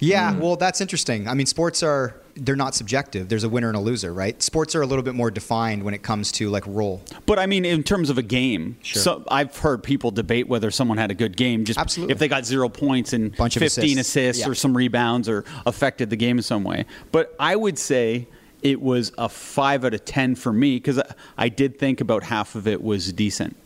Yeah, 0.00 0.36
well, 0.38 0.56
that's 0.56 0.80
interesting. 0.80 1.28
I 1.28 1.34
mean, 1.34 1.46
sports 1.46 1.82
are 1.82 2.14
they're 2.44 2.56
not 2.56 2.74
subjective. 2.74 3.28
There's 3.28 3.44
a 3.44 3.48
winner 3.48 3.68
and 3.68 3.76
a 3.76 3.80
loser, 3.80 4.12
right? 4.12 4.40
Sports 4.42 4.74
are 4.74 4.82
a 4.82 4.86
little 4.86 5.02
bit 5.02 5.14
more 5.14 5.30
defined 5.30 5.82
when 5.82 5.94
it 5.94 6.02
comes 6.02 6.32
to 6.32 6.48
like 6.50 6.64
role. 6.66 7.02
But 7.26 7.38
I 7.38 7.46
mean, 7.46 7.64
in 7.64 7.82
terms 7.82 8.10
of 8.10 8.18
a 8.18 8.22
game, 8.22 8.76
Sure. 8.82 9.02
so 9.02 9.24
I've 9.28 9.56
heard 9.56 9.82
people 9.82 10.10
debate 10.10 10.48
whether 10.48 10.70
someone 10.70 10.98
had 10.98 11.10
a 11.10 11.14
good 11.14 11.36
game 11.36 11.64
just 11.64 11.78
Absolutely. 11.78 12.12
if 12.12 12.18
they 12.18 12.28
got 12.28 12.44
zero 12.46 12.68
points 12.68 13.12
and 13.12 13.36
Bunch 13.36 13.58
15 13.58 13.98
assists. 13.98 14.08
assists, 14.10 14.42
Yeah. 14.42 14.48
or 14.50 14.54
some 14.54 14.76
rebounds 14.76 15.28
or 15.28 15.44
affected 15.66 16.10
the 16.10 16.16
game 16.16 16.38
in 16.38 16.42
some 16.42 16.64
way. 16.64 16.86
But 17.12 17.34
I 17.40 17.56
would 17.56 17.78
say 17.78 18.28
it 18.62 18.80
was 18.80 19.12
a 19.18 19.28
five 19.28 19.84
out 19.84 19.94
of 19.94 20.04
10 20.04 20.34
for 20.34 20.52
me 20.52 20.76
because 20.76 20.98
I, 20.98 21.14
I 21.36 21.48
did 21.48 21.78
think 21.78 22.00
about 22.00 22.24
half 22.24 22.54
of 22.54 22.66
it 22.66 22.82
was 22.82 23.12
decent. 23.12 23.56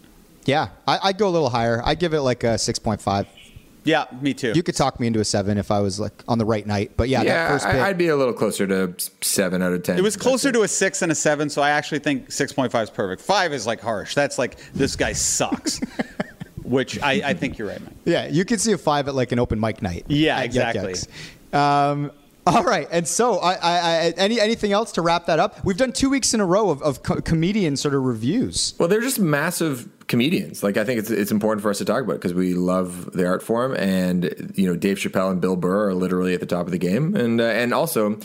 Yeah, 0.44 0.68
I, 0.88 0.98
I'd 1.04 1.18
go 1.18 1.28
a 1.28 1.30
little 1.30 1.50
higher. 1.50 1.80
I'd 1.84 1.98
give 2.00 2.14
it 2.14 2.20
like 2.22 2.42
a 2.44 2.58
six 2.58 2.78
point 2.78 3.00
five. 3.00 3.26
Yeah, 3.84 4.04
me 4.20 4.34
too. 4.34 4.52
You 4.54 4.62
could 4.62 4.76
talk 4.76 5.00
me 5.00 5.06
into 5.06 5.20
a 5.20 5.24
seven 5.24 5.58
if 5.58 5.70
I 5.70 5.80
was 5.80 5.98
like 5.98 6.12
on 6.28 6.38
the 6.38 6.44
right 6.44 6.66
night. 6.66 6.92
But 6.96 7.08
yeah, 7.08 7.20
that 7.20 7.26
yeah, 7.26 7.48
first 7.48 7.66
bit. 7.66 7.74
I, 7.76 7.88
I'd 7.88 7.98
be 7.98 8.08
a 8.08 8.16
little 8.16 8.34
closer 8.34 8.66
to 8.66 8.94
seven 9.20 9.62
out 9.62 9.72
of 9.72 9.82
ten. 9.82 9.98
It 9.98 10.02
was 10.02 10.16
closer 10.16 10.50
it. 10.50 10.52
to 10.52 10.62
a 10.62 10.68
six 10.68 11.02
and 11.02 11.10
a 11.10 11.14
seven, 11.14 11.50
so 11.50 11.62
I 11.62 11.70
actually 11.70 11.98
think 11.98 12.30
six 12.30 12.52
point 12.52 12.70
five 12.70 12.84
is 12.84 12.90
perfect. 12.90 13.22
Five 13.22 13.52
is 13.52 13.66
like 13.66 13.80
harsh. 13.80 14.14
That's 14.14 14.38
like 14.38 14.58
this 14.72 14.94
guy 14.96 15.12
sucks, 15.12 15.80
which 16.62 17.00
I, 17.02 17.12
I 17.24 17.34
think 17.34 17.58
you're 17.58 17.68
right, 17.68 17.80
man. 17.80 17.94
Yeah, 18.04 18.28
you 18.28 18.44
could 18.44 18.60
see 18.60 18.72
a 18.72 18.78
five 18.78 19.08
at 19.08 19.14
like 19.14 19.32
an 19.32 19.38
open 19.38 19.58
mic 19.58 19.82
night. 19.82 20.04
Yeah, 20.08 20.40
exactly. 20.40 20.94
Um, 21.52 22.12
all 22.46 22.64
right, 22.64 22.88
and 22.90 23.06
so 23.06 23.38
I, 23.38 23.52
I, 23.52 23.56
I, 23.56 24.14
any 24.16 24.40
anything 24.40 24.72
else 24.72 24.90
to 24.92 25.02
wrap 25.02 25.26
that 25.26 25.38
up? 25.38 25.64
We've 25.64 25.76
done 25.76 25.92
two 25.92 26.10
weeks 26.10 26.34
in 26.34 26.40
a 26.40 26.46
row 26.46 26.70
of, 26.70 26.82
of 26.82 27.04
co- 27.04 27.20
comedian 27.20 27.76
sort 27.76 27.94
of 27.94 28.02
reviews. 28.02 28.74
Well, 28.78 28.88
they're 28.88 29.00
just 29.00 29.20
massive 29.20 29.88
comedians. 30.08 30.62
Like 30.62 30.76
I 30.76 30.84
think 30.84 30.98
it's 30.98 31.10
it's 31.10 31.30
important 31.30 31.62
for 31.62 31.70
us 31.70 31.78
to 31.78 31.84
talk 31.84 32.02
about 32.02 32.14
because 32.14 32.34
we 32.34 32.54
love 32.54 33.12
the 33.12 33.26
art 33.26 33.44
form, 33.44 33.76
and 33.76 34.52
you 34.56 34.66
know 34.66 34.74
Dave 34.74 34.96
Chappelle 34.96 35.30
and 35.30 35.40
Bill 35.40 35.54
Burr 35.54 35.90
are 35.90 35.94
literally 35.94 36.34
at 36.34 36.40
the 36.40 36.46
top 36.46 36.66
of 36.66 36.72
the 36.72 36.78
game, 36.78 37.14
and 37.14 37.40
uh, 37.40 37.44
and 37.44 37.72
also 37.72 38.18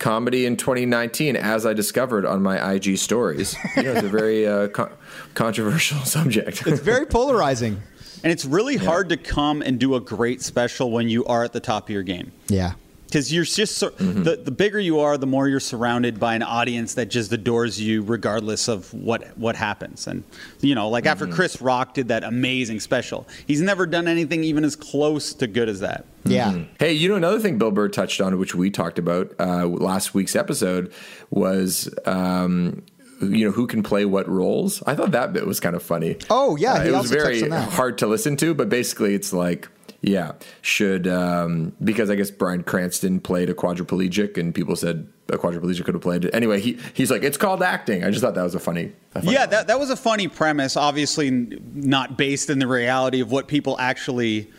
comedy 0.00 0.44
in 0.44 0.56
2019, 0.56 1.36
as 1.36 1.64
I 1.64 1.72
discovered 1.72 2.26
on 2.26 2.42
my 2.42 2.72
IG 2.72 2.98
stories. 2.98 3.54
You 3.76 3.84
know, 3.84 3.92
it's 3.92 4.02
a 4.02 4.08
very 4.08 4.46
uh, 4.46 4.68
con- 4.68 4.90
controversial 5.34 5.98
subject. 6.04 6.66
It's 6.66 6.80
very 6.80 7.06
polarizing. 7.06 7.80
And 8.24 8.30
it's 8.30 8.44
really 8.44 8.76
hard 8.76 9.08
to 9.08 9.16
come 9.16 9.62
and 9.62 9.80
do 9.80 9.96
a 9.96 10.00
great 10.00 10.42
special 10.42 10.90
when 10.92 11.08
you 11.08 11.24
are 11.24 11.42
at 11.42 11.52
the 11.52 11.60
top 11.60 11.84
of 11.84 11.90
your 11.90 12.04
game. 12.04 12.30
Yeah. 12.48 12.74
Because 13.12 13.30
you're 13.30 13.44
just 13.44 13.76
sur- 13.76 13.90
the 13.98 14.40
the 14.42 14.50
bigger 14.50 14.80
you 14.80 15.00
are, 15.00 15.18
the 15.18 15.26
more 15.26 15.46
you're 15.46 15.60
surrounded 15.60 16.18
by 16.18 16.34
an 16.34 16.42
audience 16.42 16.94
that 16.94 17.10
just 17.10 17.30
adores 17.30 17.78
you, 17.78 18.00
regardless 18.02 18.68
of 18.68 18.92
what 18.94 19.36
what 19.36 19.54
happens. 19.54 20.06
And 20.06 20.24
you 20.62 20.74
know, 20.74 20.88
like 20.88 21.04
after 21.04 21.26
Chris 21.26 21.60
Rock 21.60 21.92
did 21.92 22.08
that 22.08 22.24
amazing 22.24 22.80
special, 22.80 23.28
he's 23.46 23.60
never 23.60 23.84
done 23.84 24.08
anything 24.08 24.44
even 24.44 24.64
as 24.64 24.76
close 24.76 25.34
to 25.34 25.46
good 25.46 25.68
as 25.68 25.80
that. 25.80 26.06
Yeah. 26.24 26.62
Hey, 26.78 26.94
you 26.94 27.08
know 27.10 27.16
another 27.16 27.38
thing 27.38 27.58
Bill 27.58 27.70
Burr 27.70 27.88
touched 27.88 28.22
on, 28.22 28.38
which 28.38 28.54
we 28.54 28.70
talked 28.70 28.98
about 28.98 29.34
uh, 29.38 29.66
last 29.66 30.14
week's 30.14 30.34
episode, 30.34 30.90
was 31.30 31.92
um, 32.06 32.82
you 33.20 33.44
know 33.44 33.50
who 33.52 33.66
can 33.66 33.82
play 33.82 34.04
what 34.06 34.26
roles. 34.28 34.82
I 34.84 34.94
thought 34.94 35.10
that 35.10 35.34
bit 35.34 35.46
was 35.46 35.60
kind 35.60 35.76
of 35.76 35.82
funny. 35.82 36.16
Oh, 36.30 36.56
yeah, 36.56 36.74
Uh, 36.74 36.84
it 36.84 36.92
was 36.92 37.10
very 37.10 37.46
hard 37.48 37.98
to 37.98 38.06
listen 38.06 38.36
to, 38.38 38.54
but 38.54 38.70
basically 38.70 39.14
it's 39.14 39.32
like. 39.34 39.68
Yeah, 40.02 40.32
should 40.62 41.06
um, 41.06 41.72
because 41.82 42.10
I 42.10 42.16
guess 42.16 42.30
Bryan 42.30 42.64
Cranston 42.64 43.20
played 43.20 43.48
a 43.48 43.54
quadriplegic, 43.54 44.36
and 44.36 44.52
people 44.52 44.74
said 44.74 45.06
a 45.28 45.38
quadriplegic 45.38 45.84
could 45.84 45.94
have 45.94 46.02
played 46.02 46.24
it. 46.24 46.34
Anyway, 46.34 46.60
he 46.60 46.76
he's 46.92 47.08
like, 47.08 47.22
it's 47.22 47.38
called 47.38 47.62
acting. 47.62 48.02
I 48.02 48.10
just 48.10 48.20
thought 48.20 48.34
that 48.34 48.42
was 48.42 48.56
a 48.56 48.60
funny. 48.60 48.92
a 49.14 49.20
funny 49.22 49.32
Yeah, 49.32 49.40
line. 49.42 49.50
that, 49.50 49.66
that 49.68 49.78
was 49.78 49.90
a 49.90 49.96
funny 49.96 50.26
premise. 50.26 50.76
Obviously, 50.76 51.30
not 51.30 52.18
based 52.18 52.50
in 52.50 52.58
the 52.58 52.66
reality 52.66 53.20
of 53.20 53.30
what 53.30 53.46
people 53.46 53.76
actually 53.78 54.50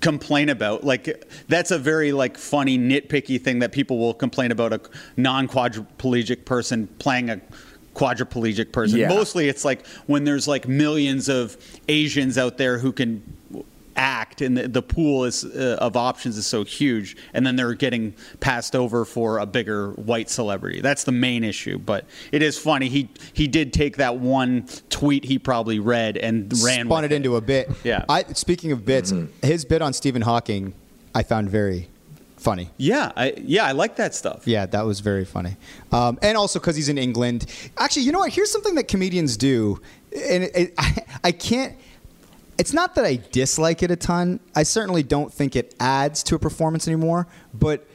complain 0.00 0.48
about. 0.48 0.82
Like 0.82 1.30
that's 1.46 1.70
a 1.70 1.78
very 1.78 2.12
like 2.12 2.38
funny 2.38 2.78
nitpicky 2.78 3.38
thing 3.40 3.58
that 3.58 3.72
people 3.72 3.98
will 3.98 4.14
complain 4.14 4.50
about 4.50 4.72
a 4.72 4.80
non-quadriplegic 5.18 6.46
person 6.46 6.86
playing 6.98 7.28
a 7.28 7.40
quadriplegic 7.94 8.72
person. 8.72 8.98
Yeah. 8.98 9.08
Mostly, 9.08 9.48
it's 9.48 9.64
like 9.64 9.86
when 10.06 10.24
there's 10.24 10.48
like 10.48 10.66
millions 10.66 11.28
of 11.28 11.56
Asians 11.88 12.38
out 12.38 12.56
there 12.56 12.78
who 12.78 12.92
can 12.92 13.35
act 13.96 14.40
and 14.42 14.56
the, 14.56 14.68
the 14.68 14.82
pool 14.82 15.24
is 15.24 15.44
uh, 15.44 15.78
of 15.80 15.96
options 15.96 16.36
is 16.36 16.46
so 16.46 16.64
huge 16.64 17.16
and 17.34 17.46
then 17.46 17.56
they're 17.56 17.74
getting 17.74 18.14
passed 18.40 18.76
over 18.76 19.04
for 19.04 19.38
a 19.38 19.46
bigger 19.46 19.92
white 19.92 20.28
celebrity 20.30 20.80
that's 20.80 21.04
the 21.04 21.12
main 21.12 21.42
issue 21.44 21.78
but 21.78 22.04
it 22.32 22.42
is 22.42 22.58
funny 22.58 22.88
he 22.88 23.08
he 23.32 23.46
did 23.46 23.72
take 23.72 23.96
that 23.96 24.16
one 24.18 24.66
tweet 24.90 25.24
he 25.24 25.38
probably 25.38 25.78
read 25.78 26.16
and 26.16 26.52
ran 26.62 26.86
Spun 26.86 27.02
with 27.02 27.12
it 27.12 27.14
into 27.14 27.36
a 27.36 27.40
bit. 27.40 27.70
Yeah. 27.84 28.04
I 28.08 28.24
speaking 28.32 28.72
of 28.72 28.84
bits, 28.84 29.12
his 29.42 29.64
bit 29.64 29.82
on 29.82 29.92
Stephen 29.92 30.22
Hawking, 30.22 30.74
I 31.14 31.22
found 31.22 31.48
very 31.50 31.88
funny. 32.36 32.70
yeah 32.76 33.10
I, 33.16 33.34
yeah 33.38 33.64
I 33.64 33.72
like 33.72 33.96
that 33.96 34.14
stuff 34.14 34.46
Yeah, 34.46 34.66
that 34.66 34.84
was 34.84 35.00
very 35.00 35.24
funny. 35.24 35.56
Um, 35.90 36.18
and 36.22 36.36
also 36.36 36.58
because 36.58 36.76
he's 36.76 36.88
in 36.88 36.98
England. 36.98 37.46
Actually, 37.76 38.02
you 38.02 38.12
know 38.12 38.20
what? 38.20 38.32
Here's 38.32 38.50
something 38.52 38.74
that 38.76 38.88
comedians 38.88 39.36
do, 39.36 39.80
and 40.12 40.44
it, 40.44 40.56
it, 40.56 40.74
I, 40.78 41.04
I 41.24 41.32
can't. 41.32 41.76
It's 42.58 42.72
not 42.72 42.94
that 42.94 43.04
I 43.04 43.16
dislike 43.32 43.82
it 43.82 43.90
a 43.90 43.96
ton. 43.96 44.40
I 44.54 44.62
certainly 44.62 45.02
don't 45.02 45.32
think 45.32 45.56
it 45.56 45.74
adds 45.78 46.22
to 46.24 46.34
a 46.34 46.38
performance 46.38 46.88
anymore. 46.88 47.26
But 47.52 47.86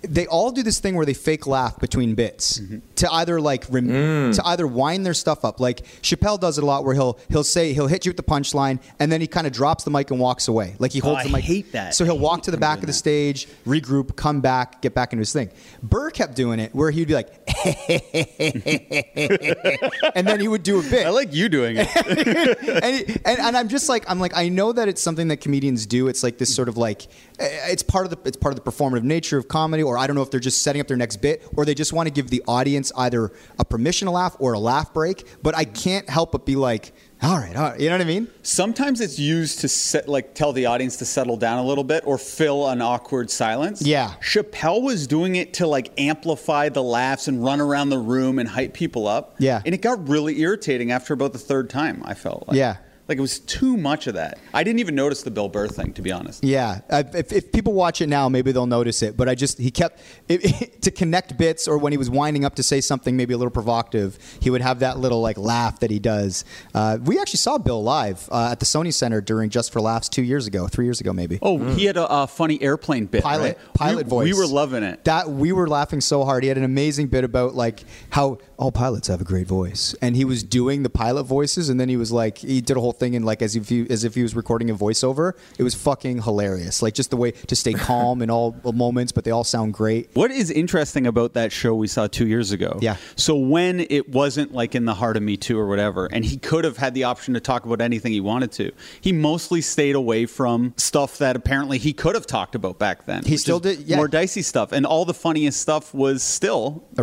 they 0.00 0.26
all 0.26 0.50
do 0.50 0.62
this 0.62 0.80
thing 0.80 0.94
where 0.96 1.06
they 1.06 1.14
fake 1.14 1.46
laugh 1.46 1.78
between 1.78 2.14
bits 2.14 2.60
to 2.96 3.12
either 3.12 3.40
like 3.40 3.64
rem- 3.70 4.32
to 4.32 4.42
either 4.46 4.66
wind 4.66 5.04
their 5.04 5.14
stuff 5.14 5.44
up. 5.44 5.60
Like 5.60 5.84
Chappelle 6.02 6.40
does 6.40 6.58
it 6.58 6.64
a 6.64 6.66
lot, 6.66 6.84
where 6.84 6.94
he'll 6.94 7.18
he'll 7.28 7.44
say 7.44 7.72
he'll 7.72 7.86
hit 7.86 8.04
you 8.06 8.10
with 8.10 8.16
the 8.16 8.22
punchline, 8.22 8.80
and 8.98 9.10
then 9.12 9.20
he 9.20 9.26
kind 9.26 9.46
of 9.46 9.52
drops 9.52 9.84
the 9.84 9.90
mic 9.90 10.10
and 10.10 10.18
walks 10.20 10.48
away. 10.48 10.74
Like 10.78 10.92
he 10.92 10.98
holds 10.98 11.20
I 11.20 11.24
the 11.24 11.28
mic. 11.30 11.44
I 11.44 11.46
hate 11.46 11.72
that. 11.72 11.94
So 11.94 12.04
he'll 12.04 12.18
walk 12.18 12.42
to 12.42 12.50
the 12.50 12.56
back 12.56 12.80
of 12.80 12.86
the 12.86 12.92
stage, 12.92 13.48
regroup, 13.66 14.16
come 14.16 14.40
back, 14.40 14.82
get 14.82 14.94
back 14.94 15.12
into 15.12 15.20
his 15.20 15.32
thing. 15.32 15.50
Burr 15.82 16.10
kept 16.10 16.34
doing 16.34 16.58
it, 16.60 16.74
where 16.74 16.90
he'd 16.90 17.08
be 17.08 17.14
like, 17.14 17.28
and 20.14 20.26
then 20.26 20.40
he 20.40 20.48
would 20.48 20.62
do 20.62 20.80
a 20.80 20.82
bit 20.82 21.06
I 21.06 21.10
like 21.10 21.32
you 21.32 21.48
doing 21.48 21.76
it. 21.78 21.88
and, 21.96 22.96
it- 22.96 23.22
and 23.24 23.38
and 23.40 23.56
I'm 23.56 23.68
just 23.68 23.88
like 23.88 24.04
I'm 24.08 24.18
like 24.20 24.36
I 24.36 24.48
know 24.48 24.72
that 24.72 24.88
it's 24.88 25.02
something 25.02 25.28
that 25.28 25.38
comedians 25.38 25.86
do. 25.86 26.08
It's 26.08 26.22
like 26.22 26.38
this 26.38 26.54
sort 26.54 26.68
of 26.68 26.76
like 26.76 27.04
eh, 27.38 27.48
it's 27.70 27.82
part 27.82 28.06
of 28.06 28.10
the 28.10 28.18
it's 28.28 28.36
part 28.36 28.56
of 28.56 28.62
the 28.64 28.70
performative 28.70 29.02
nature 29.02 29.38
of 29.38 29.48
comedy, 29.48 29.81
or 29.82 29.98
I 29.98 30.06
don't 30.06 30.16
know 30.16 30.22
if 30.22 30.30
they're 30.30 30.40
just 30.40 30.62
setting 30.62 30.80
up 30.80 30.88
their 30.88 30.96
next 30.96 31.16
bit, 31.16 31.46
or 31.56 31.64
they 31.64 31.74
just 31.74 31.92
want 31.92 32.06
to 32.06 32.12
give 32.12 32.30
the 32.30 32.42
audience 32.46 32.92
either 32.96 33.32
a 33.58 33.64
permission 33.64 34.06
to 34.06 34.12
laugh 34.12 34.36
or 34.38 34.52
a 34.52 34.58
laugh 34.58 34.92
break. 34.92 35.26
But 35.42 35.56
I 35.56 35.64
can't 35.64 36.08
help 36.08 36.32
but 36.32 36.46
be 36.46 36.56
like, 36.56 36.92
all 37.22 37.38
right, 37.38 37.54
all 37.54 37.70
right 37.70 37.80
you 37.80 37.88
know 37.88 37.94
what 37.94 38.00
I 38.00 38.06
mean? 38.06 38.28
Sometimes 38.42 39.00
it's 39.00 39.18
used 39.18 39.60
to 39.60 39.68
set, 39.68 40.08
like 40.08 40.34
tell 40.34 40.52
the 40.52 40.66
audience 40.66 40.96
to 40.96 41.04
settle 41.04 41.36
down 41.36 41.58
a 41.58 41.64
little 41.64 41.84
bit 41.84 42.02
or 42.04 42.18
fill 42.18 42.68
an 42.68 42.82
awkward 42.82 43.30
silence. 43.30 43.82
Yeah. 43.82 44.14
Chappelle 44.20 44.82
was 44.82 45.06
doing 45.06 45.36
it 45.36 45.54
to 45.54 45.66
like 45.66 45.92
amplify 45.98 46.68
the 46.68 46.82
laughs 46.82 47.28
and 47.28 47.44
run 47.44 47.60
around 47.60 47.90
the 47.90 47.98
room 47.98 48.38
and 48.38 48.48
hype 48.48 48.74
people 48.74 49.06
up. 49.06 49.36
Yeah. 49.38 49.62
And 49.64 49.74
it 49.74 49.82
got 49.82 50.08
really 50.08 50.40
irritating 50.40 50.90
after 50.90 51.14
about 51.14 51.32
the 51.32 51.38
third 51.38 51.70
time. 51.70 52.02
I 52.04 52.14
felt 52.14 52.48
like. 52.48 52.56
Yeah. 52.56 52.78
Like 53.08 53.18
it 53.18 53.20
was 53.20 53.40
too 53.40 53.76
much 53.76 54.06
of 54.06 54.14
that. 54.14 54.38
I 54.54 54.62
didn't 54.62 54.78
even 54.78 54.94
notice 54.94 55.22
the 55.22 55.30
Bill 55.30 55.48
Burr 55.48 55.66
thing, 55.66 55.92
to 55.94 56.02
be 56.02 56.12
honest. 56.12 56.44
Yeah, 56.44 56.80
if, 56.88 57.32
if 57.32 57.52
people 57.52 57.72
watch 57.72 58.00
it 58.00 58.08
now, 58.08 58.28
maybe 58.28 58.52
they'll 58.52 58.66
notice 58.66 59.02
it. 59.02 59.16
But 59.16 59.28
I 59.28 59.34
just 59.34 59.58
he 59.58 59.70
kept 59.70 60.00
it, 60.28 60.80
to 60.82 60.90
connect 60.90 61.36
bits, 61.36 61.66
or 61.66 61.78
when 61.78 61.92
he 61.92 61.98
was 61.98 62.08
winding 62.08 62.44
up 62.44 62.54
to 62.56 62.62
say 62.62 62.80
something 62.80 63.16
maybe 63.16 63.34
a 63.34 63.36
little 63.36 63.50
provocative, 63.50 64.18
he 64.40 64.50
would 64.50 64.60
have 64.60 64.78
that 64.80 64.98
little 64.98 65.20
like 65.20 65.36
laugh 65.36 65.80
that 65.80 65.90
he 65.90 65.98
does. 65.98 66.44
Uh, 66.74 66.98
we 67.02 67.18
actually 67.18 67.38
saw 67.38 67.58
Bill 67.58 67.82
live 67.82 68.28
uh, 68.30 68.50
at 68.52 68.60
the 68.60 68.66
Sony 68.66 68.94
Center 68.94 69.20
during 69.20 69.50
Just 69.50 69.72
for 69.72 69.80
Laughs 69.80 70.08
two 70.08 70.22
years 70.22 70.46
ago, 70.46 70.68
three 70.68 70.84
years 70.84 71.00
ago 71.00 71.12
maybe. 71.12 71.40
Oh, 71.42 71.58
he 71.74 71.86
had 71.86 71.96
a, 71.96 72.06
a 72.08 72.26
funny 72.26 72.62
airplane 72.62 73.06
bit. 73.06 73.22
pilot 73.24 73.58
right? 73.58 73.74
pilot 73.74 74.06
we, 74.06 74.10
voice. 74.10 74.24
We 74.26 74.34
were 74.34 74.46
loving 74.46 74.84
it. 74.84 75.04
That 75.04 75.28
we 75.28 75.50
were 75.52 75.68
laughing 75.68 76.00
so 76.00 76.24
hard. 76.24 76.44
He 76.44 76.48
had 76.48 76.58
an 76.58 76.64
amazing 76.64 77.08
bit 77.08 77.24
about 77.24 77.54
like 77.54 77.82
how 78.10 78.38
all 78.56 78.70
pilots 78.70 79.08
have 79.08 79.20
a 79.20 79.24
great 79.24 79.48
voice, 79.48 79.94
and 80.00 80.14
he 80.14 80.24
was 80.24 80.44
doing 80.44 80.84
the 80.84 80.90
pilot 80.90 81.24
voices, 81.24 81.68
and 81.68 81.80
then 81.80 81.88
he 81.88 81.96
was 81.96 82.12
like 82.12 82.38
he 82.38 82.60
did 82.60 82.76
a 82.76 82.80
whole 82.80 82.91
thing 82.92 83.14
in 83.14 83.22
like 83.22 83.42
as 83.42 83.56
if 83.56 83.68
he 83.68 83.86
as 83.90 84.04
if 84.04 84.14
he 84.14 84.22
was 84.22 84.34
recording 84.36 84.70
a 84.70 84.74
voiceover. 84.74 85.32
It 85.58 85.62
was 85.62 85.74
fucking 85.74 86.22
hilarious. 86.22 86.82
Like 86.82 86.94
just 86.94 87.10
the 87.10 87.16
way 87.16 87.32
to 87.32 87.56
stay 87.56 87.72
calm 87.88 88.22
in 88.22 88.30
all 88.30 88.54
moments, 88.74 89.12
but 89.12 89.24
they 89.24 89.30
all 89.30 89.44
sound 89.44 89.74
great. 89.74 90.10
What 90.14 90.30
is 90.30 90.50
interesting 90.50 91.06
about 91.06 91.34
that 91.34 91.52
show 91.52 91.74
we 91.74 91.86
saw 91.88 92.06
two 92.06 92.26
years 92.26 92.52
ago? 92.52 92.78
Yeah. 92.80 92.96
So 93.16 93.36
when 93.36 93.80
it 93.80 94.08
wasn't 94.10 94.52
like 94.52 94.74
in 94.74 94.84
the 94.84 94.94
heart 94.94 95.16
of 95.16 95.22
Me 95.22 95.36
Too 95.36 95.58
or 95.58 95.66
whatever, 95.66 96.06
and 96.06 96.24
he 96.24 96.36
could 96.36 96.64
have 96.64 96.76
had 96.76 96.94
the 96.94 97.04
option 97.04 97.34
to 97.34 97.40
talk 97.40 97.64
about 97.66 97.80
anything 97.80 98.12
he 98.12 98.20
wanted 98.20 98.52
to, 98.52 98.72
he 99.00 99.12
mostly 99.12 99.60
stayed 99.60 99.94
away 99.94 100.26
from 100.26 100.74
stuff 100.76 101.18
that 101.18 101.36
apparently 101.36 101.78
he 101.78 101.92
could 101.92 102.14
have 102.14 102.26
talked 102.26 102.54
about 102.54 102.78
back 102.78 103.06
then. 103.06 103.24
He 103.24 103.36
still 103.36 103.60
did- 103.60 103.80
yeah. 103.80 103.96
More 103.96 104.08
dicey 104.08 104.42
stuff, 104.42 104.72
and 104.72 104.84
all 104.86 105.04
the 105.04 105.14
funniest 105.14 105.60
stuff 105.60 105.92
was 105.94 106.22
still 106.22 106.84
the- 106.94 107.02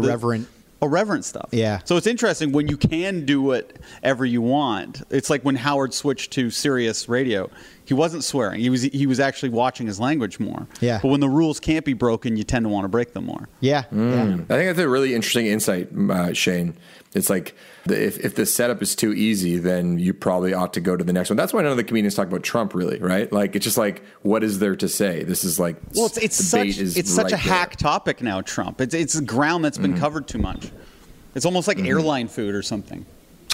Irreverent. 0.82 1.26
stuff. 1.26 1.50
Yeah. 1.52 1.80
So 1.84 1.98
it's 1.98 2.08
interesting 2.08 2.52
when 2.52 2.68
you 2.68 2.78
can 2.78 3.26
do 3.26 3.42
whatever 3.42 4.26
you 4.26 4.42
want. 4.42 5.02
It's 5.10 5.30
like 5.30 5.44
when 5.44 5.56
Howard 5.56 5.94
switched 5.94 6.32
to 6.34 6.50
Sirius 6.50 7.10
Radio. 7.10 7.50
He 7.90 7.96
wasn't 7.96 8.24
swearing. 8.24 8.60
He 8.60 8.70
was 8.70 8.84
he 8.84 9.08
was 9.08 9.20
actually 9.20 9.50
watching 9.50 9.88
his 9.88 10.00
language 10.00 10.40
more. 10.40 10.68
Yeah. 10.80 11.00
But 11.02 11.08
when 11.08 11.22
the 11.22 11.28
rules 11.28 11.60
can't 11.60 11.84
be 11.84 11.94
broken, 11.94 12.38
you 12.38 12.44
tend 12.44 12.66
to 12.66 12.70
want 12.70 12.84
to 12.84 12.88
break 12.88 13.14
them 13.14 13.26
more. 13.26 13.50
Yeah, 13.62 13.86
yeah. 13.92 13.98
Mm. 13.98 14.34
I 14.44 14.54
think 14.58 14.68
that's 14.68 14.78
a 14.78 14.88
really 14.88 15.16
interesting 15.16 15.48
insight, 15.48 15.90
uh, 15.92 16.32
Shane. 16.34 16.78
It's 17.16 17.32
like 17.32 17.56
the, 17.88 18.00
if, 18.00 18.20
if 18.20 18.36
the 18.36 18.46
setup 18.46 18.84
is 18.84 18.96
too 18.96 19.12
easy, 19.12 19.58
then 19.58 19.98
you 19.98 20.14
probably 20.14 20.54
ought 20.54 20.72
to 20.74 20.80
go 20.80 20.96
to 20.96 21.04
the 21.04 21.12
next 21.12 21.32
one. 21.32 21.38
That's 21.38 21.52
why 21.52 21.64
none 21.64 21.72
of 21.72 21.78
the 21.78 21.84
comedians 21.84 22.14
talk 22.14 22.28
about 22.28 22.44
Trump, 22.44 22.76
really, 22.76 23.00
right? 23.00 23.34
Like 23.34 23.56
it's 23.56 23.64
just 23.64 23.80
like, 23.80 24.04
what 24.22 24.44
is 24.44 24.60
there 24.60 24.76
to 24.76 24.88
say? 24.88 25.24
This 25.24 25.44
is 25.44 25.60
like, 25.60 25.78
Well, 25.96 26.06
it's 26.06 26.20
it's 26.20 26.36
such 26.36 26.62
bait 26.62 26.78
is 26.78 26.96
it's 26.96 27.10
such 27.10 27.28
a 27.28 27.30
there. 27.30 27.38
hack 27.40 27.76
topic 27.78 28.22
now. 28.22 28.42
Trump. 28.42 28.82
It's 28.82 28.94
it's 28.94 29.20
ground 29.22 29.66
that's 29.66 29.80
been 29.80 29.94
mm-hmm. 29.94 30.00
covered 30.00 30.28
too 30.28 30.38
much. 30.38 30.70
It's 31.34 31.46
almost 31.46 31.68
like 31.68 31.78
mm-hmm. 31.78 31.88
airline 31.88 32.28
food 32.28 32.54
or 32.54 32.62
something. 32.62 33.04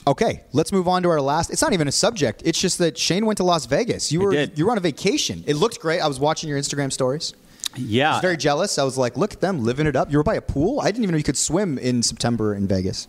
Okay, 0.07 0.43
let's 0.53 0.71
move 0.71 0.87
on 0.87 1.01
to 1.03 1.09
our 1.09 1.21
last. 1.21 1.49
It's 1.49 1.61
not 1.61 1.73
even 1.73 1.87
a 1.87 1.91
subject. 1.91 2.43
It's 2.45 2.59
just 2.59 2.77
that 2.77 2.97
Shane 2.97 3.25
went 3.25 3.37
to 3.37 3.43
Las 3.43 3.65
Vegas. 3.65 4.11
You 4.11 4.21
were 4.21 4.33
you 4.33 4.65
were 4.65 4.71
on 4.71 4.77
a 4.77 4.81
vacation. 4.81 5.43
It 5.47 5.55
looked 5.55 5.79
great. 5.79 5.99
I 5.99 6.07
was 6.07 6.19
watching 6.19 6.47
your 6.49 6.59
Instagram 6.59 6.91
stories. 6.93 7.33
Yeah. 7.75 8.11
I 8.11 8.13
was 8.13 8.21
very 8.21 8.37
jealous. 8.37 8.77
I 8.77 8.83
was 8.83 8.97
like, 8.97 9.17
look 9.17 9.33
at 9.33 9.41
them 9.41 9.63
living 9.63 9.87
it 9.87 9.95
up. 9.95 10.11
You 10.11 10.17
were 10.17 10.23
by 10.23 10.35
a 10.35 10.41
pool. 10.41 10.79
I 10.79 10.85
didn't 10.85 11.03
even 11.03 11.13
know 11.13 11.17
you 11.17 11.23
could 11.23 11.37
swim 11.37 11.77
in 11.77 12.03
September 12.03 12.53
in 12.53 12.67
Vegas. 12.67 13.07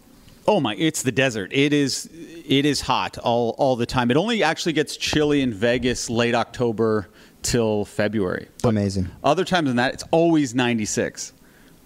Oh 0.49 0.61
my! 0.61 0.77
It's 0.77 1.03
the 1.03 1.11
desert. 1.11 1.51
It 1.53 1.73
is. 1.73 2.09
It 2.47 2.65
is 2.65 2.81
hot 2.81 3.19
all 3.19 3.55
all 3.59 3.75
the 3.77 3.87
time. 3.87 4.11
It 4.11 4.17
only 4.17 4.43
actually 4.43 4.75
gets 4.75 4.97
chilly 4.97 5.43
in 5.43 5.53
Vegas 5.53 6.09
late 6.09 6.37
October 6.37 7.09
till 7.43 7.85
February. 7.85 8.49
Amazing. 8.65 9.09
Other 9.25 9.45
times 9.45 9.69
than 9.69 9.77
that, 9.77 9.95
it's 9.95 10.05
always 10.11 10.55
96. 10.55 11.33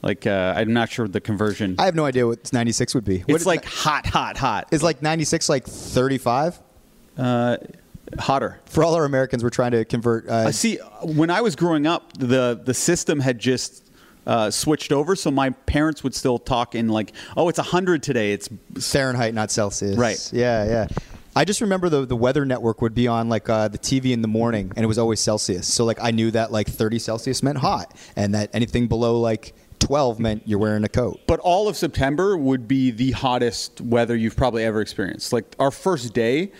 Like 0.02 0.26
uh, 0.26 0.54
I'm 0.56 0.72
not 0.72 0.90
sure 0.90 1.06
the 1.06 1.20
conversion. 1.20 1.76
I 1.78 1.84
have 1.84 1.94
no 1.94 2.04
idea 2.04 2.26
what 2.26 2.52
96 2.52 2.94
would 2.94 3.04
be. 3.04 3.18
What 3.20 3.34
it's 3.34 3.46
like 3.46 3.64
hot, 3.64 4.06
hot, 4.06 4.36
hot. 4.36 4.68
is 4.70 4.82
like 4.82 5.02
96 5.02 5.48
like 5.48 5.66
35? 5.66 6.58
Uh, 7.18 7.58
hotter. 8.18 8.60
For 8.64 8.82
all 8.82 8.94
our 8.94 9.04
Americans, 9.04 9.42
we're 9.42 9.50
trying 9.50 9.72
to 9.72 9.84
convert. 9.84 10.28
Uh, 10.28 10.44
I 10.48 10.50
see. 10.52 10.76
When 11.02 11.30
I 11.30 11.40
was 11.42 11.54
growing 11.56 11.86
up, 11.86 12.12
the 12.14 12.60
the 12.62 12.74
system 12.74 13.20
had 13.20 13.38
just 13.38 13.90
uh, 14.26 14.50
switched 14.50 14.92
over, 14.92 15.16
so 15.16 15.30
my 15.30 15.50
parents 15.50 16.02
would 16.02 16.14
still 16.14 16.38
talk 16.38 16.74
in 16.74 16.88
like, 16.88 17.12
"Oh, 17.36 17.48
it's 17.48 17.58
hundred 17.58 18.02
today." 18.02 18.32
It's 18.32 18.48
Fahrenheit, 18.80 19.34
not 19.34 19.50
Celsius. 19.50 19.96
Right. 19.96 20.30
Yeah, 20.32 20.64
yeah. 20.64 20.88
I 21.36 21.44
just 21.44 21.60
remember 21.60 21.88
the 21.88 22.06
the 22.06 22.16
Weather 22.16 22.44
Network 22.44 22.82
would 22.82 22.94
be 22.94 23.06
on 23.06 23.28
like 23.28 23.48
uh, 23.48 23.68
the 23.68 23.78
TV 23.78 24.12
in 24.12 24.22
the 24.22 24.28
morning, 24.28 24.72
and 24.76 24.84
it 24.84 24.88
was 24.88 24.98
always 24.98 25.20
Celsius. 25.20 25.66
So 25.72 25.84
like 25.84 25.98
I 26.00 26.10
knew 26.10 26.30
that 26.32 26.50
like 26.52 26.68
30 26.68 26.98
Celsius 26.98 27.42
meant 27.42 27.58
hot, 27.58 27.94
and 28.16 28.34
that 28.34 28.50
anything 28.52 28.88
below 28.88 29.20
like 29.20 29.54
12 29.80 30.20
meant 30.20 30.42
you're 30.46 30.58
wearing 30.58 30.84
a 30.84 30.88
coat. 30.88 31.20
But 31.26 31.40
all 31.40 31.68
of 31.68 31.76
September 31.76 32.36
would 32.36 32.68
be 32.68 32.90
the 32.90 33.10
hottest 33.12 33.80
weather 33.80 34.14
you've 34.14 34.36
probably 34.36 34.64
ever 34.64 34.80
experienced. 34.80 35.32
Like 35.32 35.56
our 35.58 35.70
first 35.70 36.14
day, 36.14 36.52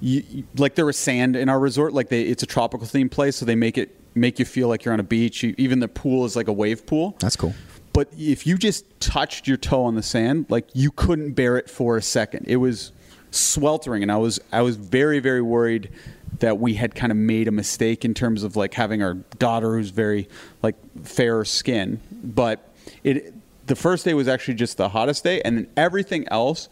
you, 0.00 0.44
like 0.56 0.74
there 0.74 0.86
was 0.86 0.96
sand 0.96 1.36
in 1.36 1.48
our 1.48 1.58
resort. 1.58 1.92
Like 1.92 2.08
they, 2.08 2.22
it's 2.22 2.42
a 2.42 2.46
tropical 2.46 2.86
themed 2.86 3.10
place, 3.10 3.36
so 3.36 3.44
they 3.44 3.54
make 3.54 3.78
it 3.78 3.98
make 4.14 4.38
you 4.38 4.44
feel 4.44 4.68
like 4.68 4.84
you're 4.84 4.94
on 4.94 5.00
a 5.00 5.04
beach. 5.04 5.42
You, 5.42 5.54
even 5.58 5.80
the 5.80 5.88
pool 5.88 6.24
is 6.24 6.36
like 6.36 6.48
a 6.48 6.52
wave 6.52 6.86
pool. 6.86 7.16
That's 7.18 7.36
cool. 7.36 7.54
But 7.92 8.08
if 8.16 8.46
you 8.46 8.58
just 8.58 8.84
touched 9.00 9.48
your 9.48 9.56
toe 9.56 9.84
on 9.84 9.94
the 9.94 10.02
sand, 10.02 10.46
like 10.48 10.68
you 10.74 10.90
couldn't 10.90 11.32
bear 11.32 11.56
it 11.56 11.70
for 11.70 11.96
a 11.96 12.02
second. 12.02 12.46
It 12.46 12.56
was 12.56 12.92
sweltering, 13.30 14.02
and 14.02 14.12
I 14.12 14.16
was 14.16 14.38
I 14.52 14.62
was 14.62 14.76
very 14.76 15.18
very 15.18 15.42
worried 15.42 15.90
that 16.38 16.58
we 16.58 16.74
had 16.74 16.94
kind 16.94 17.10
of 17.10 17.16
made 17.18 17.48
a 17.48 17.52
mistake 17.52 18.04
in 18.04 18.14
terms 18.14 18.42
of 18.42 18.56
like 18.56 18.74
having 18.74 19.02
our 19.02 19.14
daughter 19.38 19.76
who's 19.76 19.90
very 19.90 20.28
like 20.62 20.76
fair 21.02 21.44
skin. 21.44 22.00
But 22.22 22.72
it 23.04 23.34
the 23.66 23.76
first 23.76 24.04
day 24.04 24.14
was 24.14 24.28
actually 24.28 24.54
just 24.54 24.76
the 24.76 24.88
hottest 24.88 25.24
day, 25.24 25.40
and 25.42 25.56
then 25.58 25.68
everything 25.76 26.26
else 26.30 26.68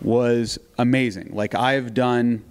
was 0.00 0.58
amazing. 0.78 1.30
Like 1.32 1.54
I've 1.54 1.94
done 1.94 2.44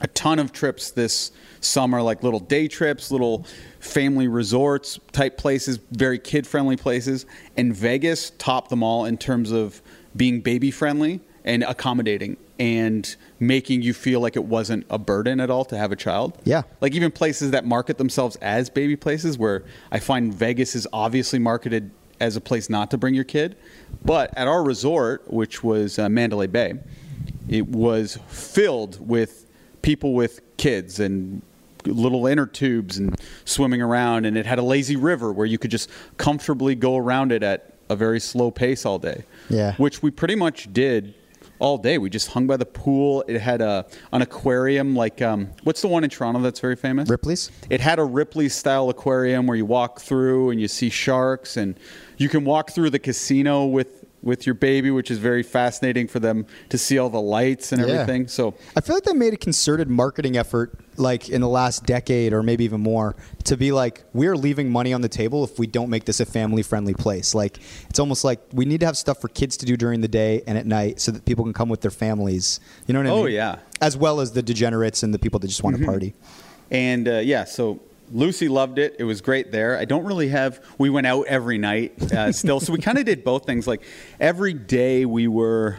a 0.00 0.06
ton 0.08 0.38
of 0.38 0.52
trips 0.52 0.90
this 0.90 1.30
summer, 1.60 2.02
like 2.02 2.22
little 2.22 2.40
day 2.40 2.68
trips, 2.68 3.10
little 3.10 3.46
family 3.80 4.28
resorts 4.28 4.98
type 5.12 5.38
places, 5.38 5.78
very 5.92 6.18
kid 6.18 6.46
friendly 6.46 6.76
places. 6.76 7.24
And 7.56 7.74
Vegas 7.74 8.30
topped 8.38 8.70
them 8.70 8.82
all 8.82 9.04
in 9.04 9.16
terms 9.16 9.50
of 9.50 9.80
being 10.16 10.40
baby 10.40 10.70
friendly 10.70 11.20
and 11.44 11.62
accommodating 11.62 12.36
and 12.58 13.16
making 13.40 13.82
you 13.82 13.92
feel 13.92 14.20
like 14.20 14.36
it 14.36 14.44
wasn't 14.44 14.86
a 14.88 14.98
burden 14.98 15.40
at 15.40 15.50
all 15.50 15.64
to 15.66 15.76
have 15.76 15.90
a 15.92 15.96
child. 15.96 16.38
Yeah. 16.44 16.62
Like 16.80 16.94
even 16.94 17.10
places 17.10 17.50
that 17.50 17.64
market 17.64 17.98
themselves 17.98 18.36
as 18.36 18.70
baby 18.70 18.96
places, 18.96 19.36
where 19.36 19.64
I 19.90 19.98
find 19.98 20.32
Vegas 20.32 20.74
is 20.76 20.86
obviously 20.92 21.38
marketed 21.38 21.90
as 22.20 22.36
a 22.36 22.40
place 22.40 22.70
not 22.70 22.90
to 22.92 22.96
bring 22.98 23.14
your 23.14 23.24
kid. 23.24 23.56
But 24.04 24.36
at 24.38 24.46
our 24.46 24.62
resort, 24.62 25.24
which 25.32 25.64
was 25.64 25.98
uh, 25.98 26.08
Mandalay 26.08 26.46
Bay, 26.46 26.74
it 27.48 27.66
was 27.68 28.18
filled 28.28 29.06
with 29.06 29.46
people 29.82 30.14
with 30.14 30.40
kids 30.56 31.00
and 31.00 31.42
little 31.86 32.26
inner 32.26 32.46
tubes 32.46 32.96
and 32.96 33.20
swimming 33.44 33.82
around 33.82 34.24
and 34.24 34.38
it 34.38 34.46
had 34.46 34.58
a 34.58 34.62
lazy 34.62 34.96
river 34.96 35.30
where 35.32 35.44
you 35.44 35.58
could 35.58 35.70
just 35.70 35.90
comfortably 36.16 36.74
go 36.74 36.96
around 36.96 37.30
it 37.30 37.42
at 37.42 37.74
a 37.90 37.96
very 37.96 38.18
slow 38.18 38.50
pace 38.50 38.86
all 38.86 38.98
day 38.98 39.22
Yeah. 39.50 39.74
which 39.74 40.02
we 40.02 40.10
pretty 40.10 40.34
much 40.34 40.72
did 40.72 41.12
all 41.58 41.78
day. 41.78 41.98
We 41.98 42.10
just 42.10 42.28
hung 42.28 42.46
by 42.46 42.56
the 42.56 42.66
pool. 42.66 43.24
It 43.28 43.40
had 43.40 43.60
a 43.60 43.86
an 44.12 44.22
aquarium 44.22 44.94
like 44.94 45.22
um, 45.22 45.50
what's 45.62 45.82
the 45.82 45.88
one 45.88 46.04
in 46.04 46.10
toronto 46.10 46.40
that's 46.40 46.60
very 46.60 46.76
famous? 46.76 47.08
Ripley's? 47.08 47.50
it 47.70 47.80
had 47.80 47.98
a 47.98 48.04
Ripley 48.04 48.48
style 48.48 48.88
aquarium 48.90 49.46
where 49.46 49.56
you 49.56 49.66
walk 49.66 50.00
through 50.00 50.50
and 50.50 50.60
you 50.60 50.68
see 50.68 50.90
sharks 50.90 51.56
and 51.56 51.78
you 52.16 52.28
can 52.28 52.44
walk 52.44 52.70
through 52.70 52.90
the 52.90 52.98
casino 52.98 53.64
with 53.64 54.03
with 54.24 54.46
your 54.46 54.54
baby, 54.54 54.90
which 54.90 55.10
is 55.10 55.18
very 55.18 55.42
fascinating 55.42 56.08
for 56.08 56.18
them 56.18 56.46
to 56.70 56.78
see 56.78 56.98
all 56.98 57.10
the 57.10 57.20
lights 57.20 57.70
and 57.72 57.80
Yeah. 57.82 57.88
everything. 57.94 58.26
So 58.26 58.54
I 58.74 58.80
feel 58.80 58.96
like 58.96 59.04
they 59.04 59.12
made 59.12 59.34
a 59.34 59.36
concerted 59.36 59.88
marketing 59.88 60.36
effort, 60.36 60.78
like 60.96 61.28
in 61.28 61.40
the 61.42 61.48
last 61.48 61.84
decade 61.84 62.32
or 62.32 62.42
maybe 62.42 62.64
even 62.64 62.80
more, 62.80 63.14
to 63.44 63.56
be 63.56 63.70
like, 63.70 64.02
we're 64.14 64.34
leaving 64.36 64.70
money 64.70 64.92
on 64.94 65.02
the 65.02 65.08
table 65.08 65.44
if 65.44 65.58
we 65.58 65.66
don't 65.66 65.90
make 65.90 66.06
this 66.06 66.20
a 66.20 66.24
family 66.26 66.62
friendly 66.62 66.94
place. 66.94 67.34
Like, 67.34 67.58
it's 67.90 67.98
almost 67.98 68.24
like 68.24 68.40
we 68.52 68.64
need 68.64 68.80
to 68.80 68.86
have 68.86 68.96
stuff 68.96 69.20
for 69.20 69.28
kids 69.28 69.56
to 69.58 69.66
do 69.66 69.76
during 69.76 70.00
the 70.00 70.08
day 70.08 70.42
and 70.46 70.56
at 70.56 70.66
night 70.66 71.00
so 71.00 71.12
that 71.12 71.24
people 71.26 71.44
can 71.44 71.52
come 71.52 71.68
with 71.68 71.82
their 71.82 71.90
families. 71.90 72.60
You 72.86 72.94
know 72.94 73.00
what 73.00 73.06
I 73.06 73.10
Oh, 73.10 73.16
mean? 73.16 73.24
Oh 73.24 73.26
yeah. 73.28 73.56
As 73.82 73.96
well 73.96 74.20
as 74.20 74.32
the 74.32 74.42
degenerates 74.42 75.02
and 75.02 75.12
the 75.12 75.18
people 75.18 75.38
that 75.40 75.48
just 75.48 75.62
want 75.62 75.76
to 75.78 75.84
party. 75.84 76.14
And 76.70 77.06
uh, 77.06 77.18
yeah, 77.18 77.44
so 77.44 77.80
Lucy 78.12 78.48
loved 78.48 78.78
it. 78.78 78.96
It 78.98 79.04
was 79.04 79.20
great 79.20 79.50
there. 79.52 79.78
I 79.78 79.84
don't 79.84 80.04
really 80.04 80.28
have. 80.28 80.64
We 80.78 80.90
went 80.90 81.06
out 81.06 81.26
every 81.26 81.58
night 81.58 82.12
uh, 82.12 82.32
still, 82.32 82.60
so 82.60 82.72
we 82.72 82.78
kind 82.80 82.98
of 82.98 83.04
did 83.04 83.24
both 83.24 83.46
things. 83.46 83.66
Like 83.66 83.82
every 84.20 84.52
day 84.54 85.04
we 85.04 85.26
were 85.26 85.78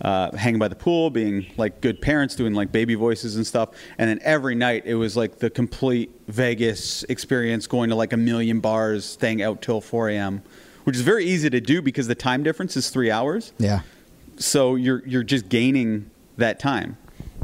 uh, 0.00 0.36
hanging 0.36 0.58
by 0.58 0.66
the 0.68 0.74
pool, 0.74 1.10
being 1.10 1.46
like 1.56 1.80
good 1.80 2.00
parents, 2.02 2.34
doing 2.34 2.52
like 2.54 2.72
baby 2.72 2.94
voices 2.96 3.36
and 3.36 3.46
stuff. 3.46 3.70
And 3.98 4.10
then 4.10 4.18
every 4.22 4.54
night 4.56 4.82
it 4.84 4.96
was 4.96 5.16
like 5.16 5.38
the 5.38 5.48
complete 5.50 6.10
Vegas 6.28 7.04
experience, 7.04 7.66
going 7.68 7.90
to 7.90 7.96
like 7.96 8.12
a 8.12 8.16
million 8.16 8.58
bars, 8.60 9.04
staying 9.04 9.42
out 9.42 9.62
till 9.62 9.80
4 9.80 10.08
a.m., 10.10 10.42
which 10.84 10.96
is 10.96 11.02
very 11.02 11.24
easy 11.24 11.48
to 11.50 11.60
do 11.60 11.80
because 11.80 12.08
the 12.08 12.14
time 12.16 12.42
difference 12.42 12.76
is 12.76 12.90
three 12.90 13.10
hours 13.10 13.52
Yeah. 13.58 13.82
so 14.36 14.74
you're 14.74 15.06
you're 15.06 15.22
just 15.22 15.48
gaining 15.48 16.10
that 16.38 16.58
time. 16.58 16.96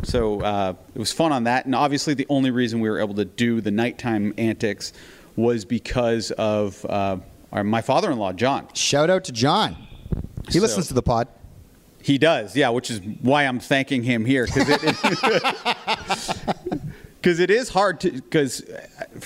So 0.04 0.40
uh, 0.40 0.74
it 0.94 0.98
was 0.98 1.12
fun 1.12 1.32
on 1.32 1.44
that, 1.44 1.66
and 1.66 1.74
obviously 1.74 2.14
the 2.14 2.26
only 2.28 2.50
reason 2.50 2.80
we 2.80 2.88
were 2.88 3.00
able 3.00 3.14
to 3.14 3.24
do 3.24 3.60
the 3.60 3.70
nighttime 3.70 4.32
antics 4.38 4.92
was 5.36 5.64
because 5.64 6.30
of 6.32 6.84
uh, 6.86 7.18
our, 7.52 7.64
my 7.64 7.80
father-in-law 7.82 8.32
John. 8.34 8.68
Shout 8.74 9.10
out 9.10 9.24
to 9.24 9.32
John. 9.32 9.76
He 10.46 10.52
So- 10.54 10.60
listens 10.60 10.88
to 10.88 10.94
the 10.94 11.02
pod. 11.02 11.28
He 12.00 12.16
does, 12.16 12.54
yeah, 12.56 12.68
which 12.70 12.90
is 12.92 13.00
why 13.22 13.42
I'm 13.44 13.58
thanking 13.58 14.04
him 14.04 14.24
here 14.24 14.46
because 14.46 14.68
it. 14.68 14.80
Because 17.16 17.40
it 17.40 17.50
is 17.50 17.68
hard 17.68 18.00
to, 18.00 18.12
because 18.12 18.62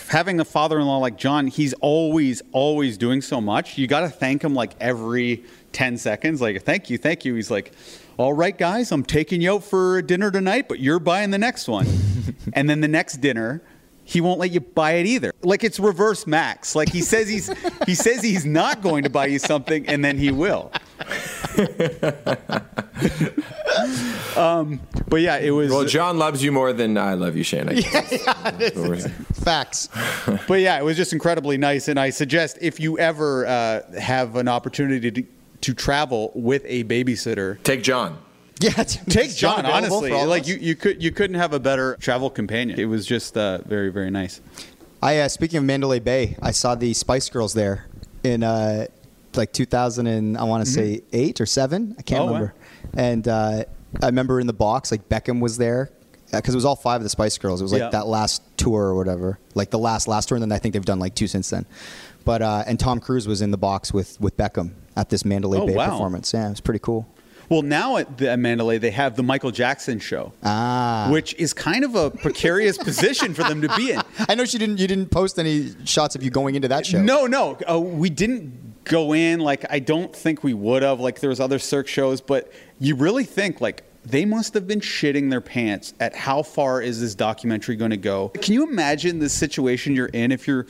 having 0.09 0.41
a 0.41 0.45
father-in-law 0.45 0.97
like 0.99 1.17
John, 1.19 1.47
he's 1.49 1.75
always, 1.75 2.41
always 2.51 2.97
doing 2.97 3.21
so 3.21 3.41
much. 3.43 3.77
You 3.77 3.87
got 3.87 4.01
to 4.01 4.09
thank 4.09 4.43
him 4.43 4.55
like 4.55 4.73
every 4.81 5.45
ten 5.73 5.99
seconds. 5.99 6.41
Like, 6.41 6.63
thank 6.63 6.89
you, 6.89 6.97
thank 6.99 7.25
you. 7.27 7.35
He's 7.35 7.51
like, 7.51 7.73
all 8.19 8.33
right, 8.33 8.57
guys, 8.57 8.93
I'm 8.93 9.05
taking 9.05 9.41
you 9.41 9.55
out 9.55 9.65
for 9.65 10.03
dinner 10.03 10.31
tonight, 10.31 10.69
but 10.69 10.81
you're 10.81 10.99
buying 10.99 11.31
the 11.31 11.39
next 11.39 11.69
one. 11.69 11.87
and 12.53 12.69
then 12.69 12.81
the 12.81 12.89
next 12.89 13.19
dinner, 13.19 13.63
he 14.05 14.21
won't 14.21 14.39
let 14.39 14.51
you 14.51 14.61
buy 14.61 14.93
it 14.93 15.07
either. 15.07 15.33
Like 15.43 15.65
it's 15.65 15.81
reverse 15.81 16.27
Max. 16.27 16.75
Like 16.75 16.91
he 16.91 17.01
says 17.01 17.29
he's 17.29 17.51
he 17.87 17.95
says 17.95 18.23
he's 18.23 18.45
not 18.45 18.83
going 18.83 19.05
to 19.05 19.11
buy 19.11 19.27
you 19.27 19.39
something, 19.39 19.87
and 19.87 20.05
then 20.05 20.19
he 20.19 20.31
will. 20.31 20.73
um, 24.37 24.81
but 25.09 25.21
yeah, 25.21 25.39
it 25.39 25.51
was. 25.51 25.71
Well, 25.71 25.85
John 25.85 26.19
loves 26.19 26.43
you 26.43 26.53
more 26.53 26.73
than 26.73 26.99
I 26.99 27.15
love 27.15 27.37
you, 27.37 27.45
Shane. 27.45 27.69
I 27.69 27.75
guess. 27.75 29.09
Facts. 29.45 29.89
But 30.47 30.61
yeah, 30.61 30.79
it 30.79 30.85
was 30.85 30.97
just 30.97 31.13
incredibly 31.13 31.59
nice. 31.59 31.89
And 31.89 31.99
I 31.99 32.11
suggest 32.11 32.59
if 32.61 32.81
you 32.81 32.99
ever 32.99 33.47
uh, 33.47 33.99
have 33.99 34.37
an 34.37 34.49
opportunity 34.49 35.11
to, 35.11 35.23
to 35.63 35.75
travel 35.75 36.31
with 36.35 36.63
a 36.67 36.85
babysitter, 36.85 37.63
Take 37.63 37.83
John. 37.83 38.19
Yeah. 38.61 38.71
take 38.85 39.27
Is 39.27 39.37
John. 39.37 39.67
honestly, 39.67 40.11
for 40.11 40.17
all 40.17 40.23
of 40.25 40.29
like 40.29 40.47
you, 40.47 40.55
you 40.57 40.77
could 40.77 41.03
you 41.03 41.11
couldn't 41.11 41.35
have 41.37 41.53
a 41.53 41.59
better 41.59 41.97
travel 42.01 42.31
companion. 42.31 42.79
It 42.79 42.85
was 42.85 43.05
just 43.07 43.37
uh, 43.37 43.59
very 43.67 43.89
very 43.91 44.11
nice. 44.11 44.41
I 45.03 45.19
uh, 45.19 45.29
speaking 45.29 45.59
of 45.59 45.65
Mandalay 45.65 45.99
Bay, 45.99 46.37
I 46.41 46.53
saw 46.53 46.77
the 46.77 46.93
Spice 46.95 47.29
Girls 47.29 47.55
there 47.55 47.87
in 48.23 48.45
uh, 48.45 48.87
like 49.35 49.53
2000 49.53 50.07
and 50.07 50.39
I 50.39 50.45
want 50.45 50.65
to 50.65 50.71
say 50.71 51.03
eight 51.13 51.41
or 51.41 51.47
seven. 51.47 51.97
I 51.99 52.03
can't 52.03 52.21
Oh, 52.21 52.25
wow. 52.27 52.33
remember. 52.35 52.55
And 52.95 53.27
uh, 53.27 53.65
I 54.01 54.07
remember 54.07 54.39
in 54.39 54.47
the 54.47 54.53
box 54.53 54.93
like 54.93 55.09
Beckham 55.09 55.41
was 55.41 55.59
there 55.59 55.91
because 56.31 56.55
it 56.55 56.57
was 56.57 56.65
all 56.65 56.77
five 56.77 57.01
of 57.01 57.03
the 57.03 57.09
Spice 57.09 57.37
Girls. 57.39 57.61
It 57.61 57.65
was 57.65 57.73
like 57.73 57.81
Yeah. 57.81 57.89
that 57.91 58.07
last 58.07 58.43
tour 58.57 58.83
or 58.85 58.95
whatever, 58.95 59.41
like 59.57 59.71
the 59.71 59.79
last 59.79 60.07
last 60.07 60.29
tour, 60.29 60.37
and 60.37 60.43
then 60.43 60.53
I 60.53 60.59
think 60.59 60.75
they've 60.75 60.85
done 60.85 61.01
like 61.01 61.17
two 61.17 61.27
since 61.27 61.51
then. 61.51 61.67
But 62.25 62.43
uh, 62.43 62.63
and 62.67 62.79
Tom 62.79 63.01
Cruise 63.01 63.27
was 63.27 63.43
in 63.43 63.51
the 63.51 63.59
box 63.59 63.93
with 63.93 64.21
with 64.21 64.37
Beckham 64.37 64.75
at 64.97 65.09
this 65.11 65.25
Mandalay 65.25 65.59
Oh, 65.59 65.67
Bay 65.67 65.75
wow. 65.77 65.91
performance. 65.91 66.33
Yeah, 66.35 66.47
it 66.47 66.51
was 66.51 66.61
pretty 66.61 66.81
cool. 66.81 67.07
Well, 67.49 67.63
now 67.63 67.99
at 67.99 68.17
the 68.19 68.31
at 68.31 68.39
Mandalay 68.39 68.79
they 68.79 68.93
have 68.93 69.15
the 69.17 69.23
Michael 69.23 69.51
Jackson 69.51 69.99
show, 69.99 70.33
Ah, 70.43 71.09
which 71.11 71.35
is 71.35 71.53
kind 71.53 71.85
of 71.85 71.95
a 71.95 72.11
precarious 72.11 72.79
position 72.89 73.35
for 73.35 73.43
them 73.43 73.61
to 73.63 73.69
be 73.77 73.93
in. 73.93 74.01
I 74.29 74.35
know 74.35 74.45
she 74.47 74.57
didn't. 74.59 74.79
You 74.79 74.87
didn't 74.87 75.11
post 75.11 75.39
any 75.39 75.73
shots 75.85 76.15
of 76.15 76.23
you 76.23 76.31
going 76.31 76.55
into 76.55 76.69
that 76.69 76.87
show. 76.87 77.03
No, 77.03 77.27
no, 77.27 77.59
uh, 77.69 77.79
we 77.79 78.09
didn't 78.09 78.85
go 78.85 79.13
in. 79.15 79.41
Like 79.41 79.67
I 79.71 79.81
don't 79.81 80.15
think 80.17 80.43
we 80.43 80.55
would 80.55 80.83
have. 80.83 80.99
Like 81.01 81.21
there 81.21 81.29
was 81.31 81.41
other 81.41 81.59
Cirque 81.59 81.89
shows, 81.89 82.21
but 82.23 82.51
you 82.79 82.95
really 82.95 83.25
think 83.25 83.61
like 83.61 83.83
they 84.05 84.25
must 84.25 84.55
have 84.55 84.67
been 84.67 84.81
shitting 84.81 85.31
their 85.31 85.41
pants 85.43 85.95
at 86.01 86.15
how 86.17 86.43
far 86.43 86.81
is 86.81 87.01
this 87.01 87.15
documentary 87.15 87.77
going 87.77 87.93
to 87.93 87.97
go. 87.97 88.31
Can 88.31 88.55
you 88.55 88.67
imagine 88.69 89.19
the 89.21 89.29
situation 89.29 89.95
you're 89.95 90.07
in 90.07 90.33
if 90.33 90.49
you're 90.49 90.67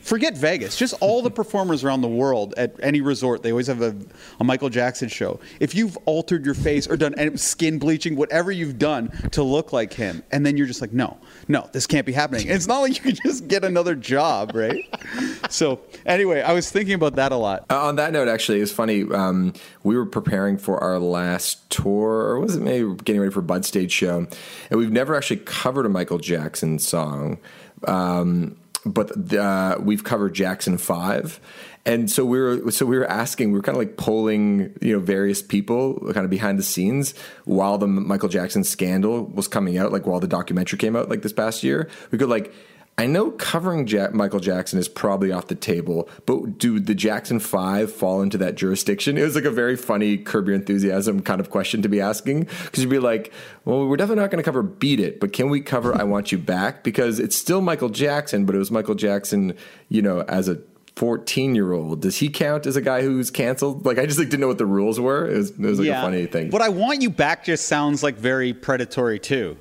forget 0.00 0.36
Vegas, 0.36 0.76
just 0.76 0.94
all 1.00 1.22
the 1.22 1.30
performers 1.40 1.84
around 1.84 2.02
the 2.02 2.08
world 2.08 2.54
at 2.56 2.74
any 2.82 3.00
resort, 3.00 3.42
they 3.42 3.50
always 3.50 3.66
have 3.66 3.82
a, 3.82 3.94
a 4.38 4.44
Michael 4.44 4.68
Jackson 4.68 5.08
show. 5.08 5.40
If 5.60 5.74
you've 5.74 5.96
altered 6.06 6.44
your 6.44 6.54
face 6.54 6.86
or 6.86 6.96
done 6.96 7.36
skin 7.36 7.78
bleaching, 7.78 8.16
whatever 8.16 8.50
you've 8.52 8.78
done 8.78 9.08
to 9.32 9.42
look 9.42 9.72
like 9.72 9.92
him, 9.92 10.22
and 10.30 10.44
then 10.44 10.56
you're 10.56 10.66
just 10.66 10.80
like, 10.80 10.92
no, 10.92 11.18
no, 11.48 11.68
this 11.72 11.86
can't 11.86 12.06
be 12.06 12.12
happening. 12.12 12.42
And 12.42 12.52
it's 12.56 12.66
not 12.66 12.80
like 12.80 12.96
you 12.96 13.02
can 13.02 13.16
just 13.24 13.48
get 13.48 13.64
another 13.64 13.94
job, 13.94 14.52
right? 14.54 14.84
so 15.50 15.80
anyway, 16.06 16.42
I 16.42 16.52
was 16.52 16.70
thinking 16.70 16.94
about 16.94 17.16
that 17.16 17.32
a 17.32 17.36
lot. 17.36 17.66
Uh, 17.70 17.86
on 17.86 17.96
that 17.96 18.12
note, 18.12 18.28
actually, 18.28 18.58
it 18.58 18.62
was 18.62 18.72
funny. 18.72 19.02
Um, 19.02 19.52
we 19.82 19.96
were 19.96 20.06
preparing 20.06 20.58
for 20.58 20.78
our 20.82 20.98
last 20.98 21.68
tour, 21.70 22.10
or 22.10 22.40
was 22.40 22.56
it 22.56 22.62
maybe 22.62 22.94
getting 23.04 23.20
ready 23.20 23.32
for 23.32 23.42
Bud 23.42 23.64
Stage 23.64 23.92
show, 23.92 24.26
and 24.70 24.78
we've 24.78 24.92
never 24.92 25.16
actually 25.16 25.38
covered 25.38 25.86
a 25.86 25.88
Michael 25.88 26.18
Jackson 26.18 26.78
song. 26.78 27.38
Um, 27.86 28.56
but 28.84 29.32
uh, 29.34 29.78
we've 29.80 30.04
covered 30.04 30.34
Jackson 30.34 30.78
Five, 30.78 31.40
and 31.84 32.10
so 32.10 32.24
we 32.24 32.38
were 32.38 32.70
so 32.70 32.86
we 32.86 32.98
were 32.98 33.10
asking, 33.10 33.52
we 33.52 33.58
were 33.58 33.62
kind 33.62 33.76
of 33.76 33.80
like 33.80 33.96
polling, 33.96 34.76
you 34.80 34.92
know, 34.92 35.00
various 35.00 35.42
people 35.42 35.98
kind 36.12 36.24
of 36.24 36.30
behind 36.30 36.58
the 36.58 36.62
scenes 36.62 37.14
while 37.44 37.78
the 37.78 37.86
Michael 37.86 38.28
Jackson 38.28 38.64
scandal 38.64 39.24
was 39.26 39.48
coming 39.48 39.78
out, 39.78 39.92
like 39.92 40.06
while 40.06 40.20
the 40.20 40.28
documentary 40.28 40.78
came 40.78 40.96
out, 40.96 41.08
like 41.08 41.22
this 41.22 41.32
past 41.32 41.62
year. 41.62 41.88
We 42.10 42.18
could 42.18 42.28
like. 42.28 42.52
I 43.00 43.06
know 43.06 43.30
covering 43.30 43.86
Jack, 43.86 44.12
Michael 44.12 44.40
Jackson 44.40 44.78
is 44.78 44.86
probably 44.86 45.32
off 45.32 45.46
the 45.46 45.54
table, 45.54 46.06
but 46.26 46.58
do 46.58 46.78
the 46.78 46.94
Jackson 46.94 47.40
Five 47.40 47.90
fall 47.90 48.20
into 48.20 48.36
that 48.36 48.56
jurisdiction? 48.56 49.16
It 49.16 49.22
was 49.22 49.34
like 49.34 49.46
a 49.46 49.50
very 49.50 49.74
funny 49.74 50.18
Curb 50.18 50.48
Your 50.48 50.54
Enthusiasm 50.54 51.22
kind 51.22 51.40
of 51.40 51.48
question 51.48 51.80
to 51.80 51.88
be 51.88 51.98
asking 51.98 52.40
because 52.40 52.80
you'd 52.80 52.90
be 52.90 52.98
like, 52.98 53.32
"Well, 53.64 53.86
we're 53.86 53.96
definitely 53.96 54.20
not 54.20 54.30
going 54.30 54.42
to 54.42 54.44
cover 54.44 54.62
Beat 54.62 55.00
It, 55.00 55.18
but 55.18 55.32
can 55.32 55.48
we 55.48 55.62
cover 55.62 55.94
I 55.94 56.02
Want 56.02 56.30
You 56.30 56.36
Back 56.36 56.84
because 56.84 57.18
it's 57.18 57.34
still 57.34 57.62
Michael 57.62 57.88
Jackson, 57.88 58.44
but 58.44 58.54
it 58.54 58.58
was 58.58 58.70
Michael 58.70 58.94
Jackson, 58.94 59.56
you 59.88 60.02
know, 60.02 60.20
as 60.24 60.50
a 60.50 60.58
14 60.96 61.54
year 61.54 61.72
old. 61.72 62.02
Does 62.02 62.18
he 62.18 62.28
count 62.28 62.66
as 62.66 62.76
a 62.76 62.82
guy 62.82 63.00
who's 63.00 63.30
canceled? 63.30 63.86
Like, 63.86 63.98
I 63.98 64.04
just 64.04 64.18
like 64.18 64.28
didn't 64.28 64.42
know 64.42 64.48
what 64.48 64.58
the 64.58 64.66
rules 64.66 65.00
were. 65.00 65.26
It 65.26 65.38
was, 65.38 65.50
it 65.52 65.58
was 65.58 65.78
like 65.78 65.88
a 65.88 66.02
funny 66.02 66.26
thing. 66.26 66.50
But 66.50 66.60
I 66.60 66.68
want 66.68 67.00
you 67.00 67.08
back 67.08 67.46
just 67.46 67.64
sounds 67.64 68.02
like 68.02 68.16
very 68.16 68.52
predatory 68.52 69.18
too. 69.18 69.56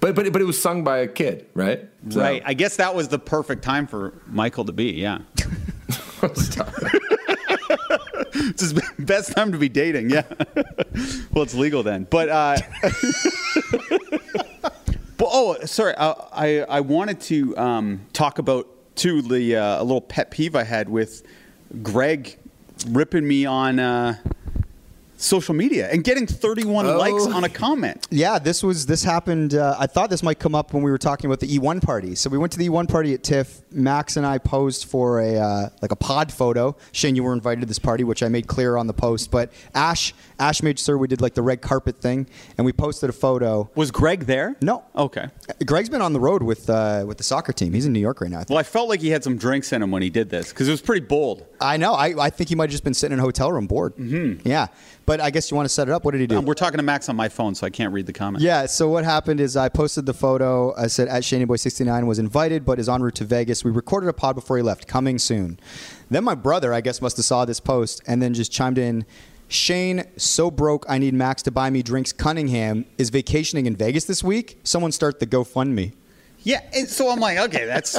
But 0.00 0.14
but 0.14 0.32
but 0.32 0.40
it 0.40 0.44
was 0.44 0.60
sung 0.60 0.84
by 0.84 0.98
a 0.98 1.06
kid, 1.08 1.46
right? 1.54 1.88
So- 2.08 2.20
Right. 2.20 2.42
I 2.44 2.54
guess 2.54 2.76
that 2.76 2.94
was 2.94 3.08
the 3.08 3.18
perfect 3.18 3.62
time 3.62 3.86
for 3.86 4.14
Michael 4.26 4.64
to 4.66 4.72
be, 4.72 4.92
yeah. 4.92 5.18
It's 8.40 8.60
his 8.60 8.72
best 8.98 9.32
time 9.34 9.52
to 9.52 9.58
be 9.58 9.68
dating. 9.68 10.10
Yeah. 10.10 10.22
well, 11.32 11.42
it's 11.44 11.54
legal 11.54 11.82
then. 11.82 12.06
But 12.10 12.28
uh, 12.28 12.56
but 15.16 15.28
oh, 15.30 15.56
sorry. 15.64 15.94
I 15.96 16.10
I, 16.32 16.58
I 16.68 16.80
wanted 16.80 17.20
to 17.22 17.56
um, 17.56 18.00
talk 18.12 18.38
about 18.38 18.68
too 18.96 19.22
the 19.22 19.56
uh, 19.56 19.82
a 19.82 19.84
little 19.84 20.00
pet 20.00 20.30
peeve 20.30 20.54
I 20.56 20.62
had 20.64 20.88
with 20.88 21.22
Greg 21.82 22.38
ripping 22.88 23.26
me 23.26 23.44
on 23.46 23.78
uh, 23.78 24.16
social 25.20 25.52
media 25.54 25.88
and 25.90 26.04
getting 26.04 26.26
31 26.26 26.86
Oh. 26.86 26.96
likes 26.96 27.26
on 27.26 27.42
a 27.44 27.48
comment. 27.48 28.06
Yeah, 28.10 28.38
this 28.38 28.62
was 28.62 28.86
this 28.86 29.02
happened. 29.02 29.54
Uh, 29.54 29.74
I 29.78 29.86
thought 29.86 30.10
this 30.10 30.22
might 30.22 30.38
come 30.38 30.54
up 30.54 30.72
when 30.72 30.82
we 30.82 30.90
were 30.90 30.98
talking 30.98 31.26
about 31.28 31.40
the 31.40 31.58
eOne 31.58 31.82
party. 31.82 32.14
So 32.14 32.30
we 32.30 32.38
went 32.38 32.52
to 32.52 32.58
the 32.58 32.68
eOne 32.68 32.88
party 32.88 33.12
at 33.14 33.22
TIFF. 33.24 33.62
Max 33.70 34.16
and 34.16 34.24
I 34.24 34.38
posed 34.38 34.86
for 34.86 35.20
a 35.20 35.36
uh, 35.36 35.68
like 35.82 35.90
a 35.92 35.96
pod 35.96 36.32
photo. 36.32 36.76
Shane, 36.92 37.16
you 37.16 37.24
were 37.24 37.32
invited 37.34 37.60
to 37.60 37.66
this 37.66 37.78
party, 37.78 38.04
which 38.04 38.22
I 38.22 38.28
made 38.28 38.46
clear 38.46 38.76
on 38.76 38.86
the 38.86 38.94
post. 38.94 39.30
But 39.30 39.52
Ash, 39.74 40.14
Ash 40.38 40.62
made 40.62 40.78
sure 40.78 40.96
we 40.96 41.08
did 41.08 41.20
like 41.20 41.34
the 41.34 41.42
red 41.42 41.60
carpet 41.60 41.98
thing, 41.98 42.26
and 42.56 42.64
we 42.64 42.72
posted 42.72 43.10
a 43.10 43.12
photo. 43.12 43.68
Was 43.74 43.90
Greg 43.90 44.20
there? 44.26 44.56
No. 44.62 44.84
Okay. 44.96 45.26
Greg's 45.66 45.88
been 45.90 46.00
on 46.00 46.12
the 46.12 46.20
road 46.20 46.42
with 46.42 46.70
uh, 46.70 47.04
with 47.06 47.18
the 47.18 47.24
soccer 47.24 47.52
team. 47.52 47.72
He's 47.74 47.84
in 47.86 47.92
New 47.92 48.00
York 48.00 48.20
right 48.20 48.30
now. 48.30 48.38
I. 48.40 48.44
Well, 48.48 48.58
I 48.58 48.62
felt 48.62 48.88
like 48.88 49.00
he 49.00 49.10
had 49.10 49.22
some 49.24 49.36
drinks 49.36 49.72
in 49.72 49.82
him 49.82 49.90
when 49.90 50.00
he 50.02 50.10
did 50.10 50.30
this 50.30 50.50
because 50.50 50.68
it 50.68 50.70
was 50.70 50.80
pretty 50.80 51.04
bold. 51.04 51.44
I 51.60 51.76
know. 51.76 51.92
I, 51.92 52.14
I 52.26 52.30
think 52.30 52.48
he 52.48 52.54
might 52.54 52.64
have 52.64 52.70
just 52.70 52.84
been 52.84 52.94
sitting 52.94 53.14
in 53.14 53.18
a 53.18 53.22
hotel 53.22 53.50
room 53.52 53.66
bored. 53.66 53.96
Mm-hmm. 53.96 54.46
Yeah. 54.48 54.68
But 55.08 55.22
I 55.22 55.30
guess 55.30 55.50
you 55.50 55.56
want 55.56 55.64
to 55.64 55.72
set 55.72 55.88
it 55.88 55.92
up. 55.92 56.04
What 56.04 56.10
did 56.10 56.20
he 56.20 56.26
do? 56.26 56.36
Um, 56.36 56.44
we're 56.44 56.52
talking 56.52 56.76
to 56.76 56.82
Max 56.82 57.08
on 57.08 57.16
my 57.16 57.30
phone, 57.30 57.54
so 57.54 57.66
I 57.66 57.70
can't 57.70 57.94
read 57.94 58.04
the 58.04 58.12
comment. 58.12 58.44
Yeah, 58.44 58.66
so 58.66 58.90
what 58.90 59.04
happened 59.04 59.40
is 59.40 59.56
I 59.56 59.70
posted 59.70 60.04
the 60.04 60.12
photo. 60.12 60.74
I 60.76 60.86
said 60.88 61.08
at 61.08 61.22
ShaneyBoy69 61.22 62.06
was 62.06 62.18
invited 62.18 62.66
but 62.66 62.78
is 62.78 62.90
en 62.90 63.00
route 63.00 63.14
to 63.14 63.24
Vegas. 63.24 63.64
We 63.64 63.70
recorded 63.70 64.08
a 64.08 64.12
pod 64.12 64.34
before 64.34 64.58
he 64.58 64.62
left, 64.62 64.86
coming 64.86 65.18
soon. 65.18 65.58
Then 66.10 66.24
my 66.24 66.34
brother, 66.34 66.74
I 66.74 66.82
guess, 66.82 67.00
must 67.00 67.16
have 67.16 67.24
saw 67.24 67.46
this 67.46 67.58
post 67.58 68.02
and 68.06 68.20
then 68.20 68.34
just 68.34 68.52
chimed 68.52 68.76
in. 68.76 69.06
Shane, 69.48 70.04
so 70.18 70.50
broke, 70.50 70.84
I 70.90 70.98
need 70.98 71.14
Max 71.14 71.42
to 71.44 71.50
buy 71.50 71.70
me 71.70 71.82
drinks. 71.82 72.12
Cunningham 72.12 72.84
is 72.98 73.08
vacationing 73.08 73.64
in 73.64 73.76
Vegas 73.76 74.04
this 74.04 74.22
week. 74.22 74.58
Someone 74.62 74.92
start 74.92 75.20
the 75.20 75.26
GoFundMe. 75.26 75.94
Yeah, 76.42 76.60
and 76.74 76.86
so 76.86 77.08
I'm 77.10 77.18
like, 77.18 77.38
okay, 77.38 77.64
that's 77.64 77.98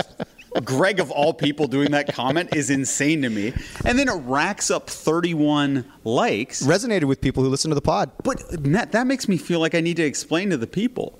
Greg 0.63 0.99
of 0.99 1.11
all 1.11 1.33
people 1.33 1.67
doing 1.67 1.91
that 1.91 2.13
comment 2.13 2.55
is 2.55 2.69
insane 2.69 3.21
to 3.21 3.29
me. 3.29 3.53
And 3.85 3.97
then 3.97 4.07
it 4.07 4.15
racks 4.25 4.71
up 4.71 4.89
31 4.89 5.85
likes. 6.03 6.63
Resonated 6.63 7.05
with 7.05 7.21
people 7.21 7.43
who 7.43 7.49
listen 7.49 7.69
to 7.69 7.75
the 7.75 7.81
pod. 7.81 8.11
But 8.23 8.43
that, 8.49 8.91
that 8.91 9.07
makes 9.07 9.27
me 9.27 9.37
feel 9.37 9.59
like 9.59 9.75
I 9.75 9.81
need 9.81 9.97
to 9.97 10.03
explain 10.03 10.49
to 10.49 10.57
the 10.57 10.67
people. 10.67 11.19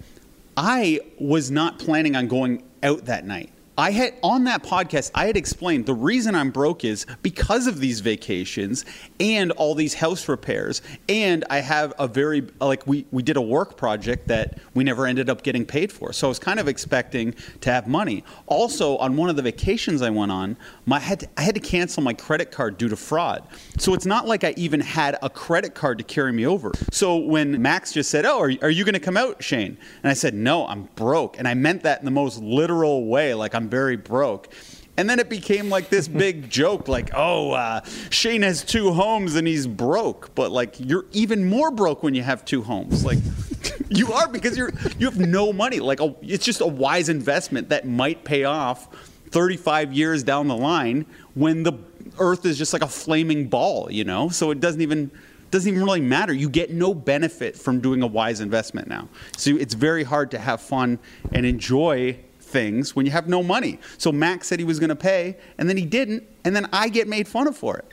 I 0.58 1.00
was 1.20 1.50
not 1.52 1.80
planning 1.80 2.16
on 2.16 2.28
going 2.28 2.64
out 2.84 3.06
that 3.06 3.26
night. 3.26 3.52
I 3.80 3.92
had 3.92 4.14
on 4.24 4.44
that 4.44 4.62
podcast, 4.62 5.12
I 5.16 5.28
had 5.28 5.38
explained 5.38 5.86
the 5.86 5.94
reason 5.94 6.36
I'm 6.36 6.52
broke 6.52 6.84
is 6.84 7.06
because 7.22 7.66
of 7.66 7.80
these 7.80 8.02
vacations 8.02 8.84
and 9.22 9.54
all 9.54 9.74
these 9.74 9.94
house 9.94 10.28
repairs. 10.28 10.82
And 11.08 11.46
I 11.50 11.60
have 11.60 11.94
a 11.98 12.06
very, 12.06 12.46
like, 12.60 12.86
we, 12.86 13.06
we 13.12 13.24
did 13.24 13.38
a 13.38 13.42
work 13.42 13.78
project 13.78 14.28
that 14.28 14.60
we 14.74 14.84
never 14.84 15.08
ended 15.08 15.30
up 15.30 15.44
getting 15.44 15.66
paid 15.66 15.94
for. 15.94 16.12
So 16.12 16.28
I 16.28 16.30
was 16.30 16.40
kind 16.40 16.60
of 16.60 16.68
expecting 16.68 17.34
to 17.62 17.72
have 17.72 17.88
money. 17.88 18.26
Also, 18.48 18.98
on 18.98 19.16
one 19.16 19.30
of 19.30 19.38
the 19.38 19.42
vacations 19.42 20.02
I 20.02 20.10
went 20.10 20.34
on, 20.34 20.58
my, 20.86 20.98
I, 20.98 21.00
had 21.00 21.22
to, 21.22 21.30
I 21.38 21.44
had 21.44 21.56
to 21.56 21.62
cancel 21.62 22.04
my 22.04 22.14
credit 22.14 22.52
card 22.52 22.78
due 22.78 22.90
to 22.90 22.98
fraud. 22.98 23.48
So 23.78 23.94
it's 23.94 24.06
not 24.06 24.28
like 24.28 24.44
I 24.44 24.54
even 24.58 24.82
had 24.82 25.18
a 25.24 25.30
credit 25.30 25.74
card 25.74 26.00
to 26.00 26.04
carry 26.04 26.34
me 26.34 26.46
over. 26.46 26.74
So 26.92 27.16
when 27.16 27.62
Max 27.62 27.94
just 27.94 28.12
said, 28.12 28.26
Oh, 28.26 28.42
are, 28.42 28.52
are 28.62 28.70
you 28.70 28.84
going 28.84 28.94
to 28.94 29.00
come 29.00 29.16
out, 29.16 29.42
Shane? 29.42 29.78
And 30.04 30.12
I 30.12 30.16
said, 30.16 30.34
No, 30.34 30.68
I'm 30.68 30.90
broke. 30.96 31.40
And 31.40 31.48
I 31.48 31.54
meant 31.54 31.84
that 31.84 32.00
in 32.00 32.06
the 32.06 32.12
most 32.12 32.42
literal 32.42 33.06
way. 33.06 33.34
Like, 33.34 33.56
I'm 33.56 33.69
very 33.70 33.96
broke. 33.96 34.50
And 34.98 35.10
then 35.10 35.20
it 35.20 35.30
became 35.30 35.70
like 35.70 35.90
this 35.90 36.08
big 36.26 36.50
joke, 36.50 36.88
like, 36.88 37.12
oh, 37.14 37.52
uh, 37.52 37.82
Shane 38.10 38.42
has 38.42 38.64
two 38.64 38.92
homes 38.92 39.36
and 39.36 39.48
he's 39.48 39.68
broke. 39.68 40.36
But 40.36 40.52
like, 40.52 40.76
you're 40.80 41.06
even 41.14 41.48
more 41.48 41.72
broke 41.72 42.04
when 42.04 42.14
you 42.16 42.24
have 42.24 42.44
two 42.44 42.64
homes. 42.64 43.06
Like, 43.06 43.20
you 43.90 44.12
are 44.12 44.28
because 44.28 44.58
you're 44.58 44.72
you 44.98 45.10
have 45.10 45.18
no 45.18 45.54
money. 45.54 45.80
Like, 45.80 46.02
a, 46.02 46.14
it's 46.22 46.44
just 46.44 46.62
a 46.62 46.68
wise 46.68 47.08
investment 47.08 47.70
that 47.70 47.88
might 47.88 48.26
pay 48.26 48.44
off 48.44 48.90
35 49.32 49.94
years 49.94 50.24
down 50.24 50.48
the 50.48 50.58
line 50.58 51.06
when 51.34 51.64
the 51.64 51.74
Earth 52.18 52.46
is 52.46 52.58
just 52.58 52.74
like 52.74 52.82
a 52.82 52.88
flaming 52.88 53.48
ball, 53.48 53.90
you 53.92 54.04
know. 54.04 54.30
So 54.30 54.52
it 54.52 54.60
doesn't 54.60 54.82
even 54.82 55.12
doesn't 55.52 55.72
even 55.72 55.84
really 55.84 56.02
matter. 56.02 56.34
You 56.34 56.50
get 56.50 56.72
no 56.72 56.94
benefit 56.94 57.56
from 57.56 57.80
doing 57.80 58.02
a 58.04 58.08
wise 58.08 58.40
investment 58.40 58.88
now. 58.88 59.10
So 59.38 59.52
it's 59.52 59.74
very 59.74 60.04
hard 60.04 60.32
to 60.32 60.40
have 60.40 60.62
fun 60.62 61.00
and 61.32 61.46
enjoy 61.46 62.20
things 62.50 62.96
when 62.96 63.06
you 63.06 63.12
have 63.12 63.28
no 63.28 63.42
money. 63.44 63.80
So 63.98 64.12
Max 64.12 64.48
said 64.48 64.60
he 64.60 64.66
was 64.66 64.80
going 64.80 64.90
to 64.90 64.96
pay, 64.96 65.38
and 65.58 65.70
then 65.70 65.78
he 65.78 65.86
didn't, 65.86 66.24
and 66.44 66.56
then 66.56 66.68
I 66.74 66.90
get 66.90 67.08
made 67.08 67.28
fun 67.28 67.48
of 67.48 67.56
for 67.56 67.78
it. 67.78 67.86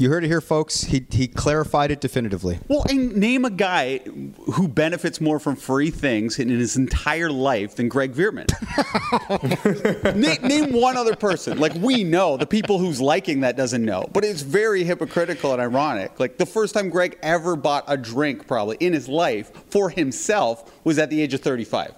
You 0.00 0.08
heard 0.08 0.24
it 0.24 0.28
here, 0.28 0.40
folks. 0.40 0.84
He, 0.84 1.04
he 1.10 1.28
clarified 1.28 1.90
it 1.90 2.00
definitively. 2.00 2.58
Well, 2.68 2.86
and 2.88 3.16
name 3.16 3.44
a 3.44 3.50
guy 3.50 3.98
who 3.98 4.66
benefits 4.66 5.20
more 5.20 5.38
from 5.38 5.56
free 5.56 5.90
things 5.90 6.38
in 6.38 6.48
his 6.48 6.74
entire 6.74 7.30
life 7.30 7.76
than 7.76 7.90
Greg 7.90 8.14
Veerman. 8.14 8.48
name, 10.16 10.40
name 10.40 10.72
one 10.72 10.96
other 10.96 11.14
person. 11.14 11.58
Like 11.58 11.74
we 11.74 12.02
know, 12.02 12.38
the 12.38 12.46
people 12.46 12.78
who's 12.78 12.98
liking 12.98 13.40
that 13.40 13.58
doesn't 13.58 13.84
know. 13.84 14.08
But 14.10 14.24
it's 14.24 14.40
very 14.40 14.84
hypocritical 14.84 15.52
and 15.52 15.60
ironic. 15.60 16.18
Like 16.18 16.38
the 16.38 16.46
first 16.46 16.72
time 16.72 16.88
Greg 16.88 17.18
ever 17.22 17.54
bought 17.54 17.84
a 17.86 17.98
drink, 17.98 18.46
probably 18.46 18.78
in 18.80 18.94
his 18.94 19.06
life 19.06 19.52
for 19.68 19.90
himself, 19.90 20.82
was 20.82 20.98
at 20.98 21.10
the 21.10 21.20
age 21.20 21.34
of 21.34 21.42
35. 21.42 21.96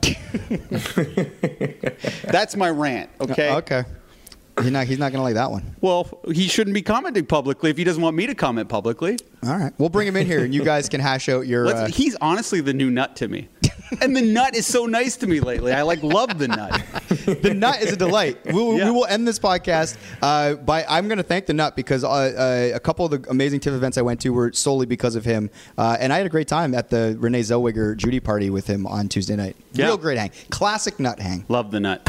That's 2.25 2.57
my 2.57 2.69
rant. 2.69 3.11
Okay. 3.21 3.53
Okay. 3.53 3.85
He's 4.61 4.71
not, 4.71 4.87
he's 4.87 4.99
not 4.99 5.13
going 5.13 5.19
to 5.21 5.23
like 5.23 5.35
that 5.35 5.51
one. 5.51 5.75
Well, 5.81 6.21
he 6.31 6.47
shouldn't 6.49 6.75
be 6.75 6.83
commenting 6.83 7.25
publicly 7.27 7.71
if 7.71 7.77
he 7.79 7.85
doesn't 7.85 8.03
want 8.03 8.17
me 8.17 8.27
to 8.27 8.35
comment 8.35 8.69
publicly. 8.69 9.17
All 9.45 9.57
right. 9.57 9.73
We'll 9.79 9.89
bring 9.89 10.07
him 10.07 10.17
in 10.17 10.27
here 10.27 10.45
and 10.45 10.55
you 10.55 10.63
guys 10.65 10.89
can 10.89 11.01
hash 11.01 11.29
out 11.29 11.47
your. 11.47 11.65
Let's- 11.67 11.81
Uh, 11.81 11.87
he's 11.87 12.17
honestly 12.21 12.61
the 12.61 12.75
new 12.75 12.91
nut 12.91 13.17
to 13.17 13.29
me. 13.29 13.49
and 14.03 14.15
the 14.17 14.21
nut 14.23 14.55
is 14.55 14.67
so 14.67 14.87
nice 14.87 15.17
to 15.17 15.27
me 15.27 15.41
lately. 15.41 15.73
I 15.73 15.83
like 15.83 16.03
love 16.03 16.39
the 16.39 16.49
nut. 16.49 16.83
the 17.43 17.53
nut 17.55 17.81
is 17.83 17.93
a 17.93 17.97
delight. 17.97 18.45
We, 18.47 18.53
will- 18.53 18.79
Yeah. 18.79 18.85
we 18.87 18.91
will 18.91 19.07
end 19.07 19.27
this 19.27 19.39
podcast 19.39 19.97
uh, 20.21 20.55
by. 20.55 20.85
I'm 20.89 21.09
going 21.09 21.19
to 21.19 21.25
thank 21.25 21.47
the 21.47 21.55
nut 21.55 21.75
because 21.75 22.05
uh, 22.05 22.09
uh, 22.11 22.71
a 22.75 22.81
couple 22.81 23.07
of 23.07 23.11
the 23.23 23.31
amazing 23.31 23.61
TIFF 23.61 23.75
events 23.75 23.97
I 23.99 24.03
went 24.03 24.21
to 24.21 24.31
were 24.33 24.53
solely 24.53 24.87
because 24.87 25.15
of 25.17 25.25
him, 25.25 25.51
uh, 25.79 25.97
and 25.99 26.13
I 26.13 26.19
had 26.19 26.27
a 26.27 26.31
great 26.31 26.49
time 26.49 26.75
at 26.75 26.91
the 26.91 27.17
Renee 27.19 27.41
Zellweger 27.41 27.97
Judy 27.97 28.21
party 28.21 28.51
with 28.51 28.67
him 28.67 28.87
on 28.87 29.09
Tuesday 29.09 29.35
night. 29.37 29.57
Yeah. 29.73 29.87
Real 29.87 29.97
great 29.97 30.19
hang, 30.19 30.31
classic 30.51 31.01
nut 31.01 31.19
hang. 31.21 31.45
Love 31.49 31.71
the 31.71 31.81
nut. 31.81 32.03